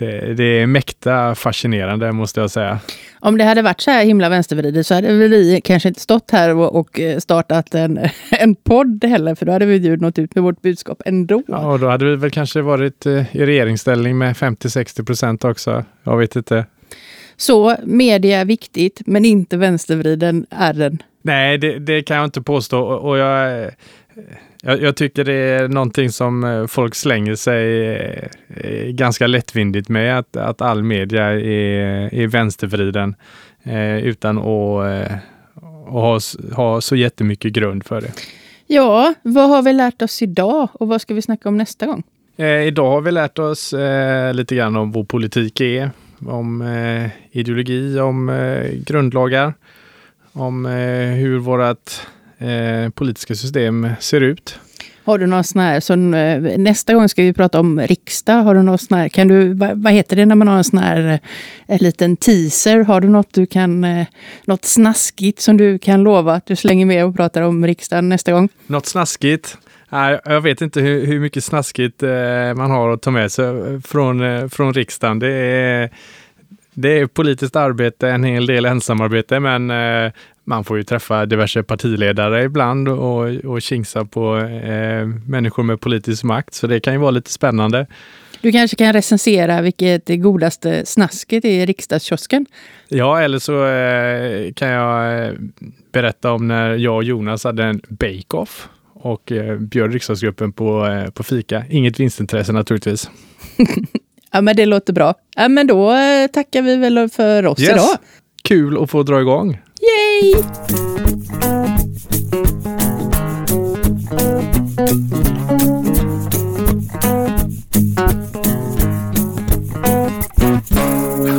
Det, 0.02 0.34
det, 0.34 0.43
är 0.43 0.68
mäkta 0.68 1.36
fascinerande 1.36 2.12
måste 2.12 2.39
jag 2.39 2.52
säga. 2.52 2.80
Om 3.20 3.38
det 3.38 3.43
hade 3.43 3.62
varit 3.62 3.82
så 3.82 3.91
här 3.91 4.06
himla 4.06 4.30
vänstervridet 4.30 4.88
så 4.88 4.93
hade 4.93 5.14
vi 5.14 5.62
kanske 5.64 5.89
inte 5.89 6.02
stått 6.02 6.32
här 6.32 6.56
och, 6.56 6.76
och 6.76 6.99
eh, 6.99 7.18
startat 7.18 7.76
en, 7.76 7.99
en 8.32 8.56
podd 8.56 9.04
heller, 9.04 9.36
för 9.36 9.45
då 9.45 9.52
hade 9.52 9.66
vi 9.66 9.78
ju 9.78 9.97
nått 9.97 10.20
ut 10.20 10.36
med 10.36 10.43
vårt 10.43 10.62
budskap 10.62 11.02
ändå. 11.06 11.43
Ja, 11.47 11.72
och 11.72 11.80
då 11.80 11.88
hade 11.88 12.06
vi 12.06 12.16
väl 12.16 12.32
kanske 12.32 12.62
varit 12.62 13.06
eh, 13.06 13.36
i 13.36 13.45
regeringsställning 13.45 14.18
med 14.18 14.36
50-60 14.36 15.06
procent 15.06 15.43
också. 15.43 15.86
Jag 16.04 16.18
vet 16.18 16.36
inte. 16.36 16.66
Så 17.38 17.76
media 17.84 18.39
är 18.39 18.45
viktigt, 18.45 19.02
men 19.06 19.26
inte 19.26 19.58
vänstervriden 19.58 20.45
är 20.49 20.74
den. 20.74 21.04
Nej, 21.22 21.58
det, 21.58 21.80
det 21.80 22.04
kan 22.04 22.18
jag 22.18 22.26
inte 22.26 22.41
påstå. 22.41 22.82
Och, 22.82 23.10
och 23.10 23.18
jag 23.18 23.72
jag, 24.64 24.82
jag, 24.82 24.95
tycker 24.95 25.24
det 25.24 25.34
är 25.34 25.68
någonting 25.68 26.09
som 26.09 26.43
eh, 26.43 26.68
folk 26.68 26.95
slänger 26.95 27.36
sig 27.36 27.89
eh, 28.47 28.88
ganska 28.88 29.28
lättvindigt 29.28 29.89
med, 29.89 30.20
att, 30.20 30.38
att 30.38 30.62
all 30.62 30.84
media 30.84 31.24
är, 31.24 32.14
är 32.14 32.28
vänstervriden 32.28 33.16
eh, 33.64 33.97
utan 33.97 34.38
att, 34.38 34.45
att 34.45 35.93
ha, 35.93 36.20
ha 36.53 36.82
så 36.82 36.95
jättemycket 36.95 37.53
grund 37.53 37.86
för 37.86 38.01
det. 38.01 38.12
Ja, 38.68 39.14
vad 39.22 39.49
har 39.49 39.62
vi 39.62 39.74
lärt 39.74 40.01
oss 40.01 40.22
idag 40.22 40.70
och 40.74 40.88
vad 40.88 41.01
ska 41.01 41.14
vi 41.14 41.22
snacka 41.22 41.49
om 41.49 41.57
nästa 41.57 41.86
gång? 41.86 42.03
Eh, 42.38 42.62
idag 42.62 42.91
har 42.91 43.01
vi 43.01 43.12
lärt 43.12 43.39
oss 43.39 43.74
eh, 43.74 44.34
lite 44.34 44.55
grann 44.55 44.76
om 44.76 44.91
vad 44.91 45.07
politik 45.07 45.62
är, 45.62 45.91
om 46.28 46.64
ideologi, 47.32 47.99
om 47.99 48.32
grundlagar, 48.86 49.53
om 50.34 50.66
hur 51.16 51.38
vårt 51.38 52.01
eh, 52.42 52.89
politiska 52.89 53.36
system 53.36 53.88
ser 54.00 54.22
ut. 54.22 54.60
Har 55.04 55.18
du 55.18 55.28
någon 55.28 55.44
sån 55.44 55.62
här, 55.62 55.80
så 55.80 55.96
nästa 55.96 56.94
gång 56.94 57.10
ska 57.10 57.24
vi 57.24 57.34
prata 57.34 57.60
om 57.60 57.82
riksdag. 57.82 58.44
Har 58.44 58.56
du 58.56 58.62
någon 58.62 58.78
sån 58.78 58.98
här, 58.98 59.10
kan 59.10 59.28
du, 59.28 59.54
vad, 59.54 59.84
vad 59.84 59.94
heter 59.94 60.16
det 60.16 60.26
när 60.26 60.36
man 60.36 60.48
har 60.48 60.58
en 60.58 60.64
sån 60.64 60.80
här 60.80 60.98
en 60.98 61.76
eh, 61.76 61.82
liten 61.82 62.18
teaser? 62.18 62.80
Har 62.80 63.02
du 63.02 63.10
något 63.10 63.34
du 63.34 63.46
kan, 63.46 63.84
eh, 63.84 64.06
något 64.46 64.66
snaskigt 64.66 65.42
som 65.42 65.58
du 65.58 65.80
kan 65.80 66.04
lova 66.04 66.34
att 66.34 66.46
du 66.46 66.56
slänger 66.56 66.86
med 66.86 67.06
och 67.06 67.16
pratar 67.16 67.42
om 67.42 67.66
riksdagen 67.68 68.10
nästa 68.10 68.32
gång? 68.32 68.50
Något 68.68 68.86
snaskigt? 68.86 69.58
Nej, 69.89 70.20
jag 70.26 70.42
vet 70.42 70.62
inte 70.62 70.82
hur, 70.82 71.06
hur 71.06 71.20
mycket 71.20 71.44
snaskigt 71.44 72.04
eh, 72.04 72.54
man 72.56 72.72
har 72.72 72.89
att 72.89 73.02
ta 73.02 73.12
med 73.12 73.32
sig 73.32 73.82
från, 73.82 74.50
från 74.50 74.74
riksdagen. 74.74 75.20
Det 75.20 75.32
är, 75.32 75.89
det 76.74 77.00
är 77.00 77.06
politiskt 77.06 77.56
arbete, 77.56 78.10
en 78.10 78.24
hel 78.24 78.46
del 78.46 78.66
ensamarbete, 78.66 79.39
men 79.39 79.72
man 80.52 80.64
får 80.64 80.78
ju 80.78 80.84
träffa 80.84 81.26
diverse 81.26 81.64
partiledare 81.64 82.43
ibland 82.43 82.88
och, 82.88 83.30
och 83.45 83.62
kingsa 83.62 84.06
på 84.06 84.38
eh, 84.38 85.06
människor 85.28 85.64
med 85.64 85.82
politisk 85.82 86.24
makt, 86.24 86.54
så 86.54 86.68
det 86.68 86.80
kan 86.80 86.93
ju 86.93 86.99
vara 86.99 87.12
lite 87.12 87.32
spännande. 87.32 87.88
Du 88.41 88.52
kanske 88.52 88.78
kan 88.78 88.93
recensera 88.93 89.62
vilket 89.62 90.06
det 90.06 90.18
godaste 90.18 90.86
snasket 90.86 91.45
är 91.45 91.49
i 91.49 91.66
riksdagskiosken? 91.66 92.45
Ja, 92.89 93.22
eller 93.22 93.39
så 93.39 93.66
eh, 93.66 94.54
kan 94.54 94.68
jag 94.70 95.26
eh, 95.28 95.34
berätta 95.93 96.32
om 96.32 96.47
när 96.47 96.76
jag 96.76 96.95
och 96.95 97.04
Jonas 97.04 97.43
hade 97.43 97.64
en 97.64 97.82
bake-off 97.89 98.70
och 98.93 99.32
eh, 99.32 99.58
bjöd 99.58 99.93
riksdagsgruppen 99.93 100.52
på, 100.54 100.86
eh, 100.88 101.10
på 101.12 101.24
fika. 101.24 101.64
Inget 101.70 101.99
vinstintresse 101.99 102.52
naturligtvis. 102.54 103.10
Ja, 104.34 104.41
men 104.41 104.56
det 104.56 104.66
låter 104.66 104.93
bra. 104.93 105.14
Ja, 105.36 105.47
men 105.47 105.68
då 105.68 105.91
eh, 105.91 106.28
tackar 106.34 106.62
vi 106.62 106.76
väl 106.78 107.10
för 107.10 107.45
oss 107.45 107.60
Yes. 107.60 107.70
idag. 107.70 107.97
Kul 108.43 108.84
att 108.84 108.89
få 108.89 109.04
dra 109.04 109.22
igång. 109.22 109.60
Hej! 110.22 110.34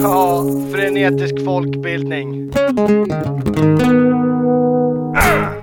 Ja, 0.03 0.45
frenetisk 0.73 1.35
folkbildning. 1.45 2.53
Ah! 5.15 5.62